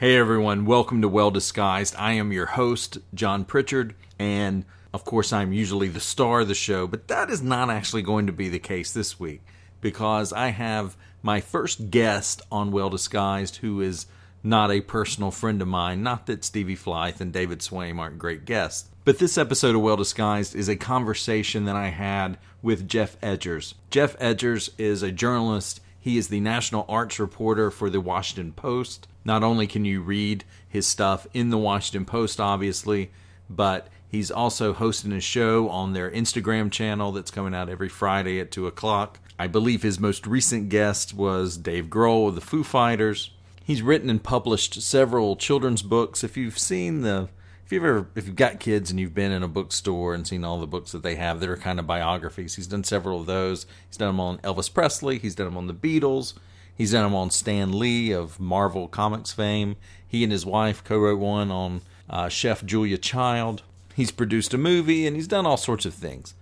Hey 0.00 0.16
everyone, 0.16 0.64
welcome 0.64 1.02
to 1.02 1.08
Well 1.08 1.30
Disguised. 1.30 1.94
I 1.98 2.12
am 2.12 2.32
your 2.32 2.46
host, 2.46 2.96
John 3.12 3.44
Pritchard, 3.44 3.94
and 4.18 4.64
of 4.94 5.04
course, 5.04 5.30
I'm 5.30 5.52
usually 5.52 5.88
the 5.88 6.00
star 6.00 6.40
of 6.40 6.48
the 6.48 6.54
show, 6.54 6.86
but 6.86 7.08
that 7.08 7.28
is 7.28 7.42
not 7.42 7.68
actually 7.68 8.00
going 8.00 8.26
to 8.26 8.32
be 8.32 8.48
the 8.48 8.58
case 8.58 8.94
this 8.94 9.20
week 9.20 9.42
because 9.82 10.32
I 10.32 10.52
have 10.52 10.96
my 11.22 11.42
first 11.42 11.90
guest 11.90 12.40
on 12.50 12.72
Well 12.72 12.88
Disguised 12.88 13.56
who 13.56 13.82
is 13.82 14.06
not 14.42 14.70
a 14.70 14.80
personal 14.80 15.30
friend 15.30 15.60
of 15.60 15.68
mine. 15.68 16.02
Not 16.02 16.24
that 16.28 16.46
Stevie 16.46 16.76
Flythe 16.76 17.20
and 17.20 17.30
David 17.30 17.58
Swaim 17.58 17.98
aren't 17.98 18.18
great 18.18 18.46
guests, 18.46 18.88
but 19.04 19.18
this 19.18 19.36
episode 19.36 19.74
of 19.74 19.82
Well 19.82 19.98
Disguised 19.98 20.56
is 20.56 20.70
a 20.70 20.76
conversation 20.76 21.66
that 21.66 21.76
I 21.76 21.88
had 21.88 22.38
with 22.62 22.88
Geoff 22.88 23.20
Edgers. 23.20 23.74
Geoff 23.90 24.16
Edgers 24.18 24.70
is 24.78 25.02
a 25.02 25.12
journalist. 25.12 25.82
He 26.00 26.16
is 26.16 26.28
the 26.28 26.40
national 26.40 26.86
arts 26.88 27.20
reporter 27.20 27.70
for 27.70 27.90
the 27.90 28.00
Washington 28.00 28.54
Post. 28.54 29.06
Not 29.24 29.42
only 29.42 29.66
can 29.66 29.84
you 29.84 30.00
read 30.00 30.44
his 30.68 30.86
stuff 30.86 31.26
in 31.34 31.50
the 31.50 31.58
Washington 31.58 32.04
Post, 32.04 32.40
obviously, 32.40 33.10
but 33.48 33.88
he's 34.08 34.30
also 34.30 34.72
hosting 34.72 35.12
a 35.12 35.20
show 35.20 35.68
on 35.68 35.92
their 35.92 36.10
Instagram 36.10 36.70
channel 36.70 37.12
that's 37.12 37.30
coming 37.30 37.54
out 37.54 37.68
every 37.68 37.88
Friday 37.88 38.40
at 38.40 38.50
2 38.50 38.66
o'clock. 38.66 39.18
I 39.38 39.46
believe 39.46 39.82
his 39.82 39.98
most 39.98 40.26
recent 40.26 40.68
guest 40.68 41.14
was 41.14 41.56
Dave 41.56 41.86
Grohl 41.86 42.28
of 42.28 42.34
the 42.34 42.40
Foo 42.40 42.62
Fighters. 42.62 43.30
He's 43.64 43.82
written 43.82 44.10
and 44.10 44.22
published 44.22 44.82
several 44.82 45.36
children's 45.36 45.82
books. 45.82 46.24
If 46.24 46.36
you've 46.36 46.58
seen 46.58 47.02
the 47.02 47.28
if 47.64 47.72
you've 47.72 47.84
ever 47.84 48.08
if 48.16 48.26
you've 48.26 48.34
got 48.34 48.58
kids 48.58 48.90
and 48.90 48.98
you've 48.98 49.14
been 49.14 49.30
in 49.30 49.44
a 49.44 49.48
bookstore 49.48 50.12
and 50.12 50.26
seen 50.26 50.42
all 50.42 50.58
the 50.58 50.66
books 50.66 50.90
that 50.90 51.04
they 51.04 51.14
have 51.14 51.38
that 51.38 51.48
are 51.48 51.56
kind 51.56 51.78
of 51.78 51.86
biographies, 51.86 52.56
he's 52.56 52.66
done 52.66 52.82
several 52.82 53.20
of 53.20 53.26
those. 53.26 53.64
He's 53.88 53.96
done 53.96 54.08
them 54.08 54.18
on 54.20 54.38
Elvis 54.38 54.74
Presley, 54.74 55.18
he's 55.18 55.36
done 55.36 55.46
them 55.46 55.56
on 55.56 55.68
the 55.68 55.74
Beatles, 55.74 56.34
He's 56.80 56.92
done 56.92 57.04
them 57.04 57.14
on 57.14 57.28
Stan 57.28 57.78
Lee 57.78 58.10
of 58.10 58.40
Marvel 58.40 58.88
Comics 58.88 59.32
fame. 59.32 59.76
He 60.08 60.22
and 60.24 60.32
his 60.32 60.46
wife 60.46 60.82
co 60.82 60.96
wrote 60.96 61.18
one 61.18 61.50
on 61.50 61.82
uh, 62.08 62.30
Chef 62.30 62.64
Julia 62.64 62.96
Child. 62.96 63.62
He's 63.94 64.10
produced 64.10 64.54
a 64.54 64.56
movie 64.56 65.06
and 65.06 65.14
he's 65.14 65.28
done 65.28 65.44
all 65.44 65.58
sorts 65.58 65.84
of 65.84 65.92
things. 65.92 66.32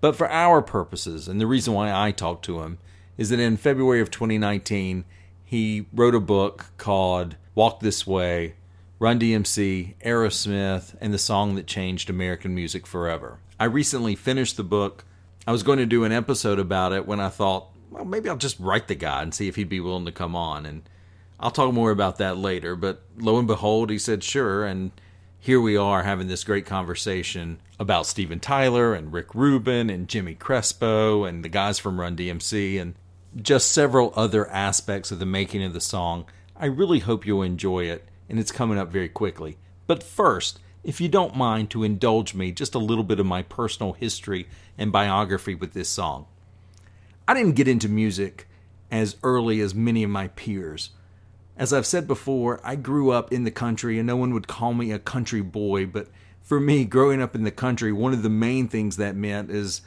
But 0.00 0.14
for 0.14 0.30
our 0.30 0.62
purposes, 0.62 1.26
and 1.26 1.40
the 1.40 1.48
reason 1.48 1.74
why 1.74 1.92
I 1.92 2.12
talked 2.12 2.44
to 2.44 2.60
him, 2.60 2.78
is 3.18 3.30
that 3.30 3.40
in 3.40 3.56
February 3.56 4.00
of 4.00 4.08
2019, 4.08 5.04
he 5.44 5.86
wrote 5.92 6.14
a 6.14 6.20
book 6.20 6.66
called 6.78 7.34
Walk 7.56 7.80
This 7.80 8.06
Way 8.06 8.54
Run 9.00 9.18
DMC, 9.18 9.94
Aerosmith, 10.00 10.94
and 11.00 11.12
the 11.12 11.18
song 11.18 11.56
that 11.56 11.66
changed 11.66 12.08
American 12.08 12.54
music 12.54 12.86
forever. 12.86 13.40
I 13.58 13.64
recently 13.64 14.14
finished 14.14 14.56
the 14.56 14.62
book. 14.62 15.04
I 15.44 15.50
was 15.50 15.64
going 15.64 15.80
to 15.80 15.86
do 15.86 16.04
an 16.04 16.12
episode 16.12 16.60
about 16.60 16.92
it 16.92 17.04
when 17.04 17.18
I 17.18 17.30
thought, 17.30 17.66
well, 17.96 18.04
maybe 18.04 18.28
I'll 18.28 18.36
just 18.36 18.60
write 18.60 18.88
the 18.88 18.94
guy 18.94 19.22
and 19.22 19.34
see 19.34 19.48
if 19.48 19.56
he'd 19.56 19.68
be 19.68 19.80
willing 19.80 20.04
to 20.04 20.12
come 20.12 20.36
on. 20.36 20.66
And 20.66 20.82
I'll 21.40 21.50
talk 21.50 21.72
more 21.72 21.90
about 21.90 22.18
that 22.18 22.36
later. 22.36 22.76
But 22.76 23.02
lo 23.16 23.38
and 23.38 23.46
behold, 23.46 23.90
he 23.90 23.98
said 23.98 24.22
sure. 24.22 24.66
And 24.66 24.92
here 25.38 25.60
we 25.60 25.76
are 25.76 26.02
having 26.02 26.28
this 26.28 26.44
great 26.44 26.66
conversation 26.66 27.58
about 27.80 28.06
Steven 28.06 28.38
Tyler 28.38 28.94
and 28.94 29.12
Rick 29.12 29.34
Rubin 29.34 29.88
and 29.88 30.08
Jimmy 30.08 30.34
Crespo 30.34 31.24
and 31.24 31.42
the 31.42 31.48
guys 31.48 31.78
from 31.78 31.98
Run 31.98 32.16
DMC 32.16 32.80
and 32.80 32.94
just 33.34 33.72
several 33.72 34.12
other 34.14 34.48
aspects 34.50 35.10
of 35.10 35.18
the 35.18 35.26
making 35.26 35.64
of 35.64 35.72
the 35.72 35.80
song. 35.80 36.26
I 36.54 36.66
really 36.66 37.00
hope 37.00 37.26
you'll 37.26 37.42
enjoy 37.42 37.84
it, 37.84 38.08
and 38.28 38.38
it's 38.38 38.52
coming 38.52 38.78
up 38.78 38.90
very 38.90 39.10
quickly. 39.10 39.58
But 39.86 40.02
first, 40.02 40.58
if 40.82 41.00
you 41.00 41.08
don't 41.08 41.36
mind 41.36 41.70
to 41.70 41.84
indulge 41.84 42.34
me 42.34 42.52
just 42.52 42.74
a 42.74 42.78
little 42.78 43.04
bit 43.04 43.20
of 43.20 43.26
my 43.26 43.42
personal 43.42 43.92
history 43.92 44.48
and 44.78 44.92
biography 44.92 45.54
with 45.54 45.72
this 45.72 45.88
song. 45.88 46.26
I 47.28 47.34
didn't 47.34 47.56
get 47.56 47.68
into 47.68 47.88
music 47.88 48.48
as 48.90 49.16
early 49.22 49.60
as 49.60 49.74
many 49.74 50.04
of 50.04 50.10
my 50.10 50.28
peers. 50.28 50.90
As 51.56 51.72
I've 51.72 51.86
said 51.86 52.06
before, 52.06 52.60
I 52.62 52.76
grew 52.76 53.10
up 53.10 53.32
in 53.32 53.44
the 53.44 53.50
country 53.50 53.98
and 53.98 54.06
no 54.06 54.16
one 54.16 54.32
would 54.34 54.46
call 54.46 54.74
me 54.74 54.92
a 54.92 54.98
country 54.98 55.40
boy, 55.40 55.86
but 55.86 56.08
for 56.42 56.60
me, 56.60 56.84
growing 56.84 57.20
up 57.20 57.34
in 57.34 57.42
the 57.42 57.50
country, 57.50 57.92
one 57.92 58.12
of 58.12 58.22
the 58.22 58.28
main 58.28 58.68
things 58.68 58.98
that 58.98 59.16
meant 59.16 59.50
is 59.50 59.80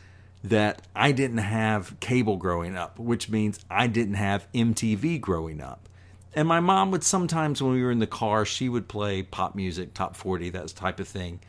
that 0.44 0.81
I 0.96 1.12
didn't 1.12 1.38
have 1.38 1.97
cable 2.00 2.38
growing 2.38 2.75
up, 2.75 3.00
which 3.00 3.30
means 3.30 3.63
I 3.69 3.88
didn't 3.88 4.16
have 4.16 4.52
MTV 4.53 5.22
growing 5.22 5.62
up. 5.62 5.88
And 6.34 6.47
my 6.47 6.59
mom 6.59 6.92
would 6.92 7.03
sometimes, 7.03 7.62
when 7.62 7.74
we 7.74 7.84
were 7.84 7.92
in 7.92 8.00
the 8.00 8.08
car, 8.08 8.46
she 8.46 8.68
would 8.69 8.88
play 8.88 9.24
pop 9.24 9.56
music, 9.56 9.94
top 9.94 10.16
40, 10.16 10.50
that 10.52 10.68
type 10.69 11.00
of 11.00 11.08
thing. 11.08 11.40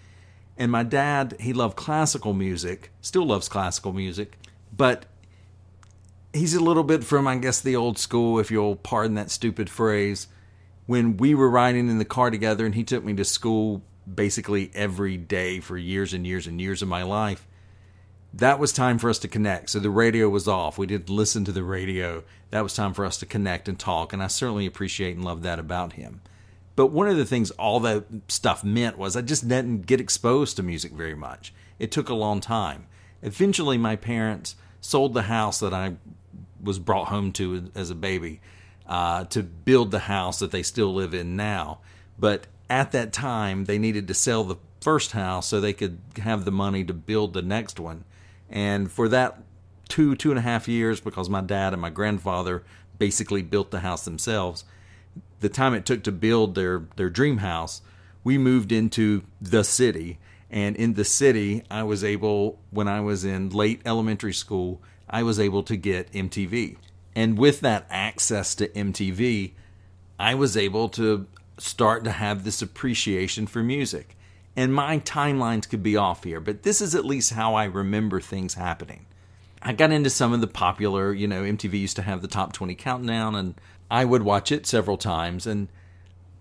And 0.57 0.71
my 0.71 0.83
dad, 0.83 1.37
he 1.41 1.53
loved 1.53 1.77
classical 1.77 2.33
music, 2.33 2.91
still 3.01 3.27
loves 3.27 3.49
classical 3.49 3.93
music, 3.93 4.39
but 4.77 5.07
he's 6.33 6.55
a 6.55 6.63
little 6.63 6.85
bit 6.85 7.05
from, 7.05 7.27
I 7.27 7.37
guess, 7.37 7.61
the 7.61 7.77
old 7.77 7.99
school, 7.99 8.39
if 8.39 8.51
you'll 8.51 8.77
pardon 8.77 9.15
that 9.15 9.31
stupid 9.31 9.69
phrase. 9.69 10.29
When 10.87 11.17
we 11.17 11.35
were 11.35 11.51
riding 11.51 11.89
in 11.89 11.99
the 11.99 12.05
car 12.05 12.31
together 12.31 12.67
and 12.67 12.75
he 12.75 12.85
took 12.85 13.05
me 13.05 13.15
to 13.15 13.25
school 13.25 13.83
basically 14.13 14.71
every 14.75 15.17
day 15.17 15.61
for 15.61 15.77
years 15.77 16.13
and 16.13 16.27
years 16.27 16.47
and 16.47 16.61
years 16.61 16.83
of 16.83 16.89
my 16.89 17.03
life, 17.03 17.47
that 18.33 18.59
was 18.59 18.73
time 18.73 18.99
for 18.99 19.11
us 19.11 19.19
to 19.21 19.29
connect. 19.29 19.71
So 19.71 19.79
the 19.79 19.91
radio 19.91 20.29
was 20.29 20.47
off. 20.47 20.79
We 20.79 20.87
didn't 20.87 21.11
listen 21.11 21.45
to 21.45 21.53
the 21.53 21.65
radio. 21.65 22.23
That 22.51 22.63
was 22.63 22.75
time 22.75 22.95
for 22.95 23.05
us 23.05 23.19
to 23.19 23.27
connect 23.27 23.69
and 23.69 23.79
talk. 23.79 24.13
And 24.13 24.23
I 24.23 24.29
certainly 24.29 24.67
appreciate 24.67 25.17
and 25.17 25.25
love 25.25 25.43
that 25.43 25.59
about 25.59 25.95
him. 25.95 26.21
But 26.77 26.89
one 26.89 27.09
of 27.09 27.17
the 27.17 27.25
things 27.25 27.51
all 27.53 27.81
that 27.81 28.05
stuff 28.29 28.65
meant 28.65 28.97
was 28.97 29.17
I 29.17 29.23
just 29.23 29.49
didn't 29.49 29.87
get 29.87 30.01
exposed 30.01 30.57
to 30.57 30.63
music 30.63 30.93
very 30.93 31.15
much. 31.15 31.53
It 31.79 31.91
took 31.91 32.09
a 32.09 32.15
long 32.15 32.41
time. 32.41 32.87
Eventually, 33.23 33.77
my 33.77 33.97
parents 33.97 34.57
sold 34.81 35.13
the 35.13 35.23
house 35.23 35.61
that 35.61 35.75
I 35.75 35.97
was 36.63 36.79
brought 36.79 37.09
home 37.09 37.33
to 37.33 37.71
as 37.75 37.91
a 37.91 37.95
baby 37.95 38.41
uh, 38.87 39.25
to 39.25 39.43
build 39.43 39.91
the 39.91 40.01
house 40.01 40.41
that 40.41 40.51
they 40.51 40.63
still 40.63 40.93
live 40.93 41.15
in 41.15 41.37
now. 41.37 41.79
But 42.19 42.47
at 42.69 42.93
that 42.93 43.13
time, 43.13 43.65
they 43.65 43.79
needed 43.79 44.09
to 44.09 44.15
sell 44.15 44.45
the 44.45 44.57
first 44.81 45.13
house 45.13 45.49
so 45.49 45.61
they 45.61 45.73
could 45.73 45.99
have 46.19 46.45
the 46.45 46.51
money 46.51 46.85
to 46.85 46.95
build 46.95 47.33
the 47.33 47.43
next 47.43 47.79
one. 47.79 48.05
And 48.49 48.91
for 48.91 49.09
that 49.09 49.43
two, 49.89 50.15
two 50.17 50.31
and 50.31 50.39
a 50.39 50.43
half 50.43 50.69
years, 50.69 51.01
because 51.01 51.29
my 51.29 51.41
dad 51.41 51.73
and 51.73 51.83
my 51.83 51.91
grandfather 51.91 52.65
basically 52.99 53.43
built 53.43 53.71
the 53.71 53.81
house 53.81 54.05
themselves, 54.05 54.65
the 55.41 55.49
time 55.49 55.75
it 55.75 55.87
took 55.87 56.03
to 56.05 56.13
build 56.13 56.55
their, 56.55 56.85
their 56.97 57.11
dream 57.11 57.39
house, 57.39 57.83
we 58.25 58.39
moved 58.39 58.73
into 58.73 59.23
the 59.41 59.65
city. 59.65 60.19
And 60.51 60.77
in 60.77 60.95
the 60.95 61.05
city, 61.05 61.63
I 61.71 61.85
was 61.85 62.03
able, 62.03 62.59
when 62.71 62.89
I 62.89 63.01
was 63.01 63.25
in 63.25 63.51
late 63.51 63.81
elementary 63.85 64.35
school, 64.35 64.83
I 65.11 65.23
was 65.23 65.39
able 65.39 65.63
to 65.65 65.77
get 65.77 66.13
MTV. 66.13 66.77
And 67.15 67.37
with 67.37 67.61
that 67.61 67.87
access 67.91 68.55
to 68.55 68.69
MTV, 68.69 69.53
I 70.19 70.35
was 70.35 70.57
able 70.57 70.89
to 70.91 71.27
start 71.59 72.05
to 72.05 72.13
have 72.13 72.45
this 72.45 72.63
appreciation 72.63 73.47
for 73.47 73.63
music. 73.63 74.17
And 74.57 74.75
my 74.75 74.99
timelines 75.01 75.69
could 75.69 75.83
be 75.83 75.97
off 75.97 76.25
here, 76.25 76.41
but 76.41 76.63
this 76.63 76.81
is 76.81 76.95
at 76.95 77.05
least 77.05 77.33
how 77.33 77.55
I 77.55 77.65
remember 77.65 78.21
things 78.21 78.55
happening. 78.55 79.07
I 79.63 79.73
got 79.73 79.93
into 79.93 80.11
some 80.11 80.33
of 80.33 80.41
the 80.41 80.47
popular, 80.47 81.13
you 81.13 81.29
know, 81.29 81.43
MTV 81.43 81.79
used 81.81 81.97
to 81.97 82.03
have 82.03 82.23
the 82.23 82.29
top 82.29 82.53
20 82.53 82.75
countdown, 82.77 83.35
and 83.35 83.55
I 83.91 84.05
would 84.05 84.23
watch 84.23 84.51
it 84.51 84.67
several 84.67 84.97
times. 84.97 85.47
And 85.47 85.69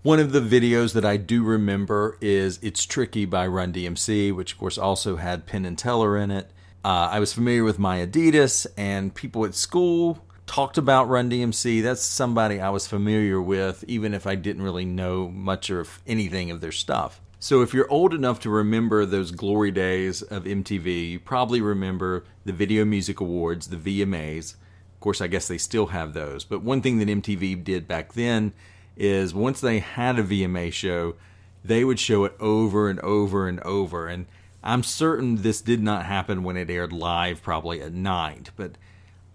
one 0.03 0.19
of 0.19 0.31
the 0.31 0.39
videos 0.39 0.93
that 0.93 1.03
I 1.03 1.17
do 1.17 1.43
remember 1.43 2.17
is 2.21 2.59
It's 2.61 2.85
Tricky 2.85 3.25
by 3.25 3.45
Run 3.47 3.73
DMC, 3.73 4.33
which 4.33 4.53
of 4.53 4.59
course 4.59 4.77
also 4.77 5.17
had 5.17 5.45
Penn 5.45 5.65
and 5.65 5.77
Teller 5.77 6.17
in 6.17 6.31
it. 6.31 6.49
Uh, 6.83 7.09
I 7.11 7.19
was 7.19 7.33
familiar 7.33 7.65
with 7.65 7.77
my 7.77 8.05
Adidas, 8.05 8.65
and 8.77 9.13
people 9.13 9.43
at 9.43 9.53
school 9.53 10.23
talked 10.45 10.77
about 10.77 11.09
Run 11.09 11.29
DMC. 11.29 11.83
That's 11.83 12.01
somebody 12.01 12.61
I 12.61 12.69
was 12.69 12.87
familiar 12.87 13.41
with, 13.41 13.83
even 13.87 14.13
if 14.13 14.25
I 14.25 14.35
didn't 14.35 14.63
really 14.63 14.85
know 14.85 15.27
much 15.27 15.69
of 15.69 16.01
anything 16.07 16.51
of 16.51 16.61
their 16.61 16.71
stuff. 16.71 17.19
So, 17.37 17.61
if 17.61 17.73
you're 17.73 17.91
old 17.91 18.13
enough 18.13 18.39
to 18.41 18.49
remember 18.49 19.05
those 19.05 19.31
glory 19.31 19.71
days 19.71 20.21
of 20.21 20.45
MTV, 20.45 21.11
you 21.11 21.19
probably 21.19 21.59
remember 21.59 22.23
the 22.45 22.53
Video 22.53 22.85
Music 22.85 23.19
Awards, 23.19 23.67
the 23.67 23.77
VMAs. 23.77 24.55
Of 24.93 24.99
course, 25.01 25.19
I 25.19 25.27
guess 25.27 25.49
they 25.49 25.57
still 25.57 25.87
have 25.87 26.13
those. 26.13 26.45
But 26.45 26.63
one 26.63 26.81
thing 26.81 26.99
that 26.99 27.09
MTV 27.09 27.61
did 27.63 27.89
back 27.89 28.13
then 28.13 28.53
is 28.95 29.33
once 29.33 29.59
they 29.59 29.79
had 29.79 30.17
a 30.17 30.23
VMA 30.23 30.71
show, 30.71 31.15
they 31.63 31.83
would 31.83 31.99
show 31.99 32.23
it 32.23 32.35
over 32.39 32.89
and 32.89 32.99
over 33.01 33.47
and 33.47 33.59
over. 33.61 34.07
And 34.07 34.27
I'm 34.63 34.83
certain 34.83 35.37
this 35.37 35.61
did 35.61 35.81
not 35.81 36.05
happen 36.05 36.43
when 36.43 36.57
it 36.57 36.69
aired 36.69 36.91
live, 36.91 37.41
probably 37.41 37.81
at 37.81 37.93
night, 37.93 38.51
but 38.55 38.77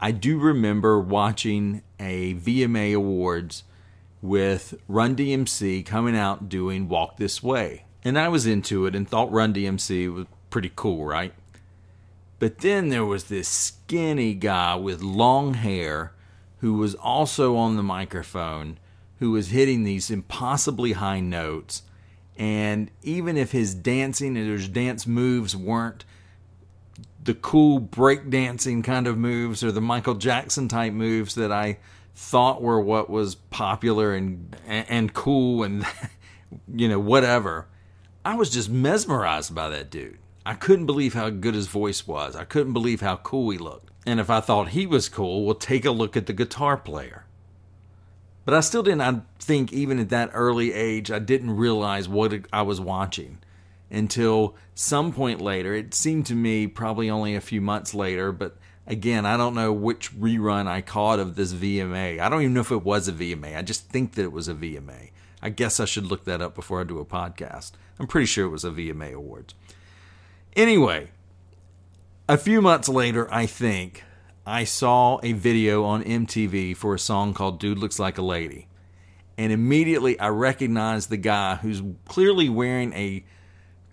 I 0.00 0.10
do 0.10 0.38
remember 0.38 1.00
watching 1.00 1.82
a 1.98 2.34
VMA 2.34 2.94
Awards 2.94 3.64
with 4.20 4.74
Run 4.88 5.16
DMC 5.16 5.84
coming 5.86 6.16
out 6.16 6.48
doing 6.48 6.88
Walk 6.88 7.16
This 7.16 7.42
Way. 7.42 7.84
And 8.02 8.18
I 8.18 8.28
was 8.28 8.46
into 8.46 8.84
it 8.84 8.94
and 8.94 9.08
thought 9.08 9.32
Run 9.32 9.54
DMC 9.54 10.12
was 10.12 10.26
pretty 10.50 10.72
cool, 10.74 11.06
right? 11.06 11.32
But 12.38 12.58
then 12.58 12.90
there 12.90 13.04
was 13.04 13.24
this 13.24 13.48
skinny 13.48 14.34
guy 14.34 14.74
with 14.74 15.00
long 15.00 15.54
hair 15.54 16.12
who 16.58 16.74
was 16.74 16.94
also 16.96 17.56
on 17.56 17.76
the 17.76 17.82
microphone 17.82 18.78
who 19.20 19.30
was 19.30 19.50
hitting 19.50 19.84
these 19.84 20.10
impossibly 20.10 20.92
high 20.92 21.20
notes 21.20 21.82
and 22.36 22.90
even 23.02 23.36
if 23.36 23.52
his 23.52 23.74
dancing 23.74 24.36
and 24.36 24.50
his 24.50 24.68
dance 24.68 25.06
moves 25.06 25.56
weren't 25.56 26.04
the 27.22 27.34
cool 27.34 27.80
breakdancing 27.80 28.84
kind 28.84 29.06
of 29.06 29.16
moves 29.16 29.64
or 29.64 29.72
the 29.72 29.80
Michael 29.80 30.14
Jackson 30.14 30.68
type 30.68 30.92
moves 30.92 31.34
that 31.36 31.50
I 31.50 31.78
thought 32.14 32.62
were 32.62 32.80
what 32.80 33.10
was 33.10 33.34
popular 33.34 34.14
and 34.14 34.56
and, 34.66 35.12
cool 35.14 35.62
and 35.62 35.86
you 36.74 36.88
know 36.88 37.00
whatever. 37.00 37.66
I 38.24 38.36
was 38.36 38.50
just 38.50 38.70
mesmerized 38.70 39.54
by 39.54 39.68
that 39.70 39.90
dude. 39.90 40.18
I 40.46 40.54
couldn't 40.54 40.86
believe 40.86 41.14
how 41.14 41.30
good 41.30 41.54
his 41.54 41.66
voice 41.66 42.06
was. 42.06 42.36
I 42.36 42.44
couldn't 42.44 42.72
believe 42.74 43.00
how 43.00 43.16
cool 43.16 43.50
he 43.50 43.58
looked. 43.58 43.90
And 44.06 44.20
if 44.20 44.28
I 44.28 44.40
thought 44.40 44.68
he 44.68 44.86
was 44.86 45.08
cool, 45.08 45.44
well, 45.44 45.54
take 45.54 45.84
a 45.86 45.90
look 45.90 46.16
at 46.16 46.26
the 46.26 46.32
guitar 46.34 46.76
player. 46.76 47.23
But 48.44 48.54
I 48.54 48.60
still 48.60 48.82
didn't, 48.82 49.00
I 49.00 49.22
think, 49.38 49.72
even 49.72 49.98
at 49.98 50.10
that 50.10 50.30
early 50.34 50.72
age, 50.72 51.10
I 51.10 51.18
didn't 51.18 51.56
realize 51.56 52.08
what 52.08 52.34
I 52.52 52.62
was 52.62 52.80
watching 52.80 53.38
until 53.90 54.54
some 54.74 55.12
point 55.12 55.40
later. 55.40 55.74
It 55.74 55.94
seemed 55.94 56.26
to 56.26 56.34
me 56.34 56.66
probably 56.66 57.08
only 57.08 57.34
a 57.34 57.40
few 57.40 57.60
months 57.60 57.94
later, 57.94 58.32
but 58.32 58.56
again, 58.86 59.24
I 59.24 59.36
don't 59.36 59.54
know 59.54 59.72
which 59.72 60.14
rerun 60.18 60.66
I 60.66 60.82
caught 60.82 61.18
of 61.18 61.36
this 61.36 61.52
VMA. 61.52 62.20
I 62.20 62.28
don't 62.28 62.42
even 62.42 62.54
know 62.54 62.60
if 62.60 62.70
it 62.70 62.84
was 62.84 63.08
a 63.08 63.12
VMA. 63.12 63.56
I 63.56 63.62
just 63.62 63.88
think 63.88 64.12
that 64.12 64.22
it 64.24 64.32
was 64.32 64.48
a 64.48 64.54
VMA. 64.54 65.10
I 65.40 65.48
guess 65.50 65.80
I 65.80 65.84
should 65.84 66.06
look 66.06 66.24
that 66.24 66.42
up 66.42 66.54
before 66.54 66.80
I 66.80 66.84
do 66.84 66.98
a 66.98 67.04
podcast. 67.04 67.72
I'm 67.98 68.06
pretty 68.06 68.26
sure 68.26 68.46
it 68.46 68.50
was 68.50 68.64
a 68.64 68.70
VMA 68.70 69.12
Awards. 69.12 69.54
Anyway, 70.56 71.10
a 72.28 72.38
few 72.38 72.60
months 72.62 72.88
later, 72.88 73.32
I 73.32 73.46
think, 73.46 74.04
I 74.46 74.64
saw 74.64 75.20
a 75.22 75.32
video 75.32 75.84
on 75.84 76.04
MTV 76.04 76.76
for 76.76 76.94
a 76.94 76.98
song 76.98 77.32
called 77.32 77.58
Dude 77.58 77.78
Looks 77.78 77.98
Like 77.98 78.18
a 78.18 78.22
Lady. 78.22 78.68
And 79.38 79.50
immediately 79.50 80.20
I 80.20 80.28
recognized 80.28 81.08
the 81.08 81.16
guy 81.16 81.56
who's 81.56 81.82
clearly 82.04 82.50
wearing 82.50 82.92
a 82.92 83.24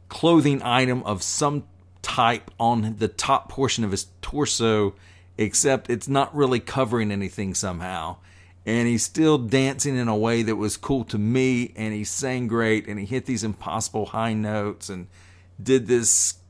clothing 0.09 0.61
item 0.61 1.03
of 1.03 1.23
some 1.23 1.63
type 2.01 2.51
on 2.59 2.97
the 2.97 3.07
top 3.07 3.47
portion 3.47 3.85
of 3.85 3.91
his 3.91 4.07
torso, 4.21 4.93
except 5.37 5.89
it's 5.89 6.09
not 6.09 6.35
really 6.35 6.59
covering 6.59 7.13
anything 7.13 7.53
somehow. 7.53 8.17
And 8.65 8.89
he's 8.89 9.03
still 9.03 9.37
dancing 9.37 9.95
in 9.95 10.09
a 10.09 10.17
way 10.17 10.43
that 10.43 10.57
was 10.57 10.75
cool 10.75 11.05
to 11.05 11.17
me, 11.17 11.71
and 11.77 11.93
he 11.93 12.03
sang 12.03 12.47
great, 12.47 12.87
and 12.87 12.99
he 12.99 13.05
hit 13.05 13.25
these 13.25 13.45
impossible 13.45 14.07
high 14.07 14.33
notes 14.33 14.89
and 14.89 15.07
did 15.63 15.87
this 15.87 16.40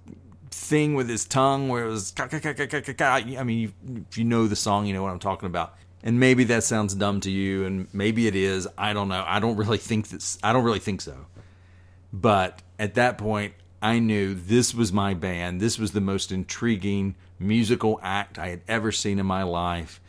thing 0.52 0.94
with 0.96 1.10
his 1.10 1.26
tongue 1.26 1.70
where 1.70 1.86
it 1.86 1.90
was 1.90 2.14
I 2.20 3.44
mean, 3.44 3.74
if 4.10 4.18
you 4.18 4.24
know 4.24 4.48
the 4.48 4.56
song, 4.56 4.86
you 4.86 4.94
know 4.94 5.02
what 5.02 5.12
I'm 5.12 5.20
talking 5.20 5.48
about. 5.48 5.76
And 6.04 6.20
maybe 6.20 6.44
that 6.46 6.64
sounds 6.64 6.96
dumb 6.96 7.20
to 7.22 7.32
you, 7.32 7.66
and 7.66 7.88
maybe 7.94 8.28
it 8.28 8.36
is. 8.36 8.68
I 8.78 8.94
don't 8.94 9.08
know. 9.08 9.24
I 9.26 9.40
don't 9.40 9.56
really 9.56 9.78
think 9.78 10.10
this. 10.10 10.38
I 10.42 10.52
don't 10.52 10.64
really 10.64 10.80
think 10.80 11.02
so. 11.02 11.28
But 12.12 12.62
at 12.80 12.96
that 12.96 13.18
point, 13.18 13.54
I 13.82 14.00
knew 14.00 14.34
this 14.34 14.74
was 14.74 14.92
my 14.92 15.14
band. 15.14 15.62
This 15.62 15.80
was 15.80 15.92
the 15.92 16.02
most 16.02 16.32
intriguing 16.32 17.16
musical 17.40 18.00
act 18.04 18.38
I 18.38 18.48
had 18.50 18.62
ever 18.68 18.92
seen 18.92 19.20
in 19.20 19.26
my 19.26 19.44
life. 19.44 20.02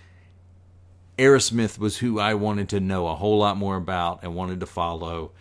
Aerosmith 1.18 1.78
was 1.78 1.98
who 1.98 2.18
I 2.18 2.34
wanted 2.34 2.70
to 2.70 2.80
know 2.80 3.06
a 3.06 3.14
whole 3.14 3.38
lot 3.38 3.56
more 3.56 3.76
about 3.76 4.22
and 4.22 4.34
wanted 4.34 4.60
to 4.60 4.66
follow. 4.66 5.32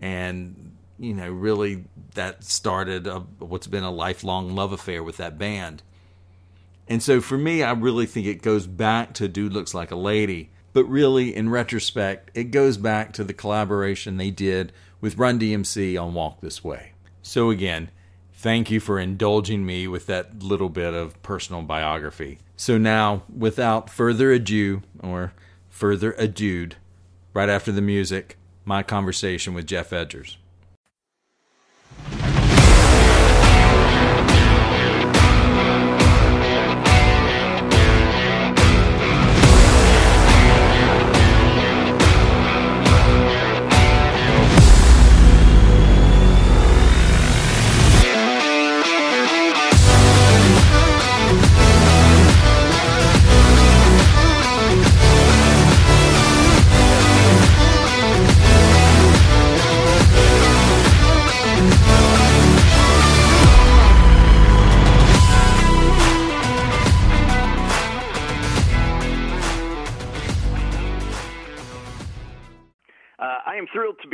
And 0.00 0.76
you 1.00 1.14
know, 1.14 1.30
really 1.30 1.84
that 2.14 2.44
started 2.44 3.06
a, 3.06 3.20
what's 3.38 3.66
been 3.66 3.82
a 3.84 3.90
lifelong 3.90 4.54
love 4.54 4.72
affair 4.72 5.02
with 5.02 5.16
that 5.16 5.38
band. 5.38 5.82
And 6.86 7.02
so 7.02 7.20
for 7.20 7.38
me, 7.38 7.62
I 7.62 7.72
really 7.72 8.04
think 8.04 8.26
it 8.26 8.42
goes 8.42 8.66
back 8.66 9.14
to 9.14 9.26
Dude 9.26 9.52
Looks 9.52 9.72
Like 9.72 9.90
a 9.90 9.96
Lady. 9.96 10.50
But 10.72 10.84
really, 10.84 11.34
in 11.34 11.48
retrospect, 11.48 12.30
it 12.34 12.52
goes 12.52 12.76
back 12.76 13.12
to 13.14 13.24
the 13.24 13.32
collaboration 13.32 14.18
they 14.18 14.30
did 14.30 14.72
with 15.00 15.16
Run 15.16 15.40
DMC 15.40 16.00
on 16.00 16.14
Walk 16.14 16.40
This 16.40 16.62
Way. 16.62 16.92
So 17.22 17.50
again, 17.50 17.90
thank 18.34 18.70
you 18.70 18.78
for 18.78 18.98
indulging 18.98 19.64
me 19.64 19.88
with 19.88 20.06
that 20.06 20.42
little 20.42 20.68
bit 20.68 20.94
of 20.94 21.20
personal 21.22 21.62
biography. 21.62 22.38
So 22.56 22.76
now, 22.76 23.22
without 23.34 23.88
further 23.88 24.30
ado, 24.32 24.82
or 25.00 25.32
further 25.70 26.12
ado, 26.18 26.68
right 27.32 27.48
after 27.48 27.72
the 27.72 27.80
music, 27.80 28.36
my 28.64 28.82
conversation 28.82 29.54
with 29.54 29.66
Geoff 29.66 29.90
Edgers. 29.90 30.36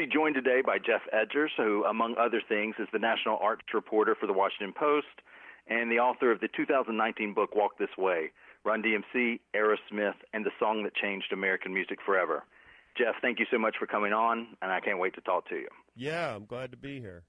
Joined 0.05 0.35
today 0.35 0.61
by 0.65 0.77
Geoff 0.79 1.01
Edgers, 1.13 1.49
who, 1.57 1.85
among 1.85 2.17
other 2.19 2.43
things, 2.47 2.75
is 2.79 2.87
the 2.93 2.99
national 2.99 3.39
arts 3.41 3.63
reporter 3.73 4.15
for 4.19 4.27
the 4.27 4.33
Washington 4.33 4.75
Post 4.79 5.07
and 5.67 5.91
the 5.91 5.99
author 5.99 6.31
of 6.31 6.41
the 6.41 6.49
2019 6.55 7.33
book 7.33 7.57
Walk 7.57 7.79
This 7.79 7.89
Way 7.97 8.31
Run 8.65 8.83
DMC, 8.83 9.41
Aerosmith, 9.55 10.15
and 10.35 10.45
the 10.45 10.51
song 10.61 10.85
that 10.85 10.95
changed 10.95 11.33
American 11.33 11.73
music 11.73 11.99
forever. 12.05 12.45
Geoff, 12.99 13.15
thank 13.23 13.39
you 13.39 13.47
so 13.51 13.59
much 13.59 13.77
for 13.79 13.87
coming 13.87 14.13
on, 14.13 14.49
and 14.61 14.71
I 14.71 14.81
can't 14.81 14.99
wait 14.99 15.15
to 15.15 15.21
talk 15.23 15.49
to 15.49 15.55
you. 15.55 15.69
Yeah, 15.95 16.35
I'm 16.35 16.45
glad 16.45 16.73
to 16.73 16.77
be 16.77 17.01
here. 17.01 17.23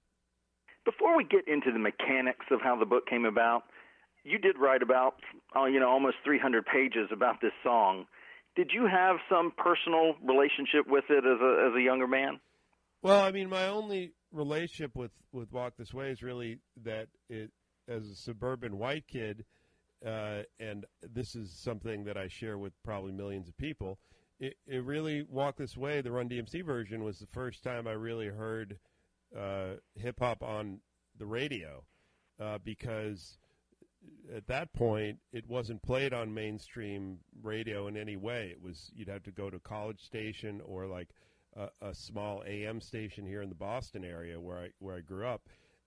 Before 0.84 1.16
we 1.16 1.24
get 1.24 1.48
into 1.48 1.72
the 1.72 1.80
mechanics 1.80 2.46
of 2.52 2.62
how 2.62 2.78
the 2.78 2.86
book 2.86 3.08
came 3.08 3.26
about, 3.26 3.64
you 4.24 4.38
did 4.38 4.58
write 4.58 4.82
about, 4.82 5.16
oh, 5.56 5.66
you 5.66 5.80
know, 5.80 5.90
almost 5.90 6.18
300 6.24 6.66
pages 6.66 7.10
about 7.12 7.40
this 7.42 7.54
song. 7.64 8.06
Did 8.56 8.72
you 8.74 8.88
have 8.88 9.18
some 9.30 9.54
personal 9.56 10.16
relationship 10.24 10.88
with 10.88 11.06
it 11.10 11.24
as 11.26 11.40
a 11.42 11.70
as 11.70 11.76
a 11.78 11.82
younger 11.82 12.08
man? 12.08 12.40
Well, 13.02 13.24
I 13.24 13.32
mean, 13.32 13.50
my 13.50 13.68
only 13.68 14.14
relationship 14.32 14.96
with 14.96 15.12
with 15.32 15.52
Walk 15.52 15.74
This 15.78 15.94
Way 15.94 16.10
is 16.10 16.24
really 16.24 16.60
that 16.84 17.08
it, 17.30 17.52
as 17.88 18.08
a 18.10 18.16
suburban 18.16 18.78
white 18.78 19.06
kid, 19.08 19.46
uh, 20.06 20.44
and 20.60 20.86
this 21.02 21.36
is 21.36 21.52
something 21.52 22.06
that 22.06 22.18
I 22.18 22.28
share 22.28 22.58
with 22.58 22.74
probably 22.84 23.12
millions 23.12 23.48
of 23.48 23.58
people. 23.58 24.00
It, 24.40 24.56
it 24.68 24.84
really 24.84 25.24
Walk 25.30 25.58
This 25.58 25.78
Way, 25.78 26.02
the 26.02 26.12
Run 26.12 26.30
DMC 26.30 26.66
version, 26.66 27.04
was 27.04 27.20
the 27.20 27.28
first 27.28 27.64
time 27.64 27.88
I 27.88 27.94
really 27.94 28.28
heard 28.28 28.78
uh, 29.38 29.76
hip 29.96 30.20
hop 30.20 30.42
on 30.42 30.80
the 31.18 31.26
radio, 31.26 31.84
uh, 32.40 32.58
because 32.64 33.38
at 34.36 34.48
that 34.48 34.74
point 34.74 35.20
it 35.32 35.48
wasn't 35.48 35.82
played 35.82 36.14
on 36.14 36.34
mainstream 36.34 37.20
radio 37.44 37.88
in 37.88 37.96
any 37.98 38.16
way. 38.16 38.50
It 38.52 38.62
was 38.62 38.92
you'd 38.96 39.08
have 39.08 39.24
to 39.24 39.32
go 39.32 39.50
to 39.50 39.60
college 39.60 40.04
station 40.04 40.62
or 40.66 40.88
like 40.88 41.10
a, 41.58 41.90
a, 41.90 41.94
small 41.94 42.44
AM 42.48 42.80
station 42.82 43.26
here 43.26 43.42
in 43.42 43.50
the 43.50 43.56
Boston 43.56 44.04
area 44.04 44.40
where 44.40 44.58
I 44.58 44.70
where 44.80 44.96
I 44.96 45.02
grew 45.02 45.26
up, 45.26 45.42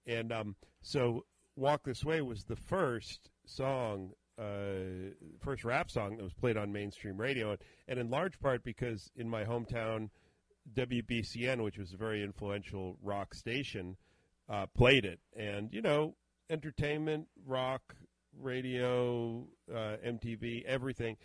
and 0.06 0.32
um, 0.32 0.56
so 0.82 1.24
"Walk 1.56 1.84
This 1.84 2.04
Way" 2.04 2.20
was 2.20 2.44
the 2.44 2.56
first 2.56 3.30
song, 3.46 4.10
uh, 4.38 5.14
first 5.40 5.64
rap 5.64 5.90
song 5.90 6.16
that 6.16 6.22
was 6.22 6.34
played 6.34 6.56
on 6.56 6.72
mainstream 6.72 7.16
radio, 7.16 7.50
and, 7.50 7.60
and 7.88 7.98
in 8.00 8.10
large 8.10 8.38
part 8.40 8.64
because 8.64 9.10
in 9.16 9.28
my 9.28 9.44
hometown, 9.44 10.10
WBCN, 10.74 11.62
which 11.62 11.78
was 11.78 11.92
a 11.92 11.96
very 11.96 12.22
influential 12.22 12.96
rock 13.02 13.34
station, 13.34 13.96
uh, 14.48 14.66
played 14.66 15.04
it, 15.04 15.20
and 15.36 15.72
you 15.72 15.82
know, 15.82 16.14
entertainment, 16.48 17.28
rock, 17.46 17.94
radio, 18.38 19.46
uh, 19.72 19.96
MTV, 20.04 20.64
everything. 20.64 21.16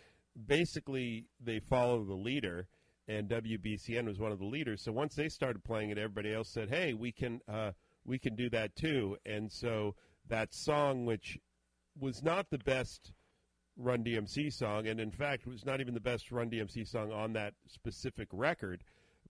Basically, 0.46 1.26
they 1.42 1.60
follow 1.60 2.04
the 2.04 2.14
leader 2.14 2.68
and 3.08 3.28
WBCN 3.28 4.06
was 4.06 4.18
one 4.18 4.32
of 4.32 4.38
the 4.38 4.44
leaders. 4.46 4.82
So 4.82 4.92
once 4.92 5.14
they 5.14 5.28
started 5.28 5.62
playing 5.64 5.90
it, 5.90 5.98
everybody 5.98 6.34
else 6.34 6.48
said, 6.48 6.68
"Hey, 6.68 6.94
we 6.94 7.12
can 7.12 7.40
uh, 7.48 7.72
we 8.04 8.18
can 8.18 8.34
do 8.34 8.50
that 8.50 8.74
too." 8.76 9.16
And 9.24 9.50
so 9.50 9.94
that 10.28 10.54
song, 10.54 11.06
which 11.06 11.38
was 11.98 12.22
not 12.22 12.50
the 12.50 12.58
best 12.58 13.12
Run 13.78 14.02
DMC 14.02 14.52
song, 14.52 14.86
and 14.88 14.98
in 14.98 15.10
fact 15.10 15.46
was 15.46 15.64
not 15.64 15.80
even 15.80 15.94
the 15.94 16.00
best 16.00 16.32
Run 16.32 16.50
DMC 16.50 16.86
song 16.88 17.12
on 17.12 17.34
that 17.34 17.54
specific 17.66 18.28
record, 18.32 18.82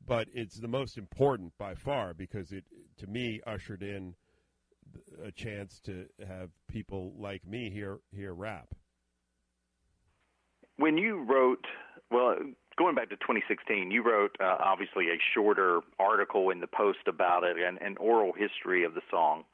but 0.06 0.28
it's 0.32 0.60
the 0.60 0.68
most 0.68 0.96
important 0.96 1.52
by 1.58 1.74
far 1.74 2.14
because 2.14 2.52
it, 2.52 2.64
to 2.98 3.06
me, 3.06 3.40
ushered 3.46 3.82
in 3.82 4.14
a 5.24 5.32
chance 5.32 5.80
to 5.80 6.06
have 6.26 6.50
people 6.68 7.12
like 7.18 7.46
me 7.46 7.70
hear 7.70 7.98
hear 8.12 8.32
rap. 8.32 8.68
When 10.76 10.96
you 10.96 11.24
wrote, 11.24 11.64
well, 12.10 12.36
going 12.76 12.94
back 12.94 13.08
to 13.10 13.16
2016, 13.16 13.90
you 13.90 14.02
wrote 14.02 14.36
uh, 14.40 14.56
obviously 14.60 15.06
a 15.06 15.18
shorter 15.34 15.80
article 15.98 16.50
in 16.50 16.60
the 16.60 16.66
Post 16.66 17.06
about 17.06 17.44
it 17.44 17.56
and 17.56 17.80
an 17.80 17.96
oral 17.98 18.32
history 18.32 18.84
of 18.84 18.94
the 18.94 19.00
song. 19.10 19.44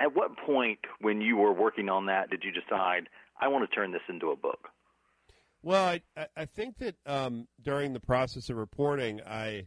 At 0.00 0.14
what 0.14 0.36
point, 0.36 0.80
when 1.00 1.20
you 1.20 1.36
were 1.36 1.52
working 1.52 1.88
on 1.88 2.06
that, 2.06 2.30
did 2.30 2.42
you 2.42 2.50
decide 2.50 3.08
I 3.40 3.48
want 3.48 3.68
to 3.68 3.74
turn 3.74 3.92
this 3.92 4.02
into 4.08 4.30
a 4.30 4.36
book? 4.36 4.68
Well, 5.62 5.84
I 6.16 6.26
I 6.36 6.44
think 6.44 6.78
that 6.78 6.96
um, 7.06 7.46
during 7.62 7.92
the 7.92 8.00
process 8.00 8.50
of 8.50 8.56
reporting, 8.56 9.20
I 9.26 9.66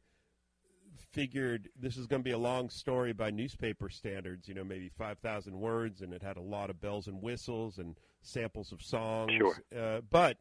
figured 1.12 1.70
this 1.80 1.96
was 1.96 2.08
going 2.08 2.22
to 2.22 2.24
be 2.24 2.34
a 2.34 2.38
long 2.38 2.70
story 2.70 3.14
by 3.14 3.32
newspaper 3.32 3.90
standards. 3.90 4.48
You 4.48 4.54
know, 4.54 4.64
maybe 4.64 4.90
five 4.90 5.18
thousand 5.20 5.58
words, 5.58 6.02
and 6.02 6.14
it 6.14 6.22
had 6.22 6.38
a 6.38 6.42
lot 6.42 6.70
of 6.70 6.80
bells 6.82 7.08
and 7.08 7.22
whistles 7.22 7.78
and 7.78 7.96
samples 8.22 8.72
of 8.72 8.82
songs. 8.82 9.32
Sure. 9.38 9.56
Uh, 9.76 10.02
but 10.12 10.38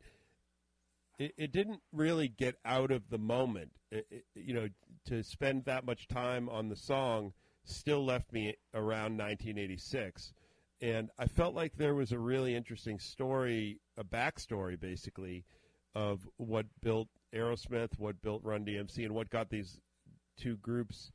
it, 1.19 1.33
it, 1.37 1.53
didn't 1.53 1.81
really 1.93 2.29
get 2.29 2.57
out 2.65 2.91
of 2.91 3.09
the 3.11 3.19
moment. 3.19 3.73
It, 3.91 4.07
it, 4.11 4.25
you 4.35 4.55
know, 4.55 4.69
to 5.07 5.23
spend 5.23 5.65
that 5.65 5.85
much 5.85 6.09
time 6.09 6.49
on 6.49 6.69
the 6.69 6.77
song 6.77 7.33
still 7.65 8.05
left 8.05 8.33
me 8.33 8.55
around 8.75 9.19
1986. 9.19 10.33
And 10.81 11.11
I 11.19 11.27
felt 11.27 11.55
like 11.55 11.77
there 11.77 11.95
was 11.95 12.13
a 12.13 12.19
really 12.19 12.55
interesting 12.55 12.99
story, 12.99 13.81
a 13.97 14.05
backstory 14.05 14.79
basically, 14.79 15.45
of 15.95 16.29
what 16.37 16.67
built 16.83 17.09
Aerosmith, 17.35 17.99
what 17.99 18.21
built 18.21 18.43
Run 18.45 18.65
DMC, 18.65 19.05
and 19.05 19.15
what 19.15 19.31
got 19.31 19.49
these 19.49 19.81
two 20.37 20.57
groups 20.59 21.13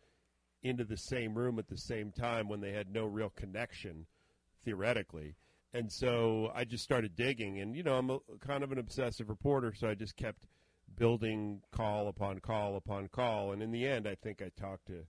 into 0.64 0.84
the 0.84 0.98
same 0.98 1.36
room 1.36 1.60
at 1.60 1.68
the 1.68 1.78
same 1.78 2.12
time 2.12 2.48
when 2.48 2.62
they 2.62 2.72
had 2.72 2.92
no 2.92 3.06
real 3.06 3.30
connection, 3.30 4.06
theoretically. 4.64 5.36
And 5.74 5.92
so 5.92 6.52
I 6.54 6.66
just 6.66 6.84
started 6.84 7.16
digging, 7.16 7.60
and 7.60 7.76
you 7.76 7.84
know 7.84 7.96
I'm 7.96 8.10
a, 8.10 8.20
kind 8.46 8.64
of 8.64 8.72
an 8.72 8.78
obsessive 8.78 9.30
reporter, 9.30 9.74
so 9.74 9.88
I 9.88 9.96
just 9.96 10.18
kept 10.18 10.46
building 10.98 11.62
call 11.72 12.10
upon 12.10 12.40
call 12.40 12.76
upon 12.76 13.08
call, 13.08 13.54
and 13.54 13.64
in 13.64 13.72
the 13.72 13.88
end, 13.88 14.08
I 14.08 14.16
think 14.16 14.42
I 14.42 14.52
talked 14.60 14.88
to 14.88 15.06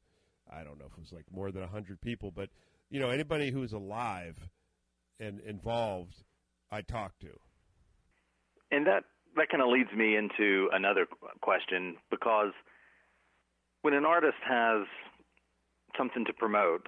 I 0.50 0.62
don't 0.62 0.78
know 0.78 0.87
if 0.87 0.92
it 0.92 1.00
was 1.00 1.12
like 1.12 1.25
more 1.33 1.50
than 1.50 1.66
hundred 1.66 2.00
people, 2.00 2.31
but 2.31 2.49
you 2.90 3.00
know 3.00 3.11
anybody 3.11 3.50
who 3.50 3.61
was 3.61 3.73
alive 3.73 4.37
and 5.19 5.40
involved, 5.40 6.14
I 6.71 6.83
talked 6.83 7.21
to. 7.21 7.38
And 8.71 8.87
that 8.87 9.04
that 9.37 9.49
kind 9.50 9.62
of 9.62 9.69
leads 9.69 9.92
me 9.97 10.16
into 10.16 10.69
another 10.73 11.07
question 11.40 11.97
because 12.11 12.52
when 13.81 13.95
an 13.95 14.04
artist 14.04 14.38
has 14.45 14.87
something 15.97 16.25
to 16.26 16.33
promote, 16.33 16.87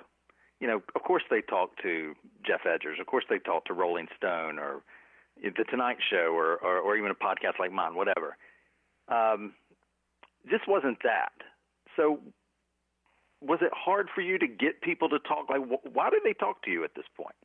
you 0.65 0.71
know, 0.71 0.83
of 0.95 1.03
course 1.03 1.23
they 1.29 1.43
talk 1.43 1.73
to 1.83 2.15
Geoff 2.43 2.63
Edgers, 2.67 2.99
of 2.99 3.07
course 3.07 3.25
they 3.29 3.39
talk 3.39 3.67
to 3.67 3.75
Rolling 3.75 4.09
Stone 4.17 4.59
or 4.59 4.81
the 5.43 5.65
Tonight 5.69 5.99
Show 6.11 6.33
or 6.33 6.57
or, 6.57 6.79
or 6.79 6.97
even 6.97 7.11
a 7.11 7.15
podcast 7.15 7.59
like 7.59 7.71
mine, 7.71 7.95
whatever. 7.95 8.39
Um, 9.09 9.53
this 10.43 10.61
wasn't 10.67 10.97
that. 11.03 11.33
So, 11.97 12.19
was 13.43 13.59
it 13.61 13.73
hard 13.77 14.09
for 14.15 14.23
you 14.23 14.39
to 14.39 14.47
get 14.47 14.81
people 14.81 15.11
to 15.11 15.19
talk? 15.19 15.51
Like, 15.51 15.61
wh- 15.61 15.95
why 15.95 16.09
did 16.09 16.21
they 16.25 16.33
talk 16.33 16.63
to 16.63 16.71
you 16.71 16.83
at 16.83 16.95
this 16.97 17.05
point? 17.15 17.37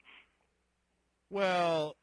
Well, 1.30 1.98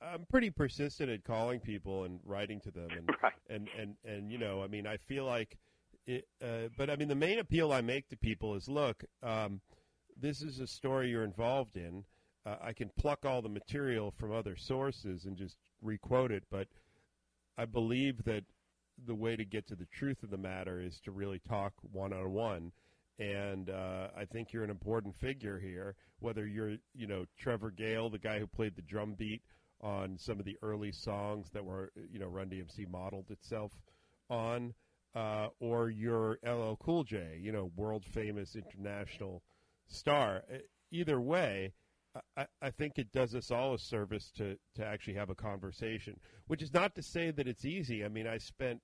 I'm 0.00 0.24
pretty 0.30 0.48
persistent 0.48 1.10
at 1.10 1.24
calling 1.24 1.60
people 1.60 2.04
and 2.04 2.20
writing 2.24 2.58
to 2.62 2.70
them, 2.70 2.88
and 2.96 3.06
right. 3.22 3.34
and, 3.50 3.68
and 3.78 3.96
and 4.02 4.32
you 4.32 4.38
know, 4.38 4.62
I 4.62 4.66
mean, 4.66 4.86
I 4.86 4.96
feel 4.96 5.26
like 5.26 5.58
it. 6.06 6.24
Uh, 6.42 6.70
but 6.78 6.88
I 6.88 6.96
mean, 6.96 7.08
the 7.08 7.14
main 7.14 7.38
appeal 7.38 7.70
I 7.70 7.82
make 7.82 8.08
to 8.08 8.16
people 8.16 8.54
is, 8.54 8.66
look, 8.66 9.04
um, 9.22 9.60
this 10.20 10.42
is 10.42 10.60
a 10.60 10.66
story 10.66 11.10
you're 11.10 11.24
involved 11.24 11.76
in. 11.76 12.04
Uh, 12.44 12.56
I 12.60 12.72
can 12.72 12.90
pluck 12.98 13.24
all 13.24 13.42
the 13.42 13.48
material 13.48 14.12
from 14.18 14.32
other 14.32 14.56
sources 14.56 15.24
and 15.24 15.36
just 15.36 15.56
requote 15.82 16.32
it, 16.32 16.44
but 16.50 16.68
I 17.56 17.64
believe 17.64 18.24
that 18.24 18.44
the 19.06 19.14
way 19.14 19.36
to 19.36 19.44
get 19.44 19.66
to 19.68 19.76
the 19.76 19.86
truth 19.86 20.22
of 20.22 20.30
the 20.30 20.38
matter 20.38 20.80
is 20.80 21.00
to 21.04 21.12
really 21.12 21.40
talk 21.48 21.72
one 21.92 22.12
on 22.12 22.32
one. 22.32 22.72
And 23.18 23.70
uh, 23.70 24.08
I 24.16 24.24
think 24.24 24.52
you're 24.52 24.64
an 24.64 24.70
important 24.70 25.14
figure 25.16 25.58
here, 25.58 25.96
whether 26.20 26.46
you're, 26.46 26.76
you 26.94 27.06
know, 27.06 27.24
Trevor 27.38 27.70
Gale, 27.70 28.10
the 28.10 28.18
guy 28.18 28.38
who 28.38 28.46
played 28.46 28.76
the 28.76 28.82
drum 28.82 29.14
beat 29.14 29.42
on 29.80 30.16
some 30.18 30.38
of 30.38 30.44
the 30.44 30.56
early 30.62 30.92
songs 30.92 31.48
that 31.52 31.64
were, 31.64 31.90
you 32.10 32.18
know, 32.18 32.28
Run 32.28 32.48
DMC 32.48 32.88
modeled 32.88 33.30
itself 33.30 33.72
on, 34.30 34.74
uh, 35.14 35.48
or 35.60 35.90
you're 35.90 36.38
LL 36.44 36.74
Cool 36.80 37.04
J, 37.04 37.38
you 37.40 37.52
know, 37.52 37.70
world 37.76 38.04
famous 38.04 38.56
international 38.56 39.42
star. 39.88 40.42
Uh, 40.52 40.58
either 40.90 41.20
way, 41.20 41.72
I, 42.36 42.46
I, 42.62 42.70
think 42.70 42.98
it 42.98 43.12
does 43.12 43.34
us 43.34 43.50
all 43.50 43.74
a 43.74 43.78
service 43.78 44.30
to, 44.36 44.56
to 44.74 44.84
actually 44.84 45.14
have 45.14 45.30
a 45.30 45.34
conversation, 45.34 46.18
which 46.46 46.62
is 46.62 46.72
not 46.72 46.94
to 46.94 47.02
say 47.02 47.30
that 47.30 47.46
it's 47.46 47.64
easy. 47.64 48.04
I 48.04 48.08
mean, 48.08 48.26
I 48.26 48.38
spent 48.38 48.80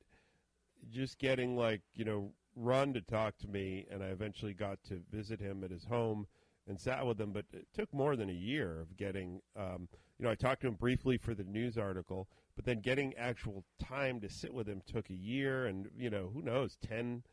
just 0.91 1.19
getting 1.19 1.57
like, 1.57 1.81
you 1.95 2.05
know, 2.05 2.33
Run 2.57 2.93
to 2.93 3.01
talk 3.01 3.37
to 3.39 3.49
me, 3.49 3.85
and 3.91 4.01
I 4.01 4.09
eventually 4.09 4.55
got 4.55 4.79
to 4.85 5.03
visit 5.11 5.41
him 5.41 5.65
at 5.65 5.73
his 5.73 5.85
home 5.85 6.29
and 6.69 6.79
sat 6.79 7.05
with 7.05 7.21
him, 7.21 7.33
but 7.33 7.47
it 7.53 7.67
took 7.75 7.93
more 7.93 8.15
than 8.15 8.31
a 8.31 8.33
year 8.33 8.81
of 8.81 8.97
getting, 8.97 9.41
um, 9.57 9.89
you 10.19 10.25
know, 10.25 10.31
I 10.31 10.37
talked 10.37 10.61
to 10.61 10.69
him 10.69 10.75
briefly 10.75 11.17
for 11.17 11.35
the 11.35 11.43
news 11.43 11.77
article, 11.77 12.29
but 12.55 12.65
then 12.65 12.81
getting 12.81 13.13
actual 13.15 13.65
time 13.83 14.21
to 14.21 14.29
sit 14.29 14.55
with 14.55 14.69
him 14.69 14.83
took 14.87 15.11
a 15.11 15.15
year 15.15 15.67
and, 15.67 15.89
you 15.97 16.11
know, 16.11 16.31
who 16.33 16.43
knows, 16.43 16.77
10, 16.87 17.25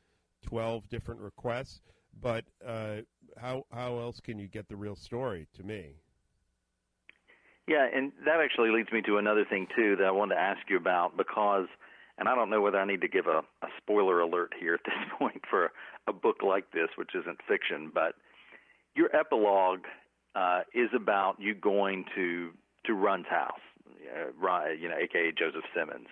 12 0.44 0.90
different 0.90 1.22
requests. 1.22 1.82
But 2.20 2.46
uh, 2.66 2.98
how 3.38 3.66
how 3.72 4.00
else 4.00 4.20
can 4.20 4.40
you 4.40 4.48
get 4.48 4.68
the 4.68 4.76
real 4.76 4.96
story 4.96 5.48
to 5.56 5.64
me? 5.64 5.96
Yeah, 7.68 7.88
and 7.94 8.12
that 8.26 8.42
actually 8.44 8.72
leads 8.72 8.92
me 8.92 9.02
to 9.04 9.18
another 9.18 9.46
thing 9.46 9.68
too 9.76 9.96
that 9.98 10.06
I 10.06 10.12
wanted 10.12 10.36
to 10.36 10.42
ask 10.42 10.60
you 10.70 10.78
about 10.78 11.16
because, 11.16 11.68
and 12.18 12.28
I 12.28 12.36
don't 12.36 12.50
know 12.50 12.60
whether 12.60 12.80
I 12.80 12.86
need 12.86 13.02
to 13.02 13.08
give 13.08 13.28
a, 13.28 13.44
a 13.64 13.68
spoiler 13.78 14.20
alert 14.20 14.54
here 14.60 14.74
at 14.74 14.82
this 14.86 14.94
point 15.18 15.42
for 15.50 15.72
a 16.08 16.14
book 16.14 16.38
like 16.46 16.72
this, 16.72 16.90
which 16.96 17.12
isn't 17.16 17.40
fiction, 17.48 17.92
but 17.94 18.16
your 18.96 19.16
epilogue 19.16 19.86
uh, 20.36 20.62
is 20.74 20.90
about 20.96 21.36
you 21.40 21.54
going 21.54 22.06
to 22.16 22.52
to 22.86 22.94
Run's 22.94 23.28
house, 23.30 23.60
uh, 24.18 24.70
you 24.70 24.90
know, 24.90 24.96
aka 24.98 25.32
Joseph 25.32 25.64
Simmons. 25.76 26.08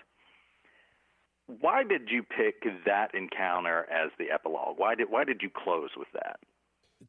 Why 1.62 1.84
did 1.84 2.10
you 2.12 2.22
pick 2.22 2.64
that 2.86 3.16
encounter 3.16 3.88
as 3.90 4.12
the 4.20 4.26
epilogue? 4.32 4.78
Why 4.78 4.94
did 4.94 5.10
why 5.10 5.24
did 5.24 5.42
you 5.42 5.50
close 5.50 5.90
with 5.98 6.08
that? 6.14 6.40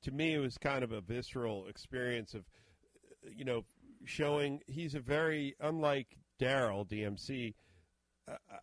To 0.03 0.11
me, 0.13 0.35
it 0.35 0.39
was 0.39 0.57
kind 0.57 0.83
of 0.83 0.93
a 0.93 1.03
visceral 1.03 1.67
experience 1.67 2.33
of, 2.33 2.45
you 3.37 3.45
know, 3.45 3.65
showing 4.07 4.61
he's 4.67 4.95
a 4.95 5.01
very 5.01 5.57
unlike 5.61 6.17
Daryl 6.41 6.89
DMC. 6.89 7.55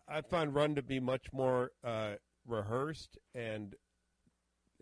I, 0.08 0.22
find 0.22 0.56
Run 0.56 0.76
to 0.76 0.82
be 0.82 1.00
much 1.00 1.28
more 1.34 1.72
uh, 1.84 2.14
rehearsed, 2.48 3.18
and 3.36 3.76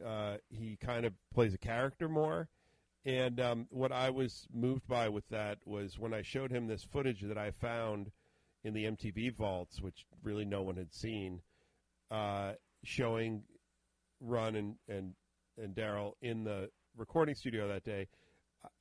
uh, 0.05 0.37
he 0.49 0.77
kind 0.79 1.05
of 1.05 1.13
plays 1.33 1.53
a 1.55 1.57
character 1.57 2.07
more. 2.07 2.47
And 3.03 3.39
um, 3.39 3.67
what 3.69 3.91
I 3.91 4.11
was 4.11 4.47
moved 4.53 4.87
by 4.87 5.09
with 5.09 5.27
that 5.29 5.57
was 5.65 5.99
when 5.99 6.13
I 6.13 6.21
showed 6.21 6.51
him 6.51 6.67
this 6.67 6.83
footage 6.83 7.21
that 7.21 7.37
I 7.37 7.51
found 7.51 8.11
in 8.65 8.73
the 8.73 8.85
MTV 8.85 9.33
vaults, 9.35 9.79
which 9.79 10.05
really 10.23 10.43
no 10.43 10.63
one 10.63 10.75
had 10.75 10.91
seen, 10.91 11.39
uh, 12.09 12.53
showing 12.83 13.43
Run 14.19 14.55
and 14.55 14.75
and 14.89 15.13
and 15.61 15.75
Daryl 15.75 16.13
in 16.21 16.43
the 16.43 16.69
recording 16.97 17.35
studio 17.35 17.67
that 17.67 17.83
day. 17.83 18.07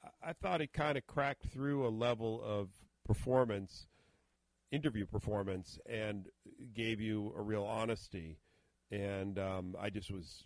I, 0.02 0.30
I 0.30 0.32
thought 0.32 0.62
it 0.62 0.72
kind 0.72 0.96
of 0.96 1.06
cracked 1.06 1.46
through 1.52 1.86
a 1.86 1.90
level 1.90 2.40
of 2.42 2.70
performance, 3.04 3.86
interview 4.72 5.06
performance, 5.06 5.78
and 5.86 6.26
gave 6.74 7.00
you 7.00 7.34
a 7.36 7.42
real 7.42 7.64
honesty. 7.64 8.38
And 8.90 9.38
um, 9.38 9.74
I 9.78 9.90
just 9.90 10.10
was, 10.10 10.44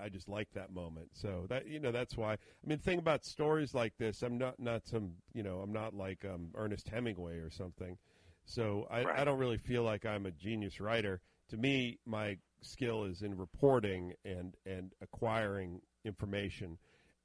I 0.00 0.08
just 0.08 0.28
liked 0.28 0.54
that 0.54 0.72
moment. 0.72 1.10
So 1.12 1.46
that 1.50 1.68
you 1.68 1.78
know, 1.78 1.92
that's 1.92 2.16
why. 2.16 2.32
I 2.32 2.38
mean, 2.66 2.78
thing 2.78 2.98
about 2.98 3.24
stories 3.24 3.74
like 3.74 3.96
this, 3.98 4.22
I'm 4.22 4.38
not 4.38 4.58
not 4.58 4.88
some, 4.88 5.12
you 5.34 5.44
know, 5.44 5.60
I'm 5.60 5.72
not 5.72 5.94
like 5.94 6.24
um, 6.24 6.48
Ernest 6.56 6.88
Hemingway 6.88 7.36
or 7.36 7.50
something. 7.50 7.96
So 8.44 8.86
I, 8.90 9.02
right. 9.02 9.20
I 9.20 9.24
don't 9.24 9.38
really 9.38 9.58
feel 9.58 9.82
like 9.82 10.04
I'm 10.04 10.26
a 10.26 10.30
genius 10.30 10.80
writer. 10.80 11.20
To 11.50 11.56
me, 11.56 11.98
my 12.06 12.36
skill 12.62 13.04
is 13.04 13.22
in 13.22 13.36
reporting 13.36 14.14
and 14.24 14.54
and 14.66 14.92
acquiring 15.00 15.80
information. 16.04 16.78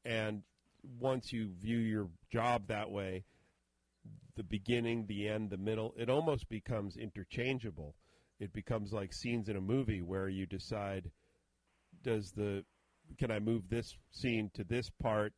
And 0.06 0.44
once 1.00 1.32
you 1.32 1.50
view 1.60 1.78
your 1.78 2.10
job 2.32 2.68
that 2.68 2.90
way, 2.90 3.26
the 4.36 4.44
beginning, 4.44 5.06
the 5.08 5.28
end, 5.28 5.50
the 5.50 5.58
middle, 5.58 5.94
it 5.98 6.10
almost 6.10 6.48
becomes 6.50 6.96
interchangeable. 6.98 7.96
It 8.40 8.54
becomes 8.54 8.94
like 8.94 9.14
scenes 9.14 9.50
in 9.50 9.56
a 9.56 9.62
movie 9.62 10.02
where 10.02 10.30
you 10.30 10.46
decide 10.46 11.12
does 12.04 12.32
the 12.32 12.64
can 13.18 13.32
I 13.32 13.40
move 13.40 13.70
this 13.70 13.98
scene 14.12 14.52
to 14.54 14.64
this 14.64 14.90
part 15.02 15.34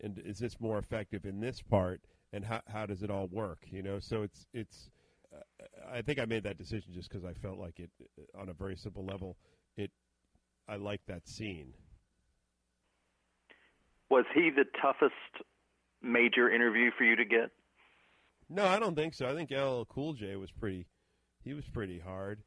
and 0.00 0.20
is 0.24 0.38
this 0.38 0.58
more 0.60 0.78
effective 0.78 1.24
in 1.24 1.40
this 1.40 1.60
part 1.62 2.00
and 2.32 2.44
how 2.44 2.60
how 2.66 2.86
does 2.86 3.02
it 3.02 3.10
all 3.10 3.28
work, 3.30 3.60
you 3.70 3.82
know? 3.82 3.98
So 4.00 4.22
it's 4.22 4.46
it's 4.52 4.90
I 5.92 6.02
think 6.02 6.18
I 6.18 6.24
made 6.24 6.44
that 6.44 6.58
decision 6.58 6.92
just 6.94 7.08
because 7.08 7.24
I 7.24 7.32
felt 7.34 7.58
like 7.58 7.78
it, 7.78 7.90
on 8.38 8.48
a 8.48 8.52
very 8.52 8.76
simple 8.76 9.04
level, 9.04 9.36
it. 9.76 9.90
I 10.68 10.76
like 10.76 11.00
that 11.06 11.26
scene. 11.28 11.74
Was 14.08 14.24
he 14.34 14.50
the 14.50 14.64
toughest 14.80 15.14
major 16.02 16.50
interview 16.50 16.90
for 16.96 17.04
you 17.04 17.16
to 17.16 17.24
get? 17.24 17.50
No, 18.48 18.66
I 18.66 18.78
don't 18.78 18.96
think 18.96 19.14
so. 19.14 19.26
I 19.26 19.34
think 19.34 19.50
LL 19.50 19.84
Cool 19.88 20.14
J 20.14 20.36
was 20.36 20.50
pretty. 20.50 20.86
He 21.42 21.54
was 21.54 21.64
pretty 21.72 21.98
hard. 21.98 22.42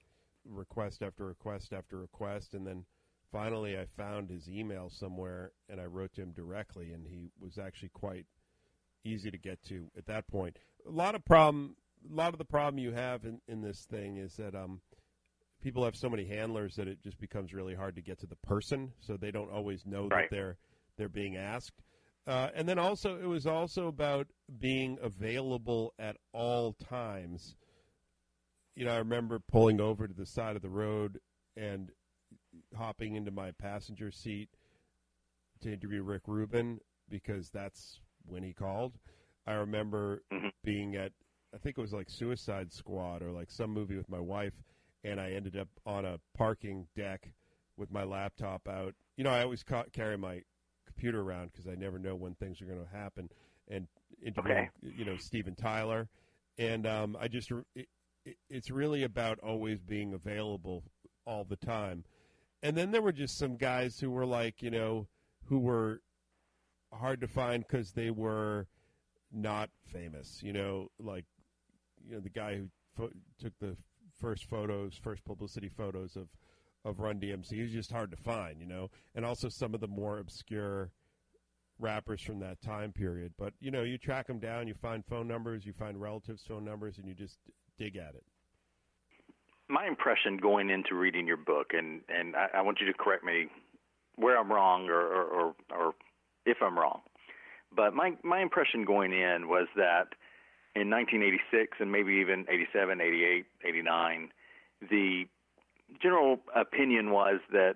Request 0.46 1.02
after 1.02 1.25
request 1.25 1.72
after 1.74 1.98
request, 1.98 2.54
and 2.54 2.68
then 2.68 2.86
finally 3.32 3.78
I 3.78 3.86
found 3.98 4.30
his 4.30 4.50
email 4.50 4.90
somewhere, 4.90 5.52
and 5.70 5.80
I 5.80 5.86
wrote 5.86 6.13
to 6.16 6.22
him 6.22 6.32
directly, 6.32 6.92
and 6.92 7.08
he 7.08 7.30
was 7.40 7.58
actually 7.58 7.90
quite 7.90 8.25
easy 9.06 9.32
to 9.32 9.38
get 9.38 9.63
to 9.70 9.90
at 9.98 10.06
that 10.08 10.28
point. 10.28 10.58
A 10.88 10.92
lot 10.92 11.16
of 11.16 11.24
problem 11.24 11.78
a 12.10 12.16
lot 12.16 12.34
of 12.34 12.38
the 12.38 12.46
problem 12.46 12.80
you 12.80 12.92
have 12.92 13.26
in, 13.26 13.40
in 13.48 13.62
this 13.62 13.86
thing 13.90 14.18
is 14.18 14.36
that 14.36 14.56
um, 14.56 14.82
people 15.62 15.84
have 15.84 15.96
so 15.96 16.10
many 16.10 16.26
handlers 16.26 16.76
that 16.76 16.88
it 16.88 17.02
just 17.02 17.20
becomes 17.20 17.54
really 17.54 17.76
hard 17.76 17.96
to 17.96 18.02
get 18.02 18.20
to 18.20 18.28
the 18.28 18.36
person, 18.38 18.92
so 19.00 19.18
they 19.18 19.32
don't 19.32 19.52
always 19.52 19.86
know 19.86 20.08
right. 20.08 20.30
that 20.30 20.36
they're 20.36 20.58
they're 20.98 21.10
being 21.10 21.38
asked. 21.38 21.82
Uh, 22.26 22.50
and 22.56 22.68
then 22.70 22.80
also, 22.80 23.18
it 23.18 23.28
was 23.28 23.46
also 23.46 23.88
about 23.88 24.28
being 24.60 24.98
available 25.02 25.94
at 26.00 26.16
all 26.32 26.74
times. 26.74 27.56
You 28.76 28.86
know, 28.86 28.94
I 28.94 28.98
remember 28.98 29.40
pulling 29.40 29.82
over 29.82 30.08
to 30.08 30.14
the 30.14 30.26
side 30.26 30.56
of 30.56 30.62
the 30.62 30.70
road 30.70 31.20
and 31.58 31.90
hopping 32.78 33.16
into 33.16 33.32
my 33.32 33.52
passenger 33.52 34.10
seat 34.12 34.50
to 35.62 35.74
interview 35.74 36.02
Rick 36.02 36.24
Rubin 36.28 36.80
because 37.10 37.50
that's 37.50 38.00
when 38.26 38.44
he 38.44 38.54
called. 38.54 38.94
I 39.46 39.54
remember 39.54 40.24
mm-hmm. 40.32 40.48
being 40.64 40.96
at, 40.96 41.12
I 41.54 41.58
think 41.58 41.78
it 41.78 41.82
was 41.82 41.94
like 41.94 42.10
Suicide 42.10 42.72
Squad 42.72 43.22
or 43.22 43.32
like 43.32 43.52
some 43.52 43.72
movie 43.72 43.96
with 43.96 44.10
my 44.10 44.20
wife, 44.20 44.64
and 45.04 45.20
I 45.20 45.32
ended 45.32 45.58
up 45.58 45.68
on 45.86 46.06
a 46.06 46.20
parking 46.36 46.88
deck 46.96 47.30
with 47.78 47.92
my 47.92 48.04
laptop 48.04 48.68
out. 48.68 48.96
You 49.18 49.24
know, 49.24 49.30
I 49.30 49.44
always 49.44 49.64
ca- 49.64 49.86
carry 49.92 50.18
my 50.18 50.42
computer 50.86 51.22
around 51.22 51.52
because 51.52 51.68
I 51.68 51.76
never 51.76 52.00
know 52.00 52.16
when 52.16 52.36
things 52.36 52.62
are 52.62 52.66
going 52.66 52.84
to 52.84 52.98
happen. 52.98 53.30
And 53.68 53.88
interviewing, 54.22 54.70
okay. 54.84 54.94
you 54.98 55.06
know, 55.06 55.18
Steven 55.18 55.56
Tyler, 55.56 56.10
and 56.58 56.86
um, 56.86 57.18
I 57.20 57.28
just 57.28 57.52
it, 57.76 57.88
it's 58.50 58.72
really 58.72 59.04
about 59.04 59.40
always 59.40 59.82
being 59.82 60.14
available 60.14 60.84
all 61.26 61.44
the 61.44 61.56
time. 61.56 62.04
And 62.62 62.78
then 62.78 62.92
there 62.92 63.02
were 63.02 63.12
just 63.12 63.38
some 63.38 63.58
guys 63.58 64.00
who 64.00 64.10
were 64.10 64.26
like, 64.26 64.62
you 64.62 64.72
know, 64.72 65.08
who 65.46 65.60
were 65.60 66.02
hard 66.92 67.22
to 67.22 67.28
find 67.28 67.66
because 67.68 67.92
they 67.92 68.10
were 68.10 68.68
not 69.32 69.70
famous. 69.86 70.42
You 70.42 70.54
know, 70.54 70.90
like 71.00 71.26
you 72.08 72.16
know 72.16 72.22
the 72.22 72.30
guy 72.30 72.56
who 72.56 72.70
fo- 72.96 73.12
took 73.40 73.54
the 73.60 73.76
first 74.20 74.46
photos, 74.50 74.96
first 75.02 75.24
publicity 75.26 75.70
photos 75.70 76.16
of 76.16 76.28
of 76.86 77.00
Run 77.00 77.20
DMC. 77.20 77.52
He's 77.52 77.72
just 77.72 77.92
hard 77.92 78.12
to 78.12 78.18
find, 78.18 78.60
you 78.60 78.68
know, 78.68 78.90
and 79.16 79.26
also 79.26 79.48
some 79.50 79.74
of 79.74 79.80
the 79.80 79.88
more 79.88 80.20
obscure 80.20 80.92
rappers 81.80 82.22
from 82.22 82.40
that 82.40 82.62
time 82.62 82.92
period. 82.92 83.34
But 83.38 83.54
you 83.60 83.72
know, 83.72 83.84
you 83.84 83.98
track 83.98 84.28
them 84.28 84.40
down, 84.40 84.68
you 84.68 84.74
find 84.74 85.04
phone 85.06 85.28
numbers, 85.28 85.66
you 85.66 85.74
find 85.74 86.00
relatives' 86.00 86.44
phone 86.48 86.66
numbers, 86.66 86.98
and 86.98 87.08
you 87.08 87.14
just 87.14 87.38
dig 87.78 87.96
at 87.96 88.16
it. 88.16 88.24
My 89.70 89.88
impression 89.88 90.38
going 90.38 90.70
into 90.70 90.96
reading 90.96 91.26
your 91.26 91.38
book, 91.38 91.68
and 91.72 92.02
and 92.10 92.36
I, 92.36 92.58
I 92.58 92.62
want 92.62 92.80
you 92.80 92.88
to 92.88 92.94
correct 92.94 93.24
me 93.24 93.48
where 94.16 94.38
I'm 94.38 94.52
wrong 94.52 94.90
or, 94.90 95.02
or, 95.02 95.24
or, 95.24 95.56
or 95.72 95.94
if 96.46 96.58
I'm 96.62 96.78
wrong. 96.78 97.02
But 97.76 97.94
my 97.94 98.12
my 98.24 98.42
impression 98.42 98.86
going 98.86 99.14
in 99.14 99.48
was 99.48 99.68
that 99.76 100.10
in 100.75 100.89
1986 100.89 101.77
and 101.80 101.92
maybe 101.92 102.13
even 102.13 102.46
87, 102.50 103.00
88, 103.00 103.46
89, 103.65 104.30
the 104.89 105.25
general 106.01 106.39
opinion 106.56 107.12
was 107.12 107.39
that 107.51 107.75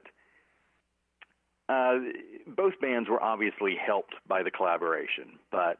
uh, 1.69 1.99
both 2.47 2.79
bands 2.81 3.09
were 3.09 3.21
obviously 3.21 3.75
helped 3.75 4.15
by 4.27 4.41
the 4.41 4.51
collaboration, 4.51 5.37
but 5.51 5.79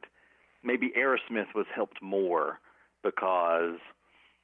maybe 0.64 0.92
Aerosmith 0.98 1.56
was 1.56 1.66
helped 1.74 2.02
more 2.02 2.60
because 3.04 3.80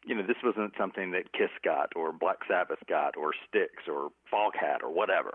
you 0.06 0.15
know 0.15 0.25
this 0.25 0.38
wasn't 0.44 0.74
something 0.77 1.12
that 1.12 1.32
Kiss 1.34 1.50
got 1.63 1.89
or 1.96 2.12
Black 2.12 2.39
Sabbath 2.48 2.80
got 2.88 3.18
or 3.18 3.32
Styx 3.48 3.74
or 3.88 4.10
Foghat 4.32 4.84
or 4.84 4.92
whatever. 4.92 5.32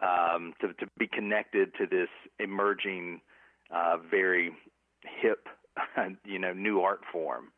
Um, 0.00 0.54
to 0.60 0.72
to 0.74 0.86
be 0.98 1.06
connected 1.06 1.74
to 1.78 1.86
this 1.86 2.08
emerging, 2.38 3.20
uh, 3.70 3.96
very 4.10 4.52
hip, 5.20 5.48
you 6.24 6.38
know, 6.38 6.52
new 6.52 6.80
art 6.80 7.00
form. 7.12 7.48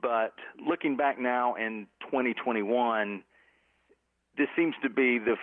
But 0.00 0.34
looking 0.64 0.96
back 0.96 1.18
now 1.18 1.54
in 1.54 1.86
2021, 2.02 3.22
this 4.36 4.48
seems 4.56 4.74
to 4.82 4.90
be 4.90 5.18
the 5.18 5.36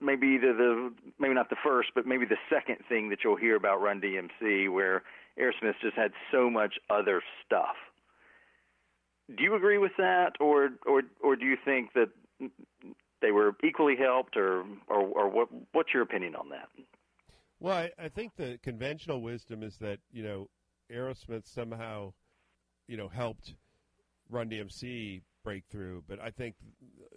maybe 0.00 0.38
the, 0.38 0.52
the 0.52 0.92
maybe 1.18 1.34
not 1.34 1.50
the 1.50 1.56
first, 1.62 1.90
but 1.94 2.06
maybe 2.06 2.24
the 2.24 2.38
second 2.50 2.78
thing 2.88 3.10
that 3.10 3.18
you'll 3.24 3.36
hear 3.36 3.56
about 3.56 3.80
Run 3.80 4.00
DMC, 4.00 4.72
where 4.72 5.02
Aerosmith 5.38 5.74
just 5.82 5.96
had 5.96 6.12
so 6.32 6.48
much 6.48 6.74
other 6.90 7.22
stuff. 7.44 7.76
Do 9.36 9.42
you 9.42 9.54
agree 9.54 9.78
with 9.78 9.92
that, 9.98 10.32
or 10.40 10.70
or 10.86 11.02
or 11.22 11.36
do 11.36 11.44
you 11.44 11.56
think 11.64 11.92
that 11.94 12.08
they 13.20 13.30
were 13.30 13.52
equally 13.62 13.96
helped, 13.96 14.36
or 14.36 14.64
or, 14.88 15.00
or 15.00 15.28
what? 15.28 15.48
What's 15.72 15.92
your 15.92 16.02
opinion 16.02 16.34
on 16.34 16.48
that? 16.50 16.68
Well, 17.60 17.76
I, 17.76 17.90
I 17.98 18.08
think 18.08 18.36
the 18.36 18.58
conventional 18.62 19.20
wisdom 19.20 19.62
is 19.62 19.76
that 19.78 19.98
you 20.12 20.22
know 20.22 20.48
Aerosmith 20.92 21.46
somehow, 21.46 22.12
you 22.86 22.96
know, 22.96 23.08
helped 23.08 23.54
Run 24.30 24.50
DMC 24.50 25.22
breakthrough. 25.44 26.02
But 26.06 26.20
I 26.20 26.30
think, 26.30 26.56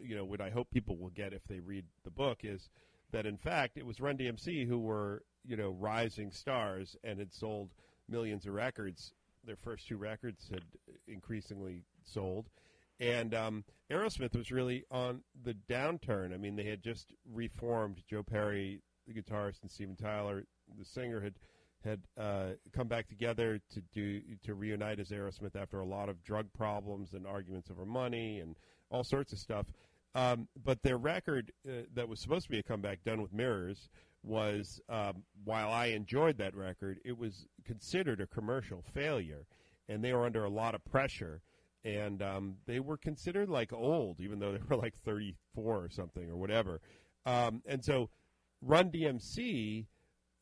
you 0.01 0.15
know, 0.15 0.25
what 0.25 0.41
I 0.41 0.49
hope 0.49 0.69
people 0.71 0.97
will 0.97 1.09
get 1.09 1.33
if 1.33 1.43
they 1.47 1.59
read 1.59 1.85
the 2.03 2.11
book 2.11 2.39
is 2.43 2.69
that 3.11 3.25
in 3.25 3.37
fact 3.37 3.77
it 3.77 3.85
was 3.85 3.99
Run 3.99 4.17
DMC 4.17 4.67
who 4.67 4.79
were, 4.79 5.23
you 5.45 5.57
know, 5.57 5.71
rising 5.71 6.31
stars 6.31 6.95
and 7.03 7.19
had 7.19 7.33
sold 7.33 7.71
millions 8.07 8.45
of 8.45 8.53
records. 8.53 9.13
Their 9.43 9.55
first 9.55 9.87
two 9.87 9.97
records 9.97 10.47
had 10.49 10.63
increasingly 11.07 11.83
sold. 12.05 12.47
And 12.99 13.33
um, 13.33 13.63
Aerosmith 13.91 14.35
was 14.35 14.51
really 14.51 14.85
on 14.91 15.21
the 15.43 15.55
downturn. 15.67 16.33
I 16.33 16.37
mean, 16.37 16.55
they 16.55 16.65
had 16.65 16.83
just 16.83 17.13
reformed. 17.33 18.03
Joe 18.07 18.21
Perry, 18.21 18.81
the 19.07 19.13
guitarist, 19.13 19.61
and 19.63 19.71
Steven 19.71 19.95
Tyler, 19.95 20.45
the 20.77 20.85
singer, 20.85 21.19
had 21.19 21.33
had 21.83 22.01
uh, 22.17 22.49
come 22.73 22.87
back 22.87 23.07
together 23.07 23.59
to 23.73 23.81
do 23.93 24.21
to 24.43 24.53
reunite 24.53 24.99
as 24.99 25.09
Aerosmith 25.09 25.55
after 25.55 25.79
a 25.79 25.85
lot 25.85 26.09
of 26.09 26.23
drug 26.23 26.47
problems 26.53 27.13
and 27.13 27.25
arguments 27.25 27.69
over 27.71 27.85
money 27.85 28.39
and 28.39 28.55
all 28.89 29.03
sorts 29.03 29.33
of 29.33 29.39
stuff. 29.39 29.65
Um, 30.13 30.47
but 30.63 30.83
their 30.83 30.97
record 30.97 31.51
uh, 31.67 31.83
that 31.95 32.07
was 32.07 32.19
supposed 32.19 32.45
to 32.45 32.51
be 32.51 32.59
a 32.59 32.63
comeback, 32.63 33.03
done 33.03 33.21
with 33.21 33.33
mirrors, 33.33 33.89
was 34.23 34.81
um, 34.89 35.23
while 35.43 35.71
I 35.71 35.87
enjoyed 35.87 36.37
that 36.37 36.55
record, 36.55 36.99
it 37.03 37.17
was 37.17 37.47
considered 37.65 38.21
a 38.21 38.27
commercial 38.27 38.83
failure, 38.93 39.45
and 39.87 40.03
they 40.03 40.13
were 40.13 40.25
under 40.25 40.43
a 40.43 40.49
lot 40.49 40.75
of 40.75 40.83
pressure. 40.85 41.41
And 41.83 42.21
um, 42.21 42.57
they 42.67 42.79
were 42.79 42.97
considered 42.97 43.49
like 43.49 43.73
old, 43.73 44.19
even 44.19 44.37
though 44.37 44.51
they 44.51 44.59
were 44.69 44.75
like 44.75 44.93
34 45.03 45.75
or 45.77 45.89
something 45.89 46.29
or 46.29 46.37
whatever. 46.37 46.79
Um, 47.25 47.63
and 47.65 47.83
so, 47.83 48.09
Run 48.61 48.91
DMC 48.91 49.87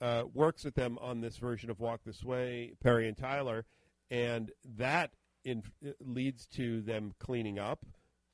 uh, 0.02 0.24
works 0.34 0.64
with 0.64 0.76
them 0.76 0.98
on 1.02 1.22
this 1.22 1.38
version 1.38 1.70
of 1.70 1.80
Walk 1.80 2.02
This 2.06 2.24
Way, 2.24 2.74
Perry 2.82 3.08
and 3.08 3.18
Tyler, 3.18 3.66
and 4.10 4.52
that 4.78 5.12
in, 5.44 5.64
leads 6.00 6.48
to 6.56 6.82
them 6.82 7.14
cleaning 7.20 7.60
up, 7.60 7.86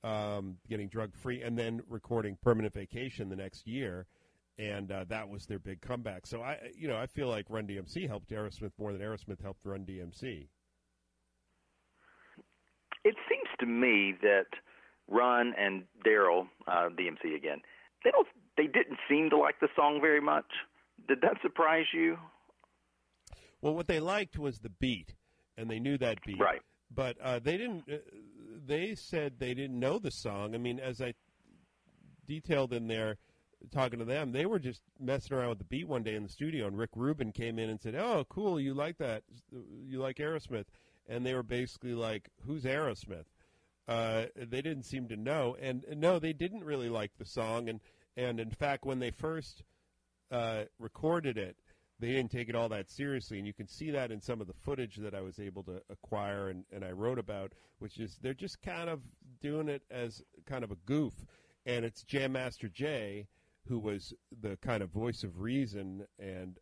um, 0.03 0.57
getting 0.69 0.87
drug 0.87 1.15
free, 1.15 1.41
and 1.41 1.57
then 1.57 1.81
recording 1.89 2.37
Permanent 2.41 2.73
Vacation 2.73 3.29
the 3.29 3.35
next 3.35 3.67
year. 3.67 4.05
And 4.57 4.89
uh, 4.89 5.03
that 5.09 5.27
was 5.27 5.47
their 5.47 5.59
big 5.59 5.81
comeback. 5.81 6.25
So 6.25 6.41
I, 6.41 6.57
you 6.77 6.87
know, 6.87 6.95
I 6.95 7.07
feel 7.07 7.27
like 7.27 7.47
Run 7.49 7.67
DMC 7.67 8.07
helped 8.07 8.29
Aerosmith 8.29 8.71
more 8.79 8.93
than 8.93 9.01
Aerosmith 9.01 9.41
helped 9.41 9.65
Run 9.65 9.85
DMC. 9.85 10.47
It 13.03 13.15
seems 13.29 13.49
to 13.59 13.65
me 13.65 14.15
that 14.21 14.45
Run 15.09 15.53
and 15.57 15.83
Daryl, 16.05 16.47
uh, 16.67 16.89
DMC 16.89 17.35
again, 17.35 17.61
they 18.03 18.11
don't, 18.11 18.27
they 18.55 18.67
didn't 18.67 18.97
seem 19.09 19.29
to 19.31 19.37
like 19.37 19.59
the 19.59 19.67
song 19.75 19.99
very 19.99 20.21
much 20.21 20.45
did 21.07 21.21
that 21.21 21.37
surprise 21.41 21.85
you? 21.93 22.17
Well, 23.61 23.73
what 23.73 23.87
they 23.87 23.99
liked 23.99 24.37
was 24.37 24.59
the 24.59 24.69
beat, 24.69 25.15
and 25.57 25.69
they 25.69 25.79
knew 25.79 25.97
that 25.97 26.19
beat. 26.25 26.39
Right. 26.39 26.61
But 26.93 27.17
uh, 27.21 27.39
they 27.39 27.57
didn't. 27.57 27.85
Uh, 27.91 27.97
they 28.65 28.95
said 28.95 29.33
they 29.39 29.53
didn't 29.53 29.79
know 29.79 29.99
the 29.99 30.11
song. 30.11 30.55
I 30.55 30.57
mean, 30.57 30.79
as 30.79 31.01
I 31.01 31.13
detailed 32.27 32.73
in 32.73 32.87
there, 32.87 33.17
talking 33.71 33.99
to 33.99 34.05
them, 34.05 34.31
they 34.31 34.45
were 34.45 34.59
just 34.59 34.81
messing 34.99 35.35
around 35.35 35.49
with 35.49 35.57
the 35.59 35.65
beat 35.65 35.87
one 35.87 36.03
day 36.03 36.15
in 36.15 36.23
the 36.23 36.29
studio, 36.29 36.67
and 36.67 36.77
Rick 36.77 36.91
Rubin 36.95 37.31
came 37.31 37.59
in 37.59 37.69
and 37.69 37.81
said, 37.81 37.95
"Oh, 37.95 38.25
cool, 38.29 38.59
you 38.59 38.73
like 38.73 38.97
that? 38.97 39.23
You 39.51 39.99
like 39.99 40.17
Aerosmith?" 40.17 40.65
And 41.07 41.25
they 41.25 41.33
were 41.33 41.43
basically 41.43 41.93
like, 41.93 42.29
"Who's 42.45 42.63
Aerosmith?" 42.63 43.25
Uh, 43.87 44.25
they 44.35 44.61
didn't 44.61 44.83
seem 44.83 45.07
to 45.09 45.15
know, 45.15 45.55
and, 45.61 45.83
and 45.85 46.01
no, 46.01 46.17
they 46.17 46.33
didn't 46.33 46.63
really 46.63 46.89
like 46.89 47.11
the 47.17 47.25
song, 47.25 47.69
and 47.69 47.79
and 48.17 48.39
in 48.39 48.49
fact, 48.49 48.85
when 48.85 48.99
they 48.99 49.11
first 49.11 49.63
uh, 50.31 50.63
recorded 50.79 51.37
it, 51.37 51.55
they 51.99 52.07
didn't 52.07 52.31
take 52.31 52.49
it 52.49 52.55
all 52.55 52.69
that 52.69 52.89
seriously, 52.89 53.37
and 53.37 53.47
you 53.47 53.53
can 53.53 53.67
see 53.67 53.91
that 53.91 54.11
in 54.11 54.21
some 54.21 54.41
of 54.41 54.47
the 54.47 54.53
footage 54.53 54.97
that 54.97 55.15
I 55.15 55.21
was 55.21 55.39
able 55.39 55.63
to 55.63 55.81
acquire 55.89 56.49
and, 56.49 56.65
and 56.71 56.83
I 56.83 56.91
wrote 56.91 57.19
about, 57.19 57.53
which 57.79 57.99
is 57.99 58.17
they're 58.21 58.33
just 58.33 58.61
kind 58.61 58.89
of 58.89 59.01
doing 59.41 59.69
it 59.69 59.83
as 59.89 60.21
kind 60.45 60.63
of 60.63 60.71
a 60.71 60.77
goof, 60.85 61.13
and 61.65 61.85
it's 61.85 62.03
Jam 62.03 62.33
Master 62.33 62.67
Jay 62.67 63.27
who 63.67 63.79
was 63.79 64.13
the 64.41 64.57
kind 64.57 64.83
of 64.83 64.89
voice 64.91 65.23
of 65.23 65.39
reason 65.39 66.05
and 66.19 66.57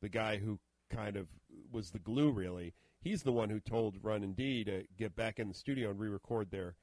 the 0.00 0.08
guy 0.08 0.36
who 0.36 0.58
kind 0.90 1.16
of 1.16 1.28
was 1.70 1.90
the 1.90 1.98
glue 1.98 2.30
really. 2.30 2.74
He's 3.00 3.22
the 3.22 3.32
one 3.32 3.50
who 3.50 3.58
told 3.58 3.96
Run 4.02 4.22
and 4.22 4.36
D 4.36 4.64
to 4.64 4.84
get 4.98 5.16
back 5.16 5.38
in 5.38 5.48
the 5.48 5.54
studio 5.54 5.90
and 5.90 5.98
re-record 5.98 6.50
their 6.50 6.76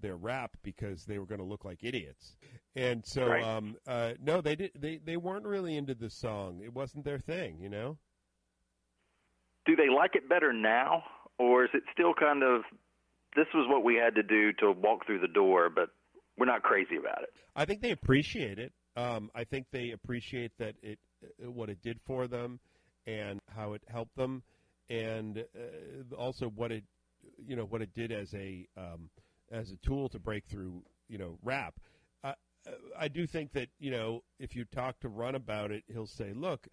their 0.00 0.16
rap 0.16 0.56
because 0.62 1.04
they 1.04 1.18
were 1.18 1.26
going 1.26 1.40
to 1.40 1.46
look 1.46 1.64
like 1.64 1.82
idiots. 1.82 2.36
And 2.74 3.04
so, 3.04 3.26
right. 3.26 3.42
um, 3.42 3.76
uh, 3.86 4.12
no, 4.22 4.40
they 4.40 4.56
did. 4.56 4.72
They 4.78 5.00
they 5.04 5.16
weren't 5.16 5.46
really 5.46 5.76
into 5.76 5.94
the 5.94 6.10
song. 6.10 6.60
It 6.62 6.74
wasn't 6.74 7.04
their 7.04 7.18
thing, 7.18 7.58
you 7.60 7.68
know. 7.68 7.98
Do 9.66 9.74
they 9.74 9.88
like 9.88 10.14
it 10.14 10.28
better 10.28 10.52
now, 10.52 11.02
or 11.38 11.64
is 11.64 11.70
it 11.74 11.82
still 11.92 12.14
kind 12.14 12.42
of 12.42 12.62
this 13.36 13.46
was 13.54 13.66
what 13.68 13.84
we 13.84 13.94
had 13.94 14.14
to 14.14 14.22
do 14.22 14.52
to 14.54 14.72
walk 14.72 15.06
through 15.06 15.20
the 15.20 15.28
door, 15.28 15.70
but 15.70 15.90
we're 16.38 16.46
not 16.46 16.62
crazy 16.62 16.96
about 16.96 17.22
it. 17.22 17.28
I 17.54 17.64
think 17.64 17.82
they 17.82 17.90
appreciate 17.90 18.58
it. 18.58 18.72
Um, 18.96 19.30
I 19.34 19.44
think 19.44 19.66
they 19.72 19.90
appreciate 19.90 20.52
that 20.58 20.74
it 20.82 20.98
uh, 21.22 21.50
what 21.50 21.68
it 21.68 21.82
did 21.82 22.00
for 22.06 22.26
them 22.26 22.60
and 23.06 23.40
how 23.54 23.74
it 23.74 23.82
helped 23.88 24.16
them, 24.16 24.42
and 24.88 25.38
uh, 25.38 26.14
also 26.16 26.48
what 26.48 26.72
it 26.72 26.84
you 27.46 27.56
know 27.56 27.64
what 27.64 27.82
it 27.82 27.92
did 27.94 28.10
as 28.10 28.32
a 28.34 28.66
um, 28.76 29.10
as 29.50 29.70
a 29.70 29.76
tool 29.76 30.08
to 30.10 30.18
break 30.18 30.44
through 30.46 30.82
you 31.08 31.18
know 31.18 31.38
rap. 31.42 31.74
Uh, 32.24 32.32
I 32.98 33.08
do 33.08 33.26
think 33.26 33.52
that 33.52 33.68
you 33.78 33.90
know 33.90 34.22
if 34.38 34.56
you 34.56 34.64
talk 34.64 35.00
to 35.00 35.08
Run 35.08 35.34
about 35.34 35.70
it, 35.70 35.84
he'll 35.88 36.06
say, 36.06 36.32
"Look, 36.32 36.68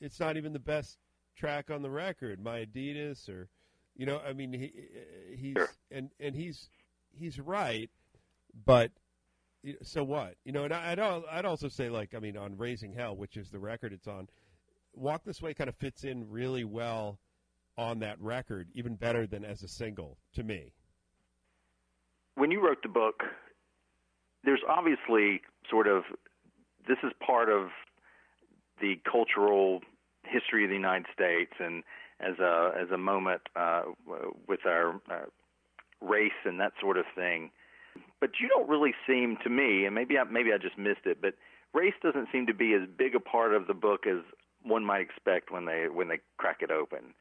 it's 0.00 0.20
not 0.20 0.36
even 0.36 0.52
the 0.52 0.58
best 0.58 0.98
track 1.36 1.70
on 1.70 1.82
the 1.82 1.90
record, 1.90 2.40
my 2.42 2.64
Adidas 2.64 3.28
or." 3.28 3.48
You 3.94 4.06
know, 4.06 4.22
I 4.26 4.32
mean, 4.32 4.54
he 4.54 4.72
he's 5.36 5.52
sure. 5.54 5.68
and 5.90 6.08
and 6.18 6.34
he's 6.34 6.70
he's 7.12 7.38
right, 7.38 7.90
but 8.64 8.90
so 9.82 10.02
what? 10.02 10.36
You 10.44 10.52
know, 10.52 10.64
and 10.64 10.72
I'd 10.72 10.98
I'd 10.98 11.44
also 11.44 11.68
say 11.68 11.90
like 11.90 12.14
I 12.14 12.18
mean 12.18 12.36
on 12.36 12.56
Raising 12.56 12.94
Hell, 12.94 13.14
which 13.14 13.36
is 13.36 13.50
the 13.50 13.58
record 13.58 13.92
it's 13.92 14.08
on, 14.08 14.28
Walk 14.94 15.24
This 15.24 15.40
Way 15.40 15.54
kind 15.54 15.68
of 15.68 15.76
fits 15.76 16.04
in 16.04 16.30
really 16.30 16.64
well 16.64 17.18
on 17.76 18.00
that 18.00 18.20
record, 18.20 18.68
even 18.74 18.96
better 18.96 19.26
than 19.26 19.44
as 19.44 19.62
a 19.62 19.68
single 19.68 20.18
to 20.34 20.42
me. 20.42 20.72
When 22.34 22.50
you 22.50 22.64
wrote 22.64 22.82
the 22.82 22.88
book, 22.88 23.22
there's 24.44 24.62
obviously 24.68 25.42
sort 25.68 25.86
of 25.86 26.04
this 26.88 26.98
is 27.04 27.12
part 27.24 27.48
of 27.48 27.68
the 28.80 28.98
cultural 29.10 29.80
history 30.24 30.64
of 30.64 30.70
the 30.70 30.76
United 30.76 31.06
States 31.14 31.52
and 31.60 31.84
as 32.20 32.38
a 32.38 32.72
as 32.80 32.90
a 32.90 32.98
moment 32.98 33.42
uh, 33.56 33.82
with 34.48 34.60
our 34.66 35.00
uh, 35.10 35.26
race 36.00 36.32
and 36.44 36.60
that 36.60 36.72
sort 36.80 36.96
of 36.96 37.04
thing. 37.14 37.50
But 38.20 38.30
you 38.40 38.48
don't 38.48 38.68
really 38.68 38.94
seem 39.06 39.36
to 39.44 39.50
me, 39.50 39.84
and 39.84 39.94
maybe 39.94 40.18
I, 40.18 40.24
maybe 40.24 40.50
I 40.52 40.58
just 40.58 40.78
missed 40.78 41.04
it, 41.04 41.20
but 41.20 41.34
race 41.74 41.94
doesn't 42.02 42.28
seem 42.32 42.46
to 42.46 42.54
be 42.54 42.72
as 42.74 42.88
big 42.96 43.14
a 43.14 43.20
part 43.20 43.54
of 43.54 43.66
the 43.66 43.74
book 43.74 44.06
as 44.06 44.22
one 44.62 44.84
might 44.84 45.00
expect 45.00 45.50
when 45.50 45.66
they 45.66 45.86
when 45.92 46.08
they 46.08 46.20
crack 46.38 46.58
it 46.60 46.70
open. 46.70 47.14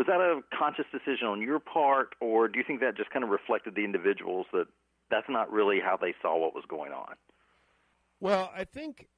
Was 0.00 0.06
that 0.06 0.18
a 0.18 0.40
conscious 0.58 0.86
decision 0.90 1.26
on 1.26 1.42
your 1.42 1.58
part, 1.58 2.14
or 2.22 2.48
do 2.48 2.58
you 2.58 2.64
think 2.66 2.80
that 2.80 2.96
just 2.96 3.10
kind 3.10 3.22
of 3.22 3.28
reflected 3.28 3.74
the 3.74 3.84
individuals 3.84 4.46
that 4.50 4.64
that's 5.10 5.26
not 5.28 5.52
really 5.52 5.78
how 5.78 5.98
they 6.00 6.14
saw 6.22 6.38
what 6.38 6.54
was 6.54 6.64
going 6.70 6.90
on? 6.90 7.16
Well, 8.18 8.50
I 8.56 8.64
think 8.64 9.08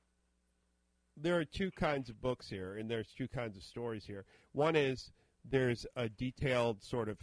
there 1.16 1.38
are 1.38 1.45
two 1.45 1.71
kinds 1.71 2.11
of 2.11 2.21
books 2.21 2.49
here, 2.49 2.79
and 2.79 2.90
there's 2.90 3.12
two 3.16 3.29
kinds 3.29 3.57
of 3.57 3.62
stories 3.62 4.05
here. 4.05 4.25
One 4.55 4.75
is 4.75 5.12
there's 5.49 5.87
a 5.95 6.09
detailed 6.09 6.83
sort 6.83 7.09
of 7.09 7.18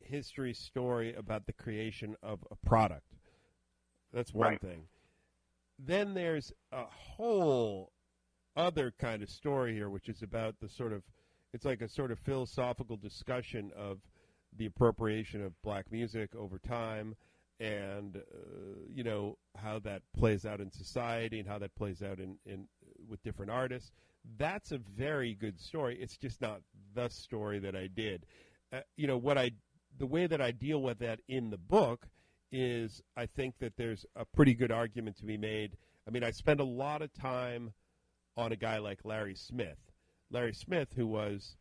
history 0.00 0.52
story 0.52 1.14
about 1.14 1.46
the 1.46 1.52
creation 1.52 2.16
of 2.20 2.40
a 2.50 2.56
product. 2.66 3.14
That's 4.12 4.34
one 4.34 4.48
right. 4.48 4.60
thing. 4.60 4.88
Then 5.78 6.14
there's 6.14 6.52
a 6.72 6.82
whole 6.86 7.92
other 8.56 8.92
kind 8.98 9.22
of 9.22 9.30
story 9.30 9.72
here, 9.72 9.88
which 9.88 10.08
is 10.08 10.20
about 10.20 10.56
the 10.60 10.68
sort 10.68 10.92
of 10.92 11.04
it's 11.54 11.64
like 11.64 11.80
a 11.80 11.88
sort 11.88 12.10
of 12.10 12.18
philosophical 12.18 12.96
discussion 12.96 13.70
of 13.76 13.98
the 14.58 14.66
appropriation 14.66 15.40
of 15.42 15.52
black 15.62 15.90
music 15.90 16.34
over 16.34 16.58
time 16.58 17.14
and 17.60 18.16
uh, 18.16 18.20
you 18.92 19.04
know 19.04 19.38
how 19.56 19.78
that 19.78 20.02
plays 20.16 20.44
out 20.44 20.60
in 20.60 20.70
society 20.72 21.38
and 21.38 21.48
how 21.48 21.56
that 21.56 21.72
plays 21.76 22.02
out 22.02 22.18
in, 22.18 22.36
in 22.44 22.66
with 23.08 23.22
different 23.22 23.52
artists. 23.52 23.92
That's 24.36 24.72
a 24.72 24.78
very 24.78 25.34
good 25.34 25.60
story. 25.60 25.96
It's 26.00 26.16
just 26.16 26.40
not 26.40 26.60
the 26.94 27.08
story 27.08 27.60
that 27.60 27.76
i 27.76 27.86
did. 27.86 28.26
Uh, 28.72 28.80
you 28.96 29.06
know 29.06 29.16
what 29.16 29.38
i 29.38 29.52
the 29.96 30.06
way 30.06 30.26
that 30.26 30.40
i 30.40 30.50
deal 30.50 30.82
with 30.82 30.98
that 30.98 31.20
in 31.28 31.50
the 31.50 31.58
book 31.58 32.08
is 32.50 33.00
i 33.16 33.26
think 33.26 33.54
that 33.60 33.74
there's 33.76 34.04
a 34.16 34.24
pretty 34.24 34.54
good 34.54 34.72
argument 34.72 35.16
to 35.18 35.24
be 35.24 35.36
made. 35.36 35.76
I 36.08 36.10
mean 36.10 36.24
i 36.24 36.32
spend 36.32 36.58
a 36.58 36.64
lot 36.64 37.00
of 37.00 37.12
time 37.14 37.72
on 38.36 38.50
a 38.50 38.56
guy 38.56 38.78
like 38.78 38.98
larry 39.04 39.36
smith 39.36 39.93
larry 40.30 40.54
smith 40.54 40.92
who 40.96 41.06
was 41.06 41.56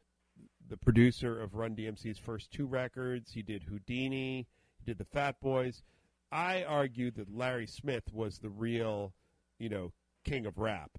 the 0.70 0.78
producer 0.78 1.40
of 1.40 1.54
run 1.54 1.76
dmc's 1.76 2.18
first 2.18 2.52
two 2.52 2.66
records 2.66 3.32
he 3.34 3.42
did 3.42 3.64
houdini 3.64 4.48
he 4.84 4.92
did 4.92 4.98
the 4.98 5.06
Fat 5.06 5.40
Boys. 5.40 5.84
I 6.32 6.64
argued 6.64 7.16
that 7.16 7.34
Larry 7.34 7.68
Smith 7.68 8.12
was 8.12 8.40
the 8.40 8.50
real, 8.50 9.14
you 9.60 9.70
know, 9.70 9.94
king 10.26 10.46
of 10.46 10.58
rap. 10.58 10.92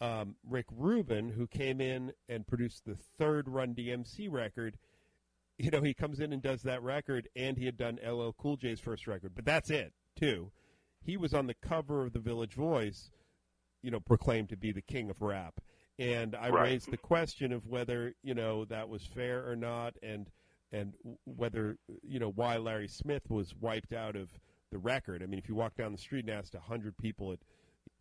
Um, 0.00 0.36
Rick 0.48 0.66
Rubin, 0.72 1.28
who 1.28 1.46
came 1.46 1.80
in 1.80 2.12
and 2.28 2.46
produced 2.46 2.86
the 2.86 2.96
third 3.18 3.48
Run 3.48 3.74
DMC 3.74 4.30
record, 4.30 4.78
you 5.58 5.70
know, 5.70 5.82
he 5.82 5.92
comes 5.92 6.20
in 6.20 6.32
and 6.32 6.42
does 6.42 6.62
that 6.62 6.82
record, 6.82 7.28
and 7.36 7.58
he 7.58 7.66
had 7.66 7.76
done 7.76 7.98
LL 8.04 8.30
Cool 8.38 8.56
J's 8.56 8.80
first 8.80 9.06
record, 9.06 9.32
but 9.34 9.44
that's 9.44 9.70
it, 9.70 9.92
too. 10.18 10.50
He 11.02 11.18
was 11.18 11.34
on 11.34 11.46
the 11.46 11.54
cover 11.54 12.06
of 12.06 12.14
the 12.14 12.18
Village 12.18 12.54
Voice, 12.54 13.10
you 13.82 13.90
know, 13.90 14.00
proclaimed 14.00 14.48
to 14.48 14.56
be 14.56 14.72
the 14.72 14.82
king 14.82 15.10
of 15.10 15.20
rap. 15.20 15.60
And 16.00 16.34
I 16.34 16.48
right. 16.48 16.62
raised 16.62 16.90
the 16.90 16.96
question 16.96 17.52
of 17.52 17.66
whether, 17.66 18.14
you 18.22 18.32
know, 18.32 18.64
that 18.64 18.88
was 18.88 19.04
fair 19.04 19.46
or 19.46 19.54
not, 19.54 19.94
and 20.02 20.30
and 20.72 20.94
whether 21.24 21.76
you 22.02 22.18
know 22.18 22.30
why 22.30 22.56
Larry 22.56 22.88
Smith 22.88 23.28
was 23.28 23.54
wiped 23.60 23.92
out 23.92 24.16
of 24.16 24.30
the 24.72 24.78
record. 24.78 25.22
I 25.22 25.26
mean, 25.26 25.38
if 25.38 25.46
you 25.46 25.54
walk 25.54 25.76
down 25.76 25.92
the 25.92 25.98
street 25.98 26.24
and 26.24 26.34
asked 26.34 26.54
hundred 26.54 26.96
people 26.96 27.32
at 27.32 27.40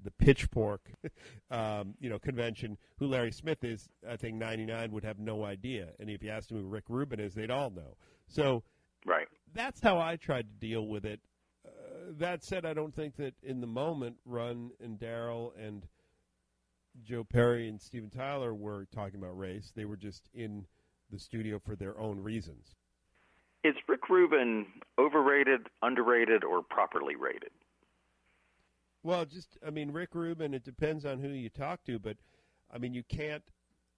the 0.01 0.11
Pitchfork, 0.11 0.81
um, 1.51 1.95
you 1.99 2.09
know, 2.09 2.17
convention 2.17 2.77
who 2.99 3.07
Larry 3.07 3.33
Smith 3.33 3.65
is, 3.65 3.89
I 4.09 4.15
think 4.15 4.37
ninety 4.37 4.65
nine 4.65 4.93
would 4.93 5.03
have 5.03 5.19
no 5.19 5.43
idea. 5.43 5.89
And 5.99 6.09
if 6.09 6.23
you 6.23 6.29
asked 6.29 6.49
them 6.49 6.61
who 6.61 6.67
Rick 6.67 6.85
Rubin 6.87 7.19
is, 7.19 7.33
they'd 7.33 7.51
all 7.51 7.69
know. 7.69 7.97
So, 8.29 8.63
right, 9.05 9.27
that's 9.53 9.81
how 9.81 9.99
I 9.99 10.15
tried 10.15 10.47
to 10.47 10.67
deal 10.67 10.87
with 10.87 11.05
it. 11.05 11.19
Uh, 11.65 12.13
that 12.17 12.45
said, 12.45 12.65
I 12.65 12.73
don't 12.73 12.95
think 12.95 13.17
that 13.17 13.33
in 13.43 13.59
the 13.59 13.67
moment, 13.67 14.15
Run 14.25 14.71
and 14.81 14.97
Daryl 14.97 15.51
and 15.59 15.85
Joe 17.03 17.23
Perry 17.23 17.67
and 17.67 17.81
Steven 17.81 18.09
Tyler 18.09 18.53
were 18.53 18.87
talking 18.93 19.19
about 19.19 19.37
race. 19.37 19.71
They 19.75 19.85
were 19.85 19.97
just 19.97 20.29
in 20.33 20.65
the 21.11 21.19
studio 21.19 21.59
for 21.59 21.75
their 21.75 21.99
own 21.99 22.19
reasons. 22.19 22.75
Is 23.63 23.75
Rick 23.87 24.09
Rubin 24.09 24.65
overrated, 24.97 25.67
underrated, 25.81 26.43
or 26.43 26.61
properly 26.61 27.15
rated? 27.15 27.51
Well, 29.03 29.25
just 29.25 29.57
I 29.65 29.69
mean, 29.69 29.91
Rick 29.91 30.13
Rubin. 30.13 30.53
It 30.53 30.63
depends 30.63 31.05
on 31.05 31.19
who 31.19 31.29
you 31.29 31.49
talk 31.49 31.83
to, 31.85 31.99
but 31.99 32.17
I 32.73 32.77
mean, 32.77 32.93
you 32.93 33.03
can't. 33.03 33.43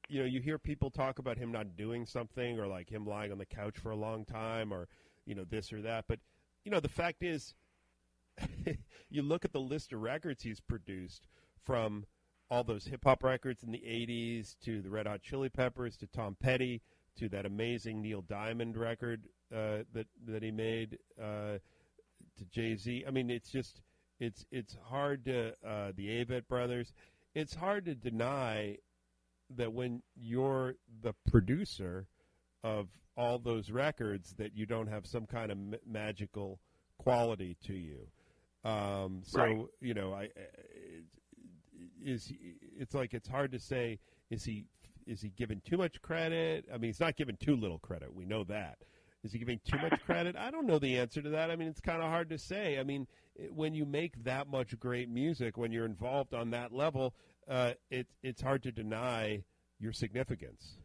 You 0.10 0.22
know, 0.22 0.26
you 0.26 0.42
hear 0.42 0.58
people 0.58 0.90
talk 0.90 1.20
about 1.20 1.38
him 1.38 1.52
not 1.52 1.78
doing 1.78 2.06
something, 2.06 2.60
or 2.60 2.68
like 2.68 2.90
him 2.90 3.06
lying 3.06 3.32
on 3.32 3.38
the 3.38 3.46
couch 3.46 3.78
for 3.78 3.92
a 3.92 3.96
long 3.96 4.26
time, 4.26 4.74
or 4.74 4.88
you 5.26 5.36
know 5.36 5.44
this 5.44 5.72
or 5.72 5.82
that. 5.82 6.06
But 6.08 6.20
you 6.66 6.72
know, 6.72 6.80
the 6.80 6.90
fact 6.90 7.24
is, 7.24 7.54
you 9.10 9.22
look 9.22 9.46
at 9.46 9.54
the 9.54 9.60
list 9.60 9.94
of 9.94 10.02
records 10.02 10.44
he's 10.44 10.60
produced 10.60 11.28
from 11.64 12.06
all 12.52 12.64
those 12.64 12.86
hip 12.86 13.06
hop 13.06 13.24
records 13.24 13.64
in 13.64 13.72
the 13.72 13.80
'80s 13.80 14.56
to 14.66 14.82
the 14.82 14.90
Red 14.90 15.08
Hot 15.08 15.22
Chili 15.24 15.50
Peppers 15.50 15.96
to 15.98 16.06
Tom 16.08 16.36
Petty 16.40 16.82
to 17.18 17.30
that 17.30 17.46
amazing 17.46 18.02
Neil 18.02 18.22
Diamond 18.22 18.78
record 18.78 19.24
uh, 19.56 19.80
that 19.94 20.08
that 20.28 20.44
he 20.44 20.52
made 20.52 21.00
uh, 21.20 21.58
to 22.38 22.46
Jay 22.52 22.76
Z. 22.76 23.06
I 23.08 23.12
mean, 23.12 23.30
it's 23.30 23.50
just 23.50 23.82
it's 24.20 24.46
it's 24.52 24.78
hard 24.90 25.26
to 25.26 25.54
uh, 25.66 25.94
the 25.96 26.08
Avett 26.24 26.48
brothers. 26.48 26.94
It's 27.34 27.56
hard 27.56 27.86
to 27.86 27.96
deny 27.96 28.78
that 29.56 29.72
when 29.74 30.02
you're 30.16 30.76
the 31.02 31.14
producer 31.30 32.08
of 32.64 32.90
all 33.18 33.40
those 33.40 33.72
records, 33.72 34.34
that 34.38 34.56
you 34.56 34.66
don't 34.66 34.88
have 34.88 35.06
some 35.06 35.26
kind 35.26 35.52
of 35.52 35.58
m- 35.58 35.76
magical 35.86 36.60
quality 36.98 37.58
to 37.66 37.74
you. 37.74 38.08
Um, 38.64 39.22
so 39.26 39.40
right. 39.40 39.66
you 39.80 39.94
know, 39.94 40.14
I, 40.14 40.30
is 42.04 42.32
it's 42.78 42.94
like 42.94 43.14
it's 43.14 43.28
hard 43.28 43.52
to 43.52 43.60
say 43.60 44.00
is 44.30 44.44
he 44.44 44.66
is 45.08 45.22
he 45.22 45.30
given 45.30 45.62
too 45.66 45.78
much 45.78 46.02
credit? 46.02 46.66
I 46.74 46.78
mean, 46.78 46.90
he's 46.90 47.00
not 47.00 47.16
given 47.16 47.38
too 47.38 47.56
little 47.56 47.80
credit. 47.80 48.14
We 48.14 48.26
know 48.26 48.44
that. 48.46 48.78
Is 49.24 49.34
he 49.34 49.40
giving 49.40 49.60
too 49.64 49.78
much 49.78 50.00
credit? 50.06 50.36
I 50.36 50.52
don't 50.52 50.66
know 50.66 50.80
the 50.80 50.98
answer 50.98 51.22
to 51.22 51.30
that. 51.30 51.52
I 51.52 51.56
mean, 51.56 51.68
it's 51.68 51.82
kind 51.82 52.02
of 52.02 52.10
hard 52.10 52.30
to 52.30 52.38
say. 52.38 52.80
I 52.80 52.84
mean, 52.84 53.08
when 53.54 53.74
you 53.74 53.86
make 53.86 54.24
that 54.24 54.48
much 54.48 54.80
great 54.80 55.10
music, 55.10 55.58
when 55.58 55.72
you're 55.72 55.86
involved 55.86 56.34
on 56.34 56.52
that 56.52 56.72
level, 56.72 57.14
uh, 57.50 57.72
it, 57.90 58.08
it's 58.24 58.42
hard 58.42 58.64
to 58.64 58.72
deny 58.72 59.44
your 59.80 59.94
significance. 59.94 60.78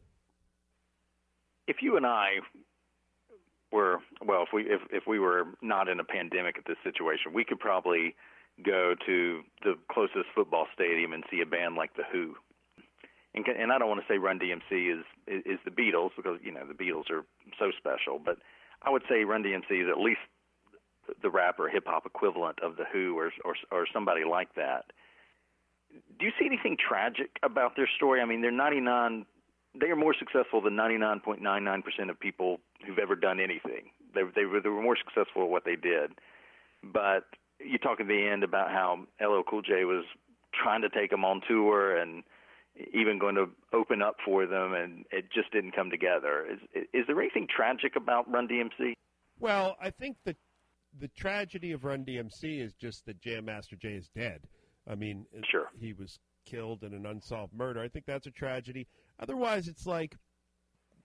If 1.66 1.76
you 1.83 1.96
and 1.96 2.07
I 2.07 2.29
were 3.72 3.98
well, 4.24 4.42
if 4.42 4.48
we 4.52 4.62
if 4.62 4.81
if 4.90 5.05
we 5.07 5.18
were 5.18 5.44
not 5.61 5.88
in 5.88 5.98
a 5.98 6.05
pandemic 6.05 6.57
at 6.59 6.64
this 6.66 6.76
situation, 6.85 7.33
we 7.35 7.44
could 7.44 7.59
probably 7.59 8.14
go 8.64 8.95
to 9.07 9.42
the 9.62 9.75
closest 9.90 10.27
football 10.35 10.66
stadium 10.75 11.12
and 11.12 11.25
see 11.31 11.40
a 11.40 11.47
band 11.47 11.77
like 11.77 11.95
the 11.97 12.05
Who 12.11 12.37
and, 13.37 13.47
and 13.47 13.73
I 13.73 13.79
don't 13.79 13.88
want 13.88 14.01
to 14.01 14.12
say 14.12 14.19
Run 14.19 14.38
DMC 14.38 14.99
is, 14.99 15.05
is 15.27 15.42
is 15.45 15.59
the 15.64 15.71
Beatles 15.71 16.11
because 16.16 16.38
you 16.42 16.53
know 16.53 16.66
the 16.66 16.75
Beatles 16.75 17.11
are 17.11 17.25
so 17.59 17.71
special, 17.77 18.19
but 18.19 18.38
I 18.83 18.90
would 18.90 19.03
say 19.09 19.25
Run 19.25 19.42
DMC 19.42 19.83
is 19.83 19.88
at 19.90 20.01
least 20.01 20.21
the 21.23 21.31
rap 21.31 21.61
or 21.61 21.69
hip 21.69 21.85
hop 21.87 22.07
equivalent 22.07 22.59
of 22.62 22.77
the 22.77 22.85
Who 22.92 23.16
or, 23.19 23.31
or 23.45 23.55
or 23.71 23.87
somebody 23.92 24.25
like 24.25 24.55
that. 24.55 24.87
Do 26.19 26.27
you 26.27 26.33
see 26.38 26.47
anything 26.47 26.77
tragic 26.77 27.31
about 27.42 27.77
their 27.77 27.88
story? 27.97 28.21
I 28.21 28.25
mean, 28.25 28.42
they're 28.42 28.51
99. 28.51 29.25
They 29.79 29.87
are 29.88 29.97
more 29.97 30.14
successful 30.19 30.61
than 30.62 30.75
99.99% 30.75 32.11
of 32.11 32.19
people 32.19 32.61
who've 32.87 32.99
ever 32.99 33.14
done 33.14 33.38
anything. 33.38 33.90
They 34.14 34.23
they 34.35 34.47
were 34.47 34.61
they 34.61 34.71
were 34.71 34.83
more 34.83 34.97
successful 34.97 35.45
at 35.45 35.51
what 35.51 35.64
they 35.64 35.77
did. 35.77 36.12
But 36.83 37.25
you 37.61 37.79
talk 37.79 38.01
at 38.01 38.09
the 38.09 38.29
end 38.33 38.45
about 38.45 38.71
how 38.71 39.07
LL 39.21 39.42
Cool 39.49 39.62
J 39.62 39.85
was 39.85 40.05
trying 40.55 40.83
to 40.83 40.88
take 40.88 41.11
them 41.11 41.25
on 41.25 41.40
tour 41.49 41.97
and 41.97 42.23
even 42.92 43.19
going 43.19 43.35
to 43.37 43.47
open 43.73 44.03
up 44.03 44.16
for 44.25 44.47
them, 44.47 44.75
and 44.75 45.05
it 45.11 45.27
just 45.33 45.51
didn't 45.53 45.73
come 45.73 45.90
together. 45.90 46.47
Is 46.51 46.85
is 46.92 47.05
there 47.07 47.21
anything 47.21 47.47
tragic 47.55 47.97
about 47.97 48.31
Run 48.31 48.49
DMC? 48.49 48.92
Well, 49.38 49.77
I 49.81 49.90
think 49.90 50.16
the 50.25 50.37
the 50.99 51.09
tragedy 51.09 51.73
of 51.73 51.85
Run 51.85 52.05
DMC 52.05 52.62
is 52.62 52.73
just 52.75 53.07
that 53.07 53.21
Jam 53.21 53.47
Master 53.47 53.77
Jay 53.77 53.95
is 53.95 54.09
dead. 54.14 54.40
I 54.88 54.95
mean, 54.95 55.27
sure. 55.51 55.66
he 55.79 55.92
was 55.92 56.19
killed 56.45 56.85
in 56.85 56.95
an 56.95 57.07
unsolved 57.07 57.53
murder. 57.53 57.81
I 57.81 57.88
think 57.88 58.07
that's 58.07 58.27
a 58.27 58.31
tragedy. 58.31 58.87
Otherwise, 59.19 59.69
it's 59.69 59.85
like, 59.85 60.16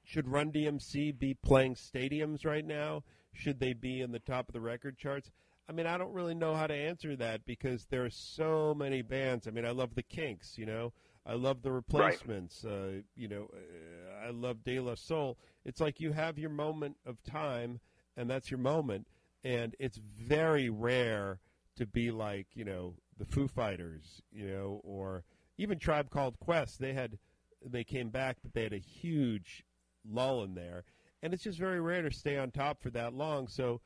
should 0.04 0.28
Run 0.28 0.52
DMC 0.52 1.18
be 1.18 1.34
playing 1.34 1.76
stadiums 1.76 2.46
right 2.46 2.66
now? 2.66 3.04
Should 3.34 3.60
they 3.60 3.74
be 3.74 4.02
in 4.02 4.12
the 4.12 4.20
top 4.20 4.48
of 4.50 4.54
the 4.54 4.62
record 4.62 4.98
charts? 4.98 5.32
I 5.70 5.74
mean, 5.74 5.86
I 5.86 5.98
don't 5.98 6.14
really 6.14 6.34
know 6.34 6.56
how 6.56 6.68
to 6.68 6.74
answer 6.74 7.16
that 7.16 7.46
because 7.46 7.86
there 7.86 8.04
are 8.04 8.10
so 8.10 8.74
many 8.74 9.02
bands. 9.02 9.48
I 9.48 9.52
mean, 9.52 9.66
I 9.66 9.72
love 9.72 9.96
the 9.96 10.04
Kinks, 10.04 10.58
you 10.58 10.66
know. 10.66 10.92
I 11.26 11.34
love 11.34 11.62
the 11.62 11.72
replacements. 11.72 12.64
Right. 12.66 12.74
Uh, 12.74 13.02
you 13.16 13.28
know, 13.28 13.48
uh, 13.54 14.28
I 14.28 14.32
love 14.32 14.64
De 14.64 14.80
La 14.80 14.96
Soul. 14.96 15.38
It's 15.64 15.80
like 15.80 16.00
you 16.00 16.12
have 16.14 16.40
your 16.40 16.50
moment 16.50 16.98
of 17.06 17.24
time, 17.24 17.80
and 18.18 18.30
that's 18.30 18.50
your 18.50 18.60
moment. 18.60 19.08
And 19.44 19.76
it's 19.80 19.98
very 19.98 20.70
rare 20.70 21.40
to 21.78 21.86
be 21.86 22.12
like, 22.12 22.48
you 22.54 22.66
know, 22.66 22.96
the 23.18 23.26
Foo 23.26 23.48
Fighters, 23.48 24.22
you 24.32 24.48
know, 24.48 24.82
or 24.84 25.24
even 25.58 25.80
Tribe 25.80 26.10
Called 26.10 26.40
Quest. 26.40 26.80
They 26.80 26.94
had, 26.94 27.18
they 27.64 27.84
came 27.84 28.10
back, 28.10 28.38
but 28.42 28.54
they 28.54 28.64
had 28.64 28.74
a 28.74 28.78
huge 28.78 29.64
lull 30.10 30.44
in 30.44 30.56
there, 30.56 30.84
and 31.22 31.34
it's 31.34 31.44
just 31.44 31.60
very 31.60 31.80
rare 31.80 32.02
to 32.02 32.12
stay 32.12 32.38
on 32.38 32.52
top 32.52 32.82
for 32.82 32.90
that 32.92 33.14
long. 33.14 33.48
So, 33.48 33.82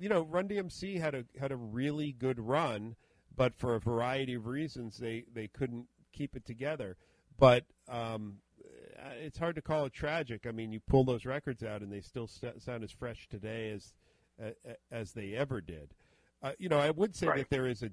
you 0.00 0.08
know, 0.08 0.22
Run 0.22 0.48
DMC 0.48 0.98
had 0.98 1.14
a 1.14 1.24
had 1.38 1.52
a 1.52 1.56
really 1.56 2.10
good 2.10 2.40
run, 2.40 2.96
but 3.36 3.54
for 3.54 3.74
a 3.74 3.80
variety 3.80 4.34
of 4.34 4.46
reasons, 4.46 4.96
they 4.96 5.24
they 5.32 5.46
couldn't 5.46 5.86
keep 6.12 6.34
it 6.34 6.46
together. 6.46 6.96
But 7.38 7.66
um, 7.88 8.38
it's 9.22 9.38
hard 9.38 9.54
to 9.56 9.62
call 9.62 9.84
it 9.84 9.92
tragic. 9.92 10.46
I 10.46 10.52
mean, 10.52 10.72
you 10.72 10.80
pull 10.80 11.04
those 11.04 11.26
records 11.26 11.62
out, 11.62 11.82
and 11.82 11.92
they 11.92 12.00
still 12.00 12.26
st- 12.26 12.62
sound 12.62 12.82
as 12.82 12.90
fresh 12.90 13.28
today 13.28 13.70
as 13.70 13.92
uh, 14.42 14.72
as 14.90 15.12
they 15.12 15.34
ever 15.34 15.60
did. 15.60 15.94
Uh, 16.42 16.52
you 16.58 16.70
know, 16.70 16.78
I 16.78 16.90
would 16.90 17.14
say 17.14 17.26
right. 17.26 17.38
that 17.38 17.50
there 17.50 17.68
is 17.68 17.82
a 17.82 17.90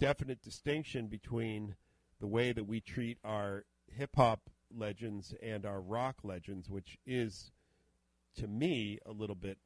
definite 0.00 0.40
distinction 0.42 1.06
between 1.06 1.76
the 2.18 2.26
way 2.26 2.52
that 2.52 2.64
we 2.64 2.80
treat 2.80 3.18
our 3.22 3.64
hip 3.86 4.16
hop 4.16 4.48
legends 4.74 5.34
and 5.42 5.66
our 5.66 5.82
rock 5.82 6.16
legends, 6.22 6.70
which 6.70 6.98
is, 7.06 7.52
to 8.36 8.46
me, 8.48 8.98
a 9.04 9.12
little 9.12 9.36
bit 9.36 9.58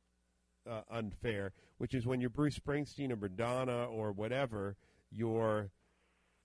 uh, 0.69 0.83
unfair. 0.91 1.53
Which 1.79 1.95
is 1.95 2.07
when 2.07 2.21
you're 2.21 2.31
Bruce 2.31 2.59
Springsteen 2.59 3.11
or 3.11 3.17
Madonna 3.17 3.85
or 3.85 4.13
whatever, 4.13 4.77
you're 5.11 5.71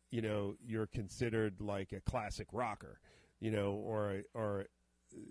you 0.10 0.22
know 0.22 0.56
you're 0.66 0.88
considered 0.88 1.62
like 1.62 1.94
a 1.94 2.02
classic 2.02 2.48
rocker, 2.52 3.00
you 3.40 3.52
know, 3.52 3.72
or 3.74 4.22
or 4.34 4.66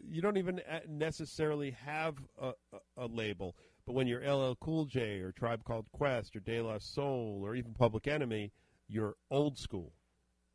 you 0.08 0.20
don't 0.20 0.36
even 0.36 0.60
necessarily 0.88 1.70
have 1.70 2.16
a, 2.38 2.52
a, 2.72 3.04
a, 3.04 3.06
label. 3.06 3.56
But 3.86 3.94
when 3.94 4.06
you're 4.06 4.20
LL 4.20 4.56
Cool 4.60 4.84
J 4.84 5.20
or 5.20 5.32
Tribe 5.32 5.64
Called 5.64 5.86
Quest 5.92 6.36
or 6.36 6.40
De 6.40 6.60
La 6.60 6.78
Soul 6.78 7.40
or 7.42 7.54
even 7.54 7.72
Public 7.72 8.06
Enemy, 8.06 8.52
you're 8.88 9.14
old 9.30 9.58
school. 9.58 9.92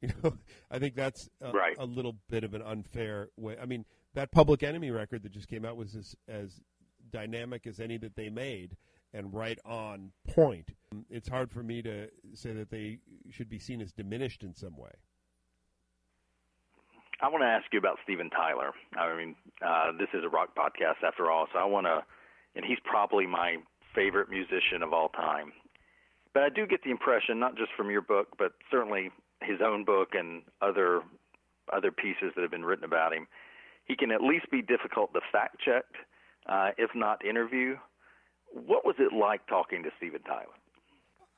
You 0.01 0.09
know, 0.23 0.37
I 0.69 0.77
think 0.77 0.93
that's 0.93 1.29
a, 1.41 1.51
right. 1.51 1.75
a 1.79 1.85
little 1.85 2.17
bit 2.29 2.43
of 2.43 2.53
an 2.53 2.61
unfair 2.61 3.29
way. 3.37 3.55
I 3.59 3.65
mean, 3.65 3.85
that 4.13 4.29
Public 4.29 4.61
Enemy 4.61 4.91
record 4.91 5.23
that 5.23 5.31
just 5.31 5.47
came 5.47 5.65
out 5.65 5.77
was 5.77 5.95
as, 5.95 6.15
as 6.27 6.61
dynamic 7.11 7.67
as 7.67 7.79
any 7.79 7.97
that 7.97 8.15
they 8.15 8.29
made 8.29 8.75
and 9.13 9.33
right 9.33 9.59
on 9.65 10.11
point. 10.27 10.71
It's 11.09 11.27
hard 11.27 11.51
for 11.51 11.63
me 11.63 11.81
to 11.81 12.07
say 12.33 12.51
that 12.53 12.69
they 12.69 12.99
should 13.31 13.49
be 13.49 13.59
seen 13.59 13.81
as 13.81 13.91
diminished 13.91 14.43
in 14.43 14.53
some 14.53 14.77
way. 14.77 14.91
I 17.21 17.29
want 17.29 17.43
to 17.43 17.47
ask 17.47 17.65
you 17.71 17.79
about 17.79 17.97
Steven 18.03 18.29
Tyler. 18.29 18.71
I 18.97 19.15
mean, 19.15 19.35
uh, 19.65 19.93
this 19.97 20.09
is 20.13 20.23
a 20.25 20.29
rock 20.29 20.49
podcast 20.55 21.05
after 21.05 21.31
all, 21.31 21.47
so 21.53 21.59
I 21.59 21.63
want 21.63 21.87
to, 21.87 22.03
and 22.55 22.65
he's 22.65 22.79
probably 22.83 23.25
my 23.25 23.57
favorite 23.93 24.29
musician 24.29 24.83
of 24.83 24.91
all 24.91 25.09
time. 25.09 25.53
But 26.33 26.43
I 26.43 26.49
do 26.49 26.67
get 26.67 26.83
the 26.83 26.91
impression, 26.91 27.39
not 27.39 27.55
just 27.55 27.71
from 27.77 27.89
your 27.89 28.01
book, 28.01 28.35
but 28.37 28.51
certainly 28.69 29.11
his 29.41 29.61
own 29.65 29.85
book 29.85 30.09
and 30.13 30.43
other 30.61 31.01
other 31.73 31.91
pieces 31.91 32.31
that 32.35 32.41
have 32.41 32.51
been 32.51 32.65
written 32.65 32.85
about 32.85 33.11
him, 33.13 33.27
he 33.85 33.95
can 33.95 34.11
at 34.11 34.21
least 34.21 34.51
be 34.51 34.61
difficult 34.61 35.13
to 35.13 35.21
fact 35.31 35.57
check, 35.63 35.85
uh, 36.47 36.69
if 36.77 36.91
not 36.95 37.25
interview. 37.25 37.75
What 38.53 38.85
was 38.85 38.95
it 38.99 39.13
like 39.13 39.45
talking 39.47 39.83
to 39.83 39.89
Steven 39.97 40.21
Tyler? 40.21 40.45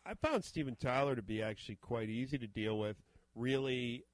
I 0.05 0.13
found 0.25 0.43
Steven 0.45 0.77
Tyler 0.79 1.15
to 1.15 1.21
be 1.21 1.41
actually 1.41 1.75
quite 1.75 2.09
easy 2.09 2.37
to 2.37 2.47
deal 2.47 2.79
with. 2.79 2.95
Really, 3.35 4.05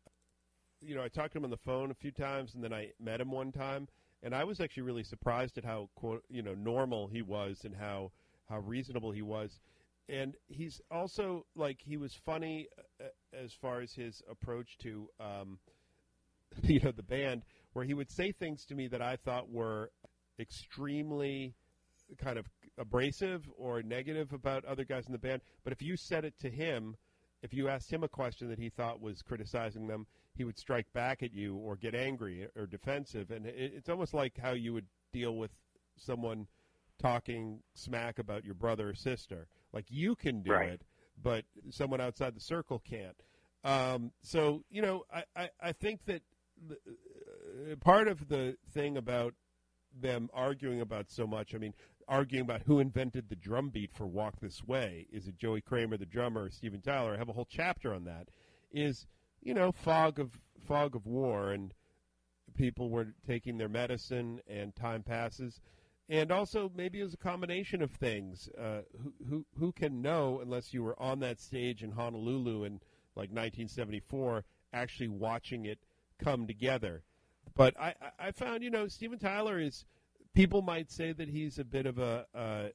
you 0.82 0.96
know, 0.96 1.04
I 1.04 1.08
talked 1.08 1.34
to 1.34 1.38
him 1.38 1.44
on 1.44 1.52
the 1.52 1.58
phone 1.58 1.92
a 1.92 1.96
few 1.96 2.12
times, 2.12 2.56
and 2.56 2.64
then 2.64 2.74
I 2.74 2.92
met 3.00 3.22
him 3.22 3.32
one 3.32 3.52
time, 3.52 3.88
and 4.24 4.34
I 4.34 4.44
was 4.44 4.60
actually 4.60 4.84
really 4.84 5.04
surprised 5.04 5.58
at 5.58 5.66
how 5.66 5.90
you 6.30 6.42
know 6.42 6.56
normal 6.56 7.08
he 7.08 7.22
was 7.22 7.62
and 7.64 7.76
how 7.76 8.12
how 8.50 8.60
reasonable 8.60 9.12
he 9.12 9.22
was. 9.22 9.60
And 10.10 10.36
he's 10.48 10.82
also 10.92 11.46
like 11.56 11.80
he 11.80 11.98
was 11.98 12.14
funny 12.26 12.68
uh, 13.00 13.06
as 13.34 13.54
far 13.54 13.82
as 13.82 13.94
his 13.94 14.22
approach 14.30 14.78
to 14.80 15.08
um, 15.20 15.60
you 16.64 16.80
know 16.80 16.92
the 16.92 17.04
band, 17.04 17.44
where 17.74 17.86
he 17.86 17.94
would 17.94 18.12
say 18.12 18.32
things 18.32 18.66
to 18.66 18.76
me 18.76 18.88
that 18.88 19.02
I 19.02 19.18
thought 19.18 19.52
were 19.52 19.92
extremely 20.40 21.56
kind 22.18 22.38
of 22.38 22.48
abrasive 22.78 23.50
or 23.58 23.82
negative 23.82 24.34
about 24.34 24.66
other 24.66 24.84
guys 24.84 25.06
in 25.06 25.12
the 25.12 25.18
band. 25.18 25.42
But 25.64 25.74
if 25.74 25.82
you 25.82 25.96
said 25.96 26.26
it 26.26 26.34
to 26.40 26.50
him, 26.50 26.96
if 27.42 27.54
you 27.54 27.68
asked 27.68 27.92
him 27.92 28.04
a 28.04 28.08
question 28.08 28.50
that 28.50 28.60
he 28.60 28.70
thought 28.70 29.02
was 29.02 29.22
criticizing 29.22 29.88
them, 29.88 30.08
he 30.36 30.44
would 30.44 30.58
strike 30.58 30.92
back 30.94 31.22
at 31.22 31.34
you 31.34 31.56
or 31.56 31.76
get 31.76 31.94
angry 31.94 32.48
or 32.56 32.66
defensive. 32.66 33.32
And 33.32 33.46
it's 33.46 33.90
almost 33.90 34.14
like 34.14 34.38
how 34.42 34.54
you 34.54 34.74
would 34.74 34.88
deal 35.12 35.36
with 35.36 35.52
someone 35.98 36.48
talking 37.00 37.60
smack 37.74 38.20
about 38.20 38.44
your 38.44 38.56
brother 38.56 38.90
or 38.90 38.96
sister. 38.96 39.48
Like 39.74 39.86
you 39.90 40.16
can 40.16 40.42
do 40.42 40.52
right. 40.52 40.70
it, 40.70 40.82
but 41.22 41.46
someone 41.70 42.02
outside 42.02 42.36
the 42.36 42.42
circle 42.42 42.80
can't. 42.80 43.22
Um, 43.64 44.12
so 44.22 44.64
you 44.70 44.82
know, 44.82 45.04
I, 45.14 45.24
I, 45.36 45.50
I 45.62 45.72
think 45.72 46.06
that 46.06 46.22
the, 46.68 46.76
uh, 47.72 47.76
part 47.78 48.08
of 48.08 48.28
the 48.28 48.58
thing 48.74 48.98
about 48.98 49.34
them 50.00 50.30
arguing 50.34 50.82
about 50.82 51.10
so 51.10 51.28
much. 51.28 51.54
I 51.54 51.58
mean, 51.58 51.74
arguing 52.08 52.44
about 52.44 52.64
who 52.64 52.80
invented 52.80 53.30
the 53.30 53.36
drum 53.36 53.70
beat 53.70 53.92
for 53.92 54.06
Walk 54.06 54.40
This 54.40 54.64
Way. 54.64 55.08
Is 55.12 55.28
it 55.28 55.38
Joey 55.38 55.62
Kramer, 55.62 55.98
the 55.98 56.06
drummer, 56.06 56.44
or 56.44 56.50
Steven 56.50 56.82
Tyler? 56.82 57.14
I 57.14 57.18
have 57.18 57.30
a 57.30 57.34
whole 57.34 57.48
chapter 57.50 57.94
on 57.94 58.06
that. 58.06 58.30
Is, 58.72 59.08
you 59.42 59.54
know, 59.54 59.72
fog 59.72 60.20
of 60.20 60.40
fog 60.60 60.96
of 60.96 61.06
war 61.06 61.52
and 61.52 61.74
people 62.56 62.90
were 62.90 63.08
taking 63.28 63.58
their 63.58 63.70
medicine 63.70 64.40
and 64.48 64.76
time 64.76 65.04
passes. 65.04 65.60
And 66.10 66.32
also 66.32 66.72
maybe 66.76 67.00
it 67.00 67.04
was 67.04 67.14
a 67.14 67.18
combination 67.18 67.82
of 67.82 67.92
things. 67.92 68.50
Uh, 68.58 68.82
who, 69.02 69.14
who 69.30 69.46
who 69.58 69.72
can 69.72 70.02
know 70.02 70.40
unless 70.42 70.74
you 70.74 70.84
were 70.84 71.00
on 71.02 71.20
that 71.20 71.40
stage 71.40 71.84
in 71.84 71.92
Honolulu 71.92 72.64
in 72.64 72.74
like 73.16 73.30
1974, 73.30 74.44
actually 74.74 75.08
watching 75.08 75.66
it 75.66 75.80
come 76.20 76.48
together. 76.48 77.04
But 77.56 77.80
I, 77.80 77.94
I 78.20 78.32
found, 78.32 78.64
you 78.64 78.70
know, 78.70 78.88
Steven 78.88 79.20
Tyler 79.20 79.60
is. 79.60 79.86
People 80.34 80.64
might 80.64 80.90
say 80.90 81.14
that 81.14 81.30
he's 81.30 81.60
a 81.60 81.64
bit 81.64 81.86
of 81.86 82.00
a 82.00 82.26
uh, 82.34 82.70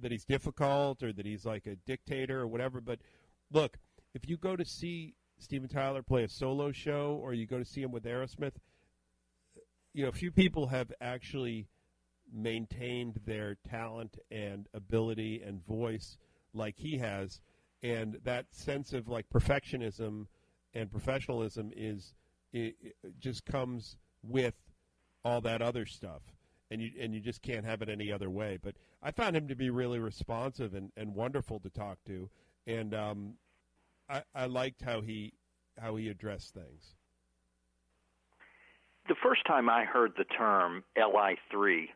that 0.00 0.10
he's 0.10 0.24
difficult 0.24 1.02
or 1.02 1.12
that 1.12 1.26
he's 1.26 1.44
like 1.44 1.66
a 1.66 1.76
dictator 1.86 2.40
or 2.40 2.46
whatever. 2.46 2.80
But 2.80 3.00
look, 3.52 3.78
if 4.14 4.28
you 4.28 4.36
go 4.36 4.56
to 4.56 4.64
see 4.64 5.14
Steven 5.38 5.68
Tyler 5.68 6.02
play 6.02 6.24
a 6.24 6.28
solo 6.28 6.72
show 6.72 7.18
or 7.22 7.34
you 7.34 7.46
go 7.46 7.58
to 7.58 7.64
see 7.64 7.82
him 7.82 7.92
with 7.92 8.04
Aerosmith, 8.04 8.54
you 9.92 10.04
know, 10.04 10.12
few 10.12 10.30
people 10.30 10.68
have 10.68 10.92
actually 11.00 11.68
maintained 12.32 13.20
their 13.26 13.56
talent 13.68 14.16
and 14.30 14.66
ability 14.72 15.42
and 15.44 15.62
voice 15.62 16.16
like 16.54 16.76
he 16.78 16.98
has, 16.98 17.40
and 17.82 18.18
that 18.24 18.46
sense 18.54 18.92
of 18.92 19.08
like 19.08 19.28
perfectionism 19.28 20.26
and 20.74 20.90
professionalism 20.90 21.70
is 21.76 22.14
it, 22.52 22.76
it 22.80 22.94
just 23.18 23.44
comes 23.44 23.96
with 24.22 24.54
all 25.24 25.40
that 25.42 25.62
other 25.62 25.86
stuff. 25.86 26.22
And 26.70 26.80
you 26.80 26.90
and 26.98 27.14
you 27.14 27.20
just 27.20 27.42
can't 27.42 27.66
have 27.66 27.82
it 27.82 27.88
any 27.90 28.10
other 28.10 28.30
way. 28.30 28.58
But 28.62 28.76
i 29.02 29.10
found 29.10 29.36
him 29.36 29.48
to 29.48 29.54
be 29.54 29.68
really 29.68 29.98
responsive 29.98 30.74
and, 30.74 30.90
and 30.96 31.14
wonderful 31.14 31.60
to 31.60 31.68
talk 31.68 31.98
to. 32.06 32.30
And 32.66 32.94
um, 32.94 33.34
I, 34.08 34.22
I 34.34 34.46
liked 34.46 34.82
how 34.82 35.00
he 35.00 35.34
how 35.78 35.96
he 35.96 36.08
addressed 36.08 36.54
things. 36.54 36.94
The 39.08 39.16
first 39.22 39.44
time 39.46 39.68
i 39.68 39.84
heard 39.84 40.12
the 40.16 40.24
term 40.24 40.84
li3 40.96 41.88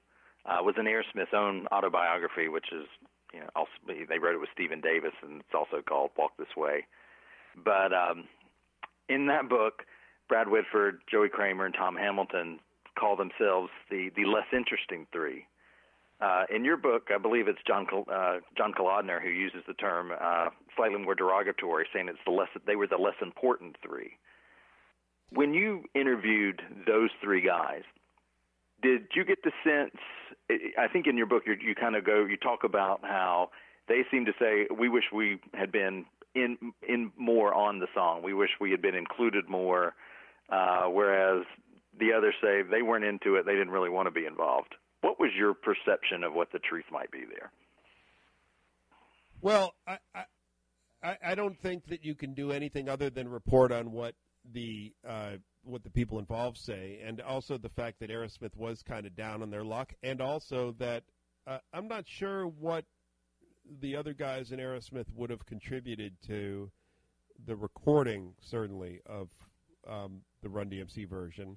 uh, 0.44 0.62
was 0.62 0.74
in 0.78 0.86
aerosmith's 0.86 1.32
own 1.32 1.66
autobiography 1.72 2.48
which 2.48 2.66
is 2.72 2.86
you 3.32 3.40
know 3.40 3.46
also 3.54 3.70
they 3.86 4.18
wrote 4.18 4.34
it 4.34 4.40
with 4.40 4.50
stephen 4.52 4.80
davis 4.80 5.12
and 5.22 5.40
it's 5.40 5.54
also 5.54 5.82
called 5.82 6.10
walk 6.18 6.32
this 6.36 6.56
way. 6.56 6.86
But 7.64 7.92
um, 7.92 8.24
in 9.08 9.26
that 9.28 9.48
book 9.48 9.84
Brad 10.28 10.48
Whitford, 10.48 11.00
Joey 11.10 11.28
Kramer, 11.28 11.66
and 11.66 11.74
Tom 11.74 11.96
Hamilton 11.96 12.58
call 12.98 13.16
themselves 13.16 13.70
the 13.90 14.10
the 14.16 14.24
less 14.24 14.46
interesting 14.52 15.06
three. 15.12 15.46
Uh, 16.18 16.44
in 16.54 16.64
your 16.64 16.78
book, 16.78 17.08
I 17.14 17.18
believe 17.18 17.46
it's 17.46 17.58
John 17.66 17.86
uh, 18.10 18.38
John 18.56 18.72
Kalodner 18.72 19.22
who 19.22 19.28
uses 19.28 19.60
the 19.68 19.74
term 19.74 20.12
uh, 20.18 20.48
slightly 20.74 20.98
more 20.98 21.14
derogatory, 21.14 21.86
saying 21.92 22.08
it's 22.08 22.18
the 22.24 22.32
less 22.32 22.48
they 22.66 22.76
were 22.76 22.86
the 22.86 22.96
less 22.96 23.16
important 23.20 23.76
three. 23.86 24.12
When 25.30 25.52
you 25.52 25.84
interviewed 25.94 26.62
those 26.86 27.10
three 27.22 27.42
guys, 27.42 27.82
did 28.82 29.08
you 29.14 29.24
get 29.24 29.42
the 29.42 29.52
sense? 29.62 29.96
I 30.78 30.88
think 30.88 31.06
in 31.06 31.16
your 31.16 31.26
book 31.26 31.42
you, 31.46 31.54
you 31.60 31.74
kind 31.74 31.96
of 31.96 32.06
go, 32.06 32.24
you 32.24 32.36
talk 32.36 32.64
about 32.64 33.00
how 33.02 33.50
they 33.88 34.02
seem 34.10 34.24
to 34.24 34.32
say, 34.38 34.66
"We 34.74 34.88
wish 34.88 35.04
we 35.12 35.38
had 35.52 35.70
been 35.70 36.06
in 36.34 36.56
in 36.88 37.12
more 37.18 37.52
on 37.52 37.78
the 37.78 37.88
song. 37.94 38.22
We 38.22 38.32
wish 38.32 38.50
we 38.58 38.70
had 38.70 38.80
been 38.80 38.94
included 38.94 39.50
more." 39.50 39.94
Uh, 40.48 40.86
whereas 40.86 41.44
the 41.98 42.12
others 42.12 42.34
say 42.42 42.62
they 42.62 42.82
weren't 42.82 43.04
into 43.04 43.36
it; 43.36 43.46
they 43.46 43.52
didn't 43.52 43.70
really 43.70 43.90
want 43.90 44.06
to 44.06 44.12
be 44.12 44.26
involved. 44.26 44.74
What 45.00 45.18
was 45.18 45.30
your 45.36 45.54
perception 45.54 46.24
of 46.24 46.34
what 46.34 46.52
the 46.52 46.58
truth 46.58 46.84
might 46.90 47.10
be 47.10 47.24
there? 47.28 47.50
Well, 49.40 49.74
I, 49.86 49.98
I, 51.02 51.16
I 51.24 51.34
don't 51.34 51.58
think 51.60 51.86
that 51.88 52.04
you 52.04 52.14
can 52.14 52.34
do 52.34 52.52
anything 52.52 52.88
other 52.88 53.10
than 53.10 53.28
report 53.28 53.72
on 53.72 53.92
what 53.92 54.14
the 54.52 54.92
uh, 55.06 55.32
what 55.64 55.82
the 55.82 55.90
people 55.90 56.18
involved 56.18 56.58
say, 56.58 57.00
and 57.04 57.20
also 57.20 57.58
the 57.58 57.68
fact 57.68 57.98
that 58.00 58.10
Aerosmith 58.10 58.56
was 58.56 58.82
kind 58.82 59.04
of 59.06 59.16
down 59.16 59.42
on 59.42 59.50
their 59.50 59.64
luck, 59.64 59.92
and 60.02 60.20
also 60.20 60.74
that 60.78 61.02
uh, 61.46 61.58
I'm 61.72 61.88
not 61.88 62.04
sure 62.06 62.46
what 62.46 62.84
the 63.80 63.96
other 63.96 64.14
guys 64.14 64.52
in 64.52 64.60
Aerosmith 64.60 65.06
would 65.14 65.30
have 65.30 65.44
contributed 65.44 66.14
to 66.28 66.70
the 67.46 67.56
recording, 67.56 68.32
certainly 68.40 69.00
of 69.06 69.28
um, 69.88 70.22
the 70.46 70.50
Run 70.50 70.70
DMC 70.70 71.08
version. 71.08 71.56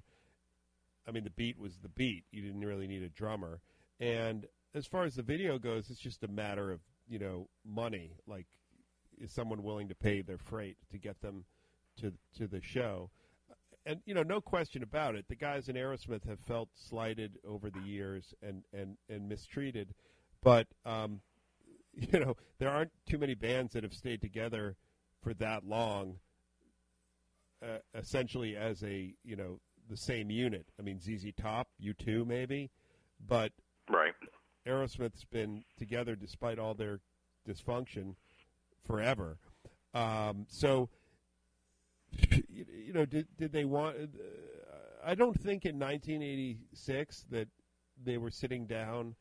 I 1.06 1.12
mean, 1.12 1.24
the 1.24 1.30
beat 1.30 1.58
was 1.58 1.78
the 1.82 1.88
beat. 1.88 2.24
You 2.32 2.42
didn't 2.42 2.64
really 2.64 2.88
need 2.88 3.02
a 3.02 3.08
drummer. 3.08 3.60
And 4.00 4.46
as 4.74 4.86
far 4.86 5.04
as 5.04 5.14
the 5.14 5.22
video 5.22 5.58
goes, 5.58 5.90
it's 5.90 6.00
just 6.00 6.24
a 6.24 6.28
matter 6.28 6.72
of 6.72 6.80
you 7.08 7.18
know 7.18 7.48
money. 7.64 8.16
Like, 8.26 8.46
is 9.20 9.32
someone 9.32 9.62
willing 9.62 9.88
to 9.88 9.94
pay 9.94 10.22
their 10.22 10.38
freight 10.38 10.76
to 10.90 10.98
get 10.98 11.20
them 11.20 11.44
to 12.00 12.12
to 12.38 12.48
the 12.48 12.60
show? 12.60 13.10
And 13.86 14.00
you 14.04 14.14
know, 14.14 14.22
no 14.22 14.40
question 14.40 14.82
about 14.82 15.14
it. 15.14 15.26
The 15.28 15.36
guys 15.36 15.68
in 15.68 15.76
Aerosmith 15.76 16.28
have 16.28 16.40
felt 16.40 16.68
slighted 16.74 17.38
over 17.46 17.70
the 17.70 17.80
years 17.80 18.34
and 18.42 18.64
and 18.72 18.96
and 19.08 19.28
mistreated, 19.28 19.94
but 20.42 20.66
um, 20.84 21.20
you 21.94 22.18
know, 22.18 22.36
there 22.58 22.70
aren't 22.70 22.92
too 23.08 23.18
many 23.18 23.34
bands 23.34 23.72
that 23.74 23.84
have 23.84 23.94
stayed 23.94 24.20
together 24.20 24.76
for 25.22 25.32
that 25.34 25.64
long. 25.64 26.16
Uh, 27.62 27.78
essentially, 27.94 28.56
as 28.56 28.82
a 28.82 29.14
you 29.22 29.36
know 29.36 29.60
the 29.88 29.96
same 29.96 30.30
unit. 30.30 30.66
I 30.78 30.82
mean, 30.82 31.00
ZZ 31.00 31.32
Top, 31.36 31.68
U2 31.82 32.26
maybe, 32.26 32.70
but 33.26 33.52
right. 33.90 34.14
Aerosmith's 34.66 35.24
been 35.24 35.64
together 35.76 36.14
despite 36.14 36.58
all 36.58 36.74
their 36.74 37.00
dysfunction 37.48 38.14
forever. 38.86 39.38
Um, 39.92 40.46
so, 40.48 40.88
you 42.48 42.92
know, 42.92 43.04
did 43.04 43.26
did 43.36 43.52
they 43.52 43.64
want? 43.64 43.96
Uh, 43.96 44.06
I 45.04 45.14
don't 45.14 45.38
think 45.38 45.64
in 45.64 45.78
1986 45.78 47.26
that 47.30 47.48
they 48.02 48.16
were 48.16 48.30
sitting 48.30 48.66
down 48.66 49.16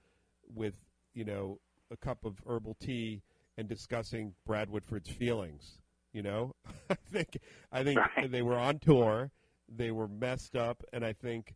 with 0.53 0.75
you 1.13 1.25
know 1.25 1.59
a 1.91 1.97
cup 1.97 2.25
of 2.25 2.39
herbal 2.47 2.75
tea 2.79 3.21
and 3.57 3.67
discussing 3.67 4.33
Brad 4.45 4.69
Whitford's 4.69 5.09
feelings. 5.09 5.79
You 6.13 6.23
know, 6.23 6.55
I 6.89 6.95
think 7.11 7.37
I 7.71 7.83
think 7.83 7.99
right. 7.99 8.31
they 8.31 8.41
were 8.41 8.57
on 8.57 8.79
tour, 8.79 9.31
they 9.67 9.91
were 9.91 10.07
messed 10.07 10.55
up, 10.55 10.83
and 10.91 11.05
I 11.05 11.13
think 11.13 11.55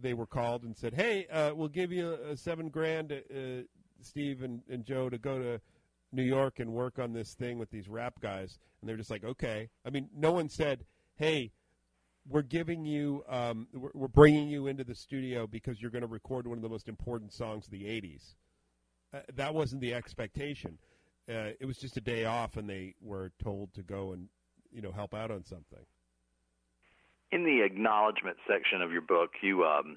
they 0.00 0.14
were 0.14 0.26
called 0.26 0.64
and 0.64 0.76
said, 0.76 0.94
"Hey, 0.94 1.26
uh, 1.28 1.54
we'll 1.54 1.68
give 1.68 1.92
you 1.92 2.10
a, 2.10 2.32
a 2.32 2.36
seven 2.36 2.68
grand, 2.68 3.12
uh, 3.12 3.62
Steve 4.00 4.42
and, 4.42 4.62
and 4.68 4.84
Joe, 4.84 5.08
to 5.08 5.18
go 5.18 5.38
to 5.38 5.60
New 6.10 6.24
York 6.24 6.58
and 6.58 6.72
work 6.72 6.98
on 6.98 7.12
this 7.12 7.34
thing 7.34 7.58
with 7.58 7.70
these 7.70 7.88
rap 7.88 8.20
guys." 8.20 8.58
And 8.80 8.88
they're 8.88 8.96
just 8.96 9.10
like, 9.10 9.24
"Okay." 9.24 9.68
I 9.86 9.90
mean, 9.90 10.08
no 10.16 10.32
one 10.32 10.48
said, 10.48 10.84
"Hey." 11.16 11.52
We're 12.28 12.42
giving 12.42 12.84
you, 12.84 13.24
um, 13.28 13.66
we're, 13.74 13.90
we're 13.94 14.06
bringing 14.06 14.48
you 14.48 14.68
into 14.68 14.84
the 14.84 14.94
studio 14.94 15.48
because 15.48 15.82
you're 15.82 15.90
going 15.90 16.02
to 16.02 16.06
record 16.06 16.46
one 16.46 16.56
of 16.56 16.62
the 16.62 16.68
most 16.68 16.88
important 16.88 17.32
songs 17.32 17.64
of 17.64 17.72
the 17.72 17.82
'80s. 17.82 18.36
Uh, 19.12 19.22
that 19.34 19.52
wasn't 19.54 19.80
the 19.80 19.92
expectation. 19.92 20.78
Uh, 21.28 21.54
it 21.60 21.66
was 21.66 21.76
just 21.76 21.96
a 21.96 22.00
day 22.00 22.24
off, 22.24 22.56
and 22.56 22.68
they 22.68 22.94
were 23.00 23.30
told 23.42 23.72
to 23.74 23.82
go 23.82 24.12
and 24.12 24.28
you 24.72 24.82
know 24.82 24.92
help 24.92 25.14
out 25.14 25.30
on 25.30 25.44
something 25.44 25.84
in 27.32 27.44
the 27.44 27.62
acknowledgement 27.64 28.36
section 28.46 28.82
of 28.82 28.92
your 28.92 29.00
book, 29.00 29.30
you 29.42 29.64
um, 29.64 29.96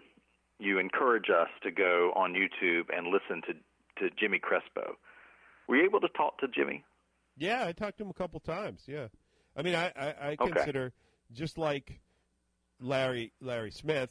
you 0.58 0.80
encourage 0.80 1.30
us 1.30 1.50
to 1.64 1.70
go 1.70 2.12
on 2.16 2.34
YouTube 2.34 2.86
and 2.96 3.08
listen 3.08 3.42
to 3.48 3.54
to 4.02 4.16
Jimmy 4.18 4.40
Crespo. 4.40 4.96
Were 5.68 5.78
you 5.78 5.86
able 5.86 6.00
to 6.00 6.10
talk 6.10 6.40
to 6.40 6.48
Jimmy? 6.48 6.84
Yeah, 7.38 7.66
I 7.66 7.74
talked 7.74 7.98
to 7.98 8.06
him 8.06 8.10
a 8.10 8.14
couple 8.14 8.40
times. 8.40 8.84
Yeah, 8.88 9.08
I 9.56 9.62
mean, 9.62 9.76
I 9.76 9.92
I, 9.96 10.08
I 10.08 10.36
okay. 10.40 10.52
consider 10.52 10.94
just 11.32 11.58
like 11.58 12.00
Larry 12.80 13.34
Larry 13.42 13.72
Smith, 13.72 14.10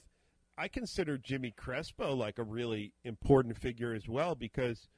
I 0.59 0.69
consider 0.69 1.17
Jimmy 1.17 1.53
Crespo 1.57 2.15
like 2.15 2.39
a 2.39 2.45
really 2.45 2.93
important 3.05 3.57
figure 3.57 3.95
as 3.95 4.07
well 4.07 4.35
because 4.35 4.89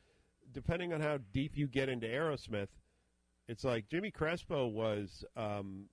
depending 0.52 0.92
on 0.92 1.00
how 1.00 1.18
deep 1.32 1.56
you 1.56 1.66
get 1.66 1.88
into 1.88 2.06
Aerosmith, 2.06 2.68
it's 3.48 3.64
like 3.64 3.88
Jimmy 3.88 4.10
Crespo 4.10 4.66
was 4.66 5.24
um, 5.36 5.88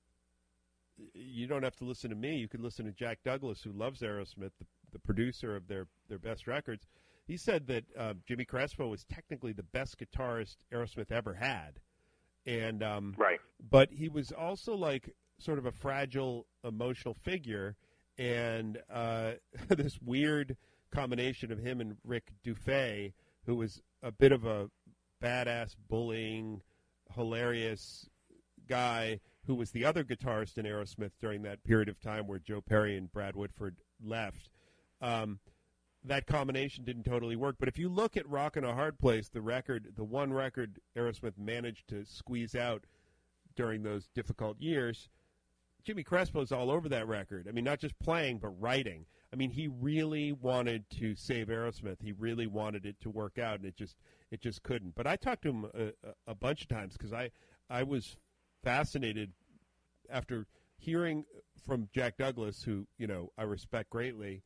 you 1.14 1.48
don't 1.48 1.64
have 1.64 1.76
to 1.78 1.86
listen 1.86 2.10
to 2.10 2.16
me. 2.16 2.36
You 2.36 2.48
could 2.48 2.62
listen 2.62 2.86
to 2.86 2.92
Jack 2.92 3.20
Douglas, 3.24 3.62
who 3.64 3.72
loves 3.72 4.02
Aerosmith, 4.02 4.52
the, 4.60 4.66
the 4.92 5.00
producer 5.00 5.56
of 5.56 5.68
their 5.68 5.88
their 6.10 6.20
best 6.20 6.48
records. 6.48 6.86
He 7.26 7.38
said 7.38 7.68
that 7.68 7.84
uh, 7.98 8.14
Jimmy 8.28 8.46
Crespo 8.46 8.88
was 8.88 9.06
technically 9.06 9.54
the 9.54 9.64
best 9.64 9.98
guitarist 9.98 10.58
Aerosmith 10.74 11.12
ever 11.12 11.34
had, 11.34 11.80
and 12.46 12.84
um, 12.84 13.16
right. 13.18 13.40
But 13.70 13.90
he 13.92 14.10
was 14.10 14.32
also 14.32 14.76
like 14.76 15.14
sort 15.40 15.58
of 15.58 15.66
a 15.66 15.72
fragile 15.72 16.48
emotional 16.64 17.14
figure, 17.14 17.76
and 18.18 18.80
uh, 18.92 19.34
this 19.70 20.00
weird 20.02 20.58
combination 20.92 21.52
of 21.52 21.60
him 21.60 21.82
and 21.82 21.98
Rick 22.04 22.32
Dufay, 22.46 23.14
who 23.46 23.56
was 23.56 23.82
a 24.04 24.12
bit 24.12 24.32
of 24.32 24.46
a 24.46 24.70
badass, 25.24 25.76
bullying, 25.90 26.62
hilarious 27.16 28.10
guy 28.68 29.20
who 29.46 29.56
was 29.56 29.72
the 29.72 29.86
other 29.86 30.04
guitarist 30.04 30.58
in 30.58 30.66
Aerosmith 30.66 31.12
during 31.20 31.42
that 31.44 31.64
period 31.64 31.90
of 31.90 32.00
time 32.00 32.28
where 32.28 32.40
Joe 32.40 32.62
Perry 32.62 32.98
and 32.98 33.12
Brad 33.12 33.36
Whitford 33.36 33.78
left. 34.04 34.50
Um, 35.02 35.40
that 36.06 36.28
combination 36.28 36.84
didn't 36.84 37.04
totally 37.04 37.36
work. 37.36 37.56
But 37.60 37.70
if 37.70 37.78
you 37.78 37.90
look 37.90 38.18
at 38.18 38.28
"Rock 38.30 38.58
in 38.58 38.64
a 38.64 38.74
Hard 38.74 39.00
Place," 39.00 39.30
the 39.30 39.42
record, 39.42 39.94
the 39.96 40.04
one 40.04 40.34
record 40.34 40.80
Aerosmith 40.98 41.38
managed 41.38 41.88
to 41.90 42.06
squeeze 42.06 42.56
out 42.56 42.86
during 43.56 43.84
those 43.84 44.10
difficult 44.14 44.60
years, 44.60 45.10
Jimmy 45.84 46.04
Crespo's 46.04 46.52
all 46.52 46.72
over 46.72 46.90
that 46.90 47.08
record. 47.08 47.48
I 47.48 47.52
mean, 47.52 47.64
not 47.64 47.80
just 47.80 47.98
playing, 48.00 48.40
but 48.40 48.50
writing. 48.60 49.06
I 49.34 49.36
mean, 49.36 49.50
he 49.50 49.68
really 49.68 50.32
wanted 50.32 50.88
to 51.00 51.16
save 51.16 51.48
Aerosmith. 51.48 52.00
He 52.04 52.12
really 52.12 52.46
wanted 52.46 52.86
it 52.86 53.02
to 53.02 53.10
work 53.10 53.40
out, 53.40 53.56
and 53.56 53.66
it 53.66 53.76
just 53.76 53.96
it 54.30 54.42
just 54.42 54.62
couldn't. 54.62 54.94
But 54.94 55.08
I 55.08 55.16
talked 55.16 55.42
to 55.44 55.50
him 55.50 55.66
a, 55.74 55.92
a 56.28 56.36
bunch 56.36 56.62
of 56.62 56.68
times 56.68 56.94
because 56.96 57.14
I 57.14 57.32
I 57.68 57.82
was 57.82 58.16
fascinated 58.64 59.32
after 60.08 60.46
hearing 60.78 61.26
from 61.66 61.90
Jack 61.96 62.18
Douglas, 62.18 62.62
who 62.62 62.86
you 63.00 63.08
know 63.08 63.32
I 63.36 63.44
respect 63.44 63.90
greatly, 63.90 64.44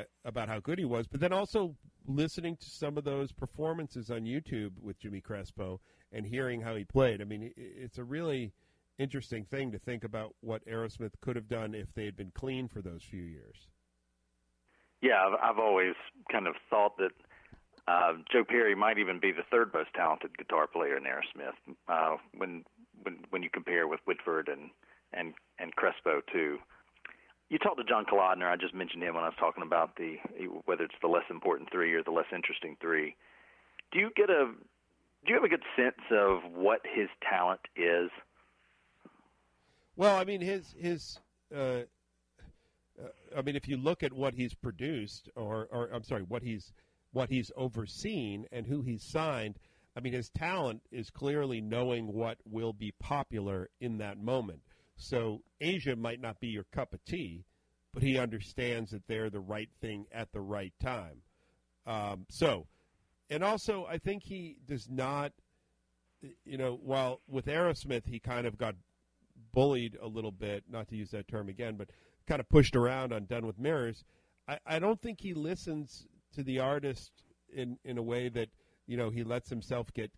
uh, 0.00 0.04
about 0.24 0.48
how 0.48 0.58
good 0.58 0.80
he 0.80 0.84
was, 0.84 1.06
but 1.06 1.20
then 1.20 1.32
also 1.32 1.76
listening 2.08 2.56
to 2.56 2.70
some 2.70 2.98
of 2.98 3.04
those 3.04 3.30
performances 3.30 4.10
on 4.10 4.22
YouTube 4.22 4.72
with 4.82 4.98
Jimmy 4.98 5.20
Crespo 5.20 5.80
and 6.10 6.26
hearing 6.26 6.60
how 6.60 6.74
he 6.74 6.84
played. 6.84 7.20
I 7.20 7.24
mean, 7.24 7.52
it's 7.56 7.98
a 7.98 8.04
really 8.04 8.52
interesting 8.98 9.44
thing 9.44 9.70
to 9.70 9.78
think 9.78 10.02
about 10.02 10.34
what 10.40 10.66
Aerosmith 10.66 11.12
could 11.20 11.36
have 11.36 11.48
done 11.48 11.74
if 11.74 11.94
they 11.94 12.04
had 12.04 12.16
been 12.16 12.32
clean 12.34 12.66
for 12.66 12.82
those 12.82 13.02
few 13.02 13.22
years. 13.22 13.68
Yeah, 15.04 15.20
I've, 15.20 15.50
I've 15.50 15.58
always 15.58 15.94
kind 16.32 16.46
of 16.46 16.54
thought 16.70 16.96
that 16.96 17.10
uh, 17.86 18.14
Joe 18.32 18.42
Perry 18.42 18.74
might 18.74 18.96
even 18.96 19.20
be 19.20 19.32
the 19.32 19.42
third 19.50 19.70
most 19.74 19.90
talented 19.94 20.38
guitar 20.38 20.66
player 20.66 20.96
in 20.96 21.04
Aerosmith. 21.04 21.76
Uh, 21.86 22.16
when 22.34 22.64
when 23.02 23.18
when 23.28 23.42
you 23.42 23.50
compare 23.52 23.86
with 23.86 24.00
Whitford 24.06 24.48
and 24.48 24.70
and 25.12 25.34
and 25.58 25.76
Crespo 25.76 26.22
too. 26.32 26.56
You 27.50 27.58
talked 27.58 27.76
to 27.76 27.84
John 27.84 28.06
Kalodner. 28.06 28.50
I 28.50 28.56
just 28.56 28.74
mentioned 28.74 29.02
him 29.02 29.14
when 29.14 29.24
I 29.24 29.28
was 29.28 29.36
talking 29.38 29.62
about 29.62 29.96
the 29.96 30.16
whether 30.64 30.84
it's 30.84 30.94
the 31.02 31.08
less 31.08 31.28
important 31.28 31.70
three 31.70 31.92
or 31.92 32.02
the 32.02 32.10
less 32.10 32.32
interesting 32.34 32.78
three. 32.80 33.14
Do 33.92 33.98
you 33.98 34.08
get 34.16 34.30
a 34.30 34.46
do 34.46 35.28
you 35.28 35.34
have 35.34 35.44
a 35.44 35.50
good 35.50 35.64
sense 35.76 36.00
of 36.10 36.50
what 36.50 36.80
his 36.82 37.08
talent 37.28 37.60
is? 37.76 38.10
Well, 39.96 40.16
I 40.16 40.24
mean 40.24 40.40
his 40.40 40.74
his. 40.78 41.20
Uh, 41.54 41.82
uh, 43.02 43.08
I 43.36 43.42
mean, 43.42 43.56
if 43.56 43.68
you 43.68 43.76
look 43.76 44.02
at 44.02 44.12
what 44.12 44.34
he's 44.34 44.54
produced, 44.54 45.28
or, 45.36 45.68
or 45.70 45.88
I'm 45.92 46.04
sorry, 46.04 46.22
what 46.22 46.42
he's 46.42 46.72
what 47.12 47.30
he's 47.30 47.50
overseen 47.56 48.44
and 48.50 48.66
who 48.66 48.82
he's 48.82 49.04
signed, 49.08 49.56
I 49.96 50.00
mean, 50.00 50.12
his 50.12 50.30
talent 50.30 50.82
is 50.90 51.10
clearly 51.10 51.60
knowing 51.60 52.12
what 52.12 52.38
will 52.44 52.72
be 52.72 52.92
popular 52.98 53.70
in 53.80 53.98
that 53.98 54.18
moment. 54.18 54.62
So 54.96 55.42
Asia 55.60 55.94
might 55.94 56.20
not 56.20 56.40
be 56.40 56.48
your 56.48 56.66
cup 56.72 56.92
of 56.92 57.04
tea, 57.04 57.44
but 57.92 58.02
he 58.02 58.18
understands 58.18 58.90
that 58.90 59.06
they're 59.06 59.30
the 59.30 59.40
right 59.40 59.68
thing 59.80 60.06
at 60.12 60.32
the 60.32 60.40
right 60.40 60.72
time. 60.82 61.22
Um, 61.86 62.26
so, 62.28 62.66
and 63.30 63.44
also, 63.44 63.86
I 63.88 63.98
think 63.98 64.24
he 64.24 64.56
does 64.66 64.88
not, 64.90 65.32
you 66.44 66.58
know, 66.58 66.78
while 66.82 67.20
with 67.28 67.46
Aerosmith, 67.46 68.06
he 68.06 68.18
kind 68.18 68.46
of 68.46 68.58
got 68.58 68.74
bullied 69.52 69.96
a 70.02 70.08
little 70.08 70.32
bit, 70.32 70.64
not 70.68 70.88
to 70.88 70.96
use 70.96 71.10
that 71.10 71.28
term 71.28 71.48
again, 71.48 71.76
but 71.76 71.90
kind 72.26 72.40
of 72.40 72.48
pushed 72.48 72.76
around 72.76 73.12
on 73.12 73.26
Done 73.26 73.46
with 73.46 73.58
Mirrors. 73.58 74.04
I, 74.48 74.58
I 74.66 74.78
don't 74.78 75.00
think 75.00 75.20
he 75.20 75.34
listens 75.34 76.06
to 76.34 76.42
the 76.42 76.60
artist 76.60 77.10
in, 77.52 77.78
in 77.84 77.98
a 77.98 78.02
way 78.02 78.28
that, 78.28 78.48
you 78.86 78.96
know, 78.96 79.10
he 79.10 79.24
lets 79.24 79.48
himself 79.48 79.92
get 79.92 80.10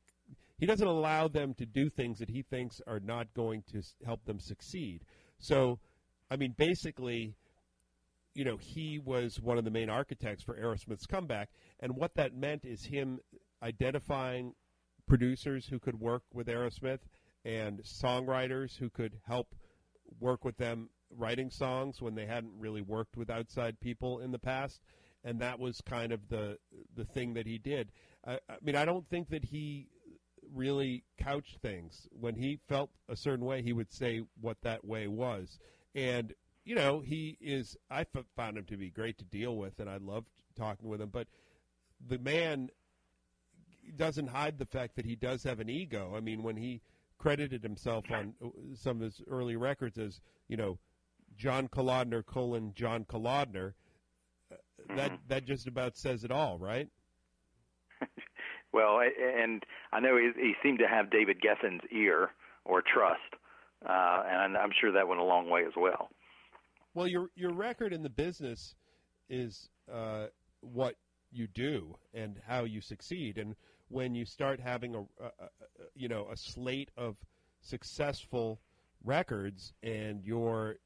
he 0.58 0.66
doesn't 0.66 0.86
allow 0.86 1.28
them 1.28 1.54
to 1.54 1.66
do 1.66 1.90
things 1.90 2.18
that 2.18 2.30
he 2.30 2.42
thinks 2.42 2.80
are 2.86 3.00
not 3.00 3.34
going 3.34 3.62
to 3.72 3.82
help 4.04 4.24
them 4.24 4.40
succeed. 4.40 5.02
So, 5.38 5.78
I 6.30 6.36
mean, 6.36 6.54
basically, 6.56 7.34
you 8.34 8.44
know, 8.44 8.56
he 8.56 8.98
was 8.98 9.38
one 9.40 9.58
of 9.58 9.64
the 9.64 9.70
main 9.70 9.90
architects 9.90 10.42
for 10.42 10.54
Aerosmith's 10.58 11.06
comeback, 11.06 11.50
and 11.80 11.94
what 11.94 12.14
that 12.14 12.34
meant 12.34 12.64
is 12.64 12.84
him 12.84 13.18
identifying 13.62 14.54
producers 15.06 15.66
who 15.66 15.78
could 15.78 16.00
work 16.00 16.22
with 16.32 16.46
Aerosmith 16.46 17.00
and 17.44 17.80
songwriters 17.82 18.76
who 18.78 18.90
could 18.90 19.18
help 19.26 19.54
work 20.20 20.44
with 20.44 20.56
them 20.56 20.88
writing 21.10 21.50
songs 21.50 22.00
when 22.00 22.14
they 22.14 22.26
hadn't 22.26 22.52
really 22.58 22.82
worked 22.82 23.16
with 23.16 23.30
outside 23.30 23.80
people 23.80 24.20
in 24.20 24.32
the 24.32 24.38
past 24.38 24.80
and 25.24 25.40
that 25.40 25.58
was 25.58 25.80
kind 25.80 26.12
of 26.12 26.28
the 26.28 26.58
the 26.94 27.04
thing 27.04 27.34
that 27.34 27.46
he 27.46 27.58
did 27.58 27.90
I, 28.26 28.34
I 28.48 28.56
mean 28.62 28.76
I 28.76 28.84
don't 28.84 29.08
think 29.08 29.28
that 29.30 29.44
he 29.44 29.88
really 30.54 31.04
couched 31.18 31.58
things. 31.60 32.08
When 32.12 32.34
he 32.34 32.58
felt 32.68 32.90
a 33.08 33.16
certain 33.16 33.44
way, 33.44 33.62
he 33.62 33.72
would 33.72 33.92
say 33.92 34.22
what 34.40 34.58
that 34.62 34.84
way 34.84 35.06
was. 35.06 35.58
And, 35.94 36.34
you 36.64 36.74
know, 36.74 37.00
he 37.00 37.36
is, 37.40 37.76
I 37.90 38.06
found 38.36 38.58
him 38.58 38.64
to 38.64 38.76
be 38.76 38.90
great 38.90 39.18
to 39.18 39.24
deal 39.24 39.56
with, 39.56 39.78
and 39.78 39.88
I 39.88 39.98
loved 39.98 40.28
talking 40.56 40.88
with 40.88 41.00
him. 41.00 41.10
But 41.10 41.28
the 42.06 42.18
man 42.18 42.70
doesn't 43.96 44.28
hide 44.28 44.58
the 44.58 44.66
fact 44.66 44.96
that 44.96 45.04
he 45.04 45.16
does 45.16 45.42
have 45.44 45.60
an 45.60 45.70
ego. 45.70 46.14
I 46.16 46.20
mean, 46.20 46.42
when 46.42 46.56
he 46.56 46.82
credited 47.18 47.62
himself 47.62 48.04
on 48.10 48.34
uh, 48.44 48.48
some 48.74 48.98
of 48.98 49.02
his 49.02 49.22
early 49.28 49.56
records 49.56 49.98
as, 49.98 50.20
you 50.48 50.56
know, 50.56 50.78
John 51.36 51.68
Kalodner 51.68 52.24
colon 52.24 52.72
John 52.74 53.04
Kalodner, 53.04 53.74
uh, 54.50 54.56
that 54.96 55.12
mm-hmm. 55.12 55.28
that 55.28 55.44
just 55.44 55.66
about 55.66 55.96
says 55.96 56.24
it 56.24 56.30
all, 56.30 56.58
right? 56.58 56.88
Well, 58.72 59.00
and 59.00 59.64
I 59.90 60.00
know 60.00 60.18
he, 60.18 60.32
he 60.38 60.52
seemed 60.62 60.80
to 60.80 60.86
have 60.86 61.10
David 61.10 61.40
Geffen's 61.40 61.80
ear 61.90 62.28
or 62.66 62.82
trust, 62.82 63.22
uh, 63.88 64.22
and 64.28 64.54
I'm 64.54 64.70
sure 64.78 64.92
that 64.92 65.08
went 65.08 65.18
a 65.18 65.24
long 65.24 65.48
way 65.48 65.62
as 65.66 65.72
well. 65.74 66.10
Well, 66.92 67.06
your 67.06 67.30
your 67.34 67.54
record 67.54 67.94
in 67.94 68.02
the 68.02 68.10
business 68.10 68.74
is 69.30 69.70
uh, 69.90 70.26
what 70.60 70.96
you 71.32 71.46
do 71.46 71.96
and 72.12 72.38
how 72.46 72.64
you 72.64 72.82
succeed, 72.82 73.38
and 73.38 73.56
when 73.88 74.14
you 74.14 74.26
start 74.26 74.60
having 74.60 74.94
a, 74.94 75.00
a, 75.00 75.26
a 75.26 75.48
you 75.94 76.08
know 76.08 76.28
a 76.30 76.36
slate 76.36 76.90
of 76.98 77.16
successful 77.62 78.60
records 79.04 79.72
and 79.82 80.22
you're 80.22 80.76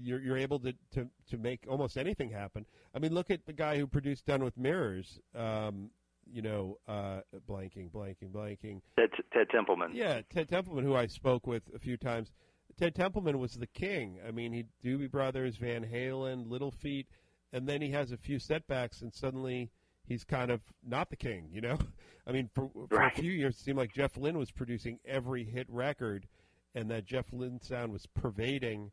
you're, 0.00 0.20
you're 0.20 0.36
able 0.36 0.58
to, 0.60 0.74
to, 0.92 1.08
to 1.30 1.38
make 1.38 1.64
almost 1.68 1.96
anything 1.96 2.30
happen. 2.30 2.66
I 2.94 2.98
mean, 2.98 3.12
look 3.14 3.30
at 3.30 3.46
the 3.46 3.52
guy 3.52 3.78
who 3.78 3.86
produced 3.86 4.26
Done 4.26 4.44
with 4.44 4.56
Mirrors. 4.56 5.20
Um, 5.34 5.90
you 6.32 6.42
know, 6.42 6.78
uh, 6.88 7.20
blanking, 7.48 7.90
blanking, 7.90 8.30
blanking. 8.32 8.80
Ted, 8.98 9.10
Ted 9.32 9.48
Templeman. 9.50 9.90
Yeah, 9.94 10.22
Ted 10.32 10.48
Templeman, 10.48 10.84
who 10.84 10.94
I 10.94 11.06
spoke 11.06 11.46
with 11.46 11.62
a 11.74 11.78
few 11.78 11.96
times. 11.96 12.32
Ted 12.78 12.94
Templeman 12.94 13.38
was 13.38 13.54
the 13.54 13.66
king. 13.66 14.18
I 14.26 14.30
mean, 14.30 14.52
he 14.52 14.64
Doobie 14.84 15.10
Brothers, 15.10 15.56
Van 15.56 15.84
Halen, 15.84 16.50
Little 16.50 16.70
Feat, 16.70 17.06
and 17.52 17.68
then 17.68 17.80
he 17.80 17.90
has 17.90 18.10
a 18.10 18.16
few 18.16 18.38
setbacks, 18.38 19.02
and 19.02 19.14
suddenly 19.14 19.70
he's 20.04 20.24
kind 20.24 20.50
of 20.50 20.60
not 20.84 21.10
the 21.10 21.16
king. 21.16 21.48
You 21.52 21.60
know, 21.60 21.78
I 22.26 22.32
mean, 22.32 22.50
for, 22.54 22.70
for 22.88 22.96
right. 22.96 23.16
a 23.16 23.20
few 23.20 23.30
years, 23.30 23.56
it 23.56 23.60
seemed 23.60 23.78
like 23.78 23.92
Jeff 23.92 24.16
Lynne 24.16 24.38
was 24.38 24.50
producing 24.50 24.98
every 25.04 25.44
hit 25.44 25.66
record, 25.68 26.26
and 26.74 26.90
that 26.90 27.04
Jeff 27.04 27.32
Lynne 27.32 27.60
sound 27.60 27.92
was 27.92 28.06
pervading 28.06 28.90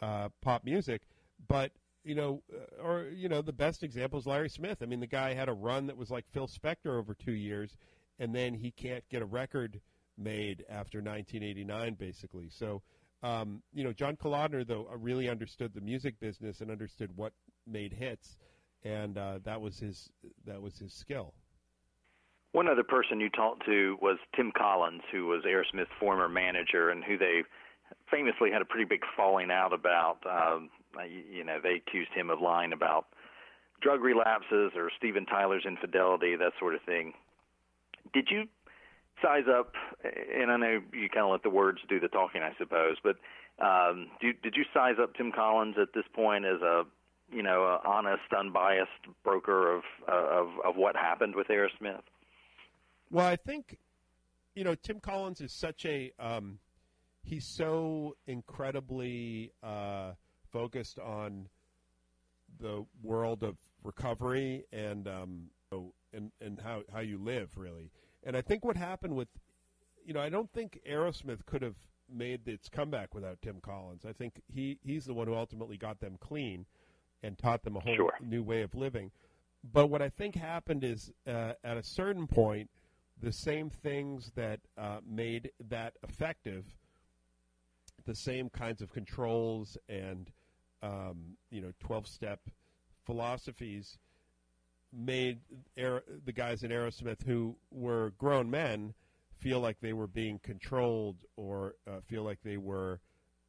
uh, 0.00 0.28
pop 0.42 0.64
music. 0.64 1.02
But 1.48 1.72
you 2.04 2.14
know, 2.14 2.42
uh, 2.52 2.82
or 2.82 3.04
you 3.14 3.28
know, 3.28 3.42
the 3.42 3.52
best 3.52 3.82
example 3.82 4.18
is 4.18 4.26
Larry 4.26 4.48
Smith. 4.48 4.78
I 4.82 4.86
mean, 4.86 5.00
the 5.00 5.06
guy 5.06 5.34
had 5.34 5.48
a 5.48 5.52
run 5.52 5.86
that 5.86 5.96
was 5.96 6.10
like 6.10 6.24
Phil 6.32 6.48
Spector 6.48 6.98
over 6.98 7.14
two 7.14 7.32
years, 7.32 7.76
and 8.18 8.34
then 8.34 8.54
he 8.54 8.70
can't 8.70 9.04
get 9.10 9.22
a 9.22 9.26
record 9.26 9.80
made 10.16 10.64
after 10.68 10.98
1989, 10.98 11.94
basically. 11.94 12.48
So, 12.50 12.82
um, 13.22 13.62
you 13.72 13.84
know, 13.84 13.92
John 13.92 14.16
Kalodner 14.16 14.66
though 14.66 14.88
uh, 14.92 14.96
really 14.96 15.28
understood 15.28 15.74
the 15.74 15.80
music 15.80 16.18
business 16.20 16.60
and 16.60 16.70
understood 16.70 17.10
what 17.16 17.32
made 17.66 17.92
hits, 17.92 18.38
and 18.84 19.18
uh, 19.18 19.38
that 19.44 19.60
was 19.60 19.78
his 19.78 20.10
that 20.46 20.60
was 20.60 20.78
his 20.78 20.92
skill. 20.92 21.34
One 22.52 22.68
other 22.68 22.82
person 22.82 23.20
you 23.20 23.28
talked 23.28 23.66
to 23.66 23.98
was 24.00 24.16
Tim 24.34 24.52
Collins, 24.56 25.02
who 25.12 25.26
was 25.26 25.44
Aerosmith's 25.44 25.90
former 26.00 26.28
manager, 26.28 26.90
and 26.90 27.04
who 27.04 27.18
they 27.18 27.42
famously 28.10 28.50
had 28.50 28.62
a 28.62 28.64
pretty 28.64 28.84
big 28.84 29.02
falling 29.16 29.50
out 29.50 29.72
about. 29.72 30.18
Um, 30.26 30.70
you 31.06 31.44
know, 31.44 31.58
they 31.62 31.76
accused 31.86 32.10
him 32.14 32.30
of 32.30 32.40
lying 32.40 32.72
about 32.72 33.06
drug 33.80 34.00
relapses 34.00 34.72
or 34.76 34.90
Steven 34.96 35.26
Tyler's 35.26 35.64
infidelity, 35.66 36.36
that 36.36 36.52
sort 36.58 36.74
of 36.74 36.82
thing. 36.82 37.12
Did 38.12 38.28
you 38.30 38.44
size 39.22 39.44
up? 39.48 39.72
And 40.02 40.50
I 40.50 40.56
know 40.56 40.80
you 40.92 41.08
kind 41.08 41.26
of 41.26 41.32
let 41.32 41.42
the 41.42 41.50
words 41.50 41.78
do 41.88 42.00
the 42.00 42.08
talking, 42.08 42.42
I 42.42 42.52
suppose, 42.58 42.96
but 43.02 43.16
um, 43.64 44.08
do, 44.20 44.32
did 44.42 44.54
you 44.56 44.64
size 44.72 44.94
up 45.00 45.14
Tim 45.14 45.32
Collins 45.32 45.76
at 45.80 45.88
this 45.94 46.04
point 46.14 46.44
as 46.44 46.62
a 46.62 46.84
you 47.32 47.42
know, 47.42 47.64
a 47.64 47.86
honest, 47.86 48.22
unbiased 48.36 48.90
broker 49.22 49.74
of 49.76 49.82
uh, 50.08 50.40
of 50.40 50.48
of 50.64 50.76
what 50.76 50.96
happened 50.96 51.34
with 51.34 51.48
Aerosmith? 51.48 52.02
Well, 53.10 53.26
I 53.26 53.36
think 53.36 53.78
you 54.54 54.64
know 54.64 54.74
Tim 54.74 55.00
Collins 55.00 55.40
is 55.40 55.52
such 55.52 55.84
a 55.84 56.12
um, 56.18 56.58
he's 57.28 57.46
so 57.46 58.16
incredibly 58.26 59.52
uh, 59.62 60.12
focused 60.50 60.98
on 60.98 61.48
the 62.60 62.84
world 63.02 63.42
of 63.42 63.56
recovery 63.84 64.64
and 64.72 65.06
um, 65.06 65.50
and 66.12 66.32
and 66.40 66.60
how 66.60 66.82
how 66.92 67.00
you 67.00 67.18
live 67.18 67.50
really. 67.56 67.90
And 68.24 68.36
I 68.36 68.40
think 68.40 68.64
what 68.64 68.76
happened 68.76 69.14
with, 69.14 69.28
you 70.04 70.12
know, 70.12 70.20
I 70.20 70.28
don't 70.28 70.50
think 70.52 70.80
Aerosmith 70.90 71.46
could 71.46 71.62
have 71.62 71.76
made 72.10 72.48
its 72.48 72.68
comeback 72.68 73.14
without 73.14 73.40
Tim 73.42 73.60
Collins. 73.60 74.04
I 74.06 74.12
think 74.12 74.40
he 74.52 74.78
he's 74.82 75.04
the 75.04 75.14
one 75.14 75.26
who 75.26 75.34
ultimately 75.34 75.76
got 75.76 76.00
them 76.00 76.16
clean 76.18 76.66
and 77.22 77.36
taught 77.38 77.62
them 77.62 77.76
a 77.76 77.80
whole 77.80 77.96
sure. 77.96 78.14
new 78.20 78.42
way 78.42 78.62
of 78.62 78.74
living. 78.74 79.10
But 79.72 79.88
what 79.88 80.00
I 80.00 80.08
think 80.08 80.36
happened 80.36 80.84
is 80.84 81.12
uh, 81.26 81.52
at 81.64 81.76
a 81.76 81.82
certain 81.82 82.26
point, 82.26 82.70
the 83.20 83.32
same 83.32 83.70
things 83.70 84.30
that 84.36 84.60
uh, 84.76 84.98
made 85.04 85.50
that 85.68 85.94
effective, 86.08 86.64
the 88.08 88.14
same 88.14 88.48
kinds 88.48 88.80
of 88.80 88.90
controls 88.90 89.76
and 89.88 90.30
um, 90.82 91.36
you 91.50 91.60
know, 91.60 91.72
12 91.80 92.06
step 92.06 92.40
philosophies 93.04 93.98
made 94.92 95.40
the 95.76 96.32
guys 96.32 96.62
in 96.62 96.70
Aerosmith 96.70 97.22
who 97.26 97.54
were 97.70 98.14
grown 98.16 98.50
men 98.50 98.94
feel 99.36 99.60
like 99.60 99.76
they 99.80 99.92
were 99.92 100.06
being 100.06 100.38
controlled 100.42 101.16
or 101.36 101.74
uh, 101.86 102.00
feel 102.06 102.22
like 102.22 102.38
they 102.42 102.56
were, 102.56 103.00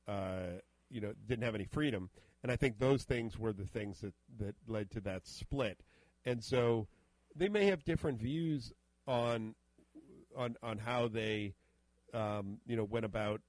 uh, 0.09 0.57
you 0.89 0.99
know, 0.99 1.13
didn't 1.27 1.45
have 1.45 1.55
any 1.55 1.65
freedom. 1.65 2.09
And 2.43 2.51
I 2.51 2.57
think 2.57 2.79
those 2.79 3.03
things 3.03 3.39
were 3.39 3.53
the 3.53 3.65
things 3.65 4.01
that, 4.01 4.13
that 4.39 4.55
led 4.67 4.91
to 4.91 4.99
that 5.01 5.25
split. 5.25 5.79
And 6.25 6.43
so 6.43 6.87
they 7.33 7.47
may 7.47 7.67
have 7.67 7.85
different 7.85 8.19
views 8.19 8.73
on 9.07 9.55
on 10.35 10.57
on 10.61 10.77
how 10.77 11.07
they, 11.07 11.53
um, 12.13 12.59
you 12.67 12.75
know, 12.75 12.83
went 12.83 13.05
about 13.05 13.41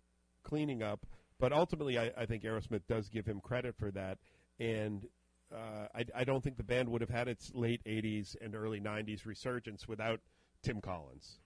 cleaning 0.42 0.82
up. 0.82 1.06
But 1.38 1.52
ultimately, 1.52 1.98
I, 1.98 2.10
I 2.16 2.26
think 2.26 2.42
Aerosmith 2.42 2.82
does 2.88 3.08
give 3.08 3.24
him 3.24 3.40
credit 3.40 3.74
for 3.78 3.90
that, 3.92 4.18
and 4.58 5.06
uh, 5.54 5.86
I, 5.94 6.04
I, 6.14 6.24
don't 6.24 6.44
think 6.44 6.58
the 6.58 6.62
band 6.62 6.88
would 6.90 7.00
have 7.00 7.10
had 7.10 7.28
its 7.28 7.50
late 7.54 7.80
'80s 7.84 8.36
and 8.42 8.54
early 8.54 8.80
'90s 8.80 9.24
resurgence 9.24 9.88
without 9.88 10.20
Tim 10.62 10.80
Collins. 10.80 11.38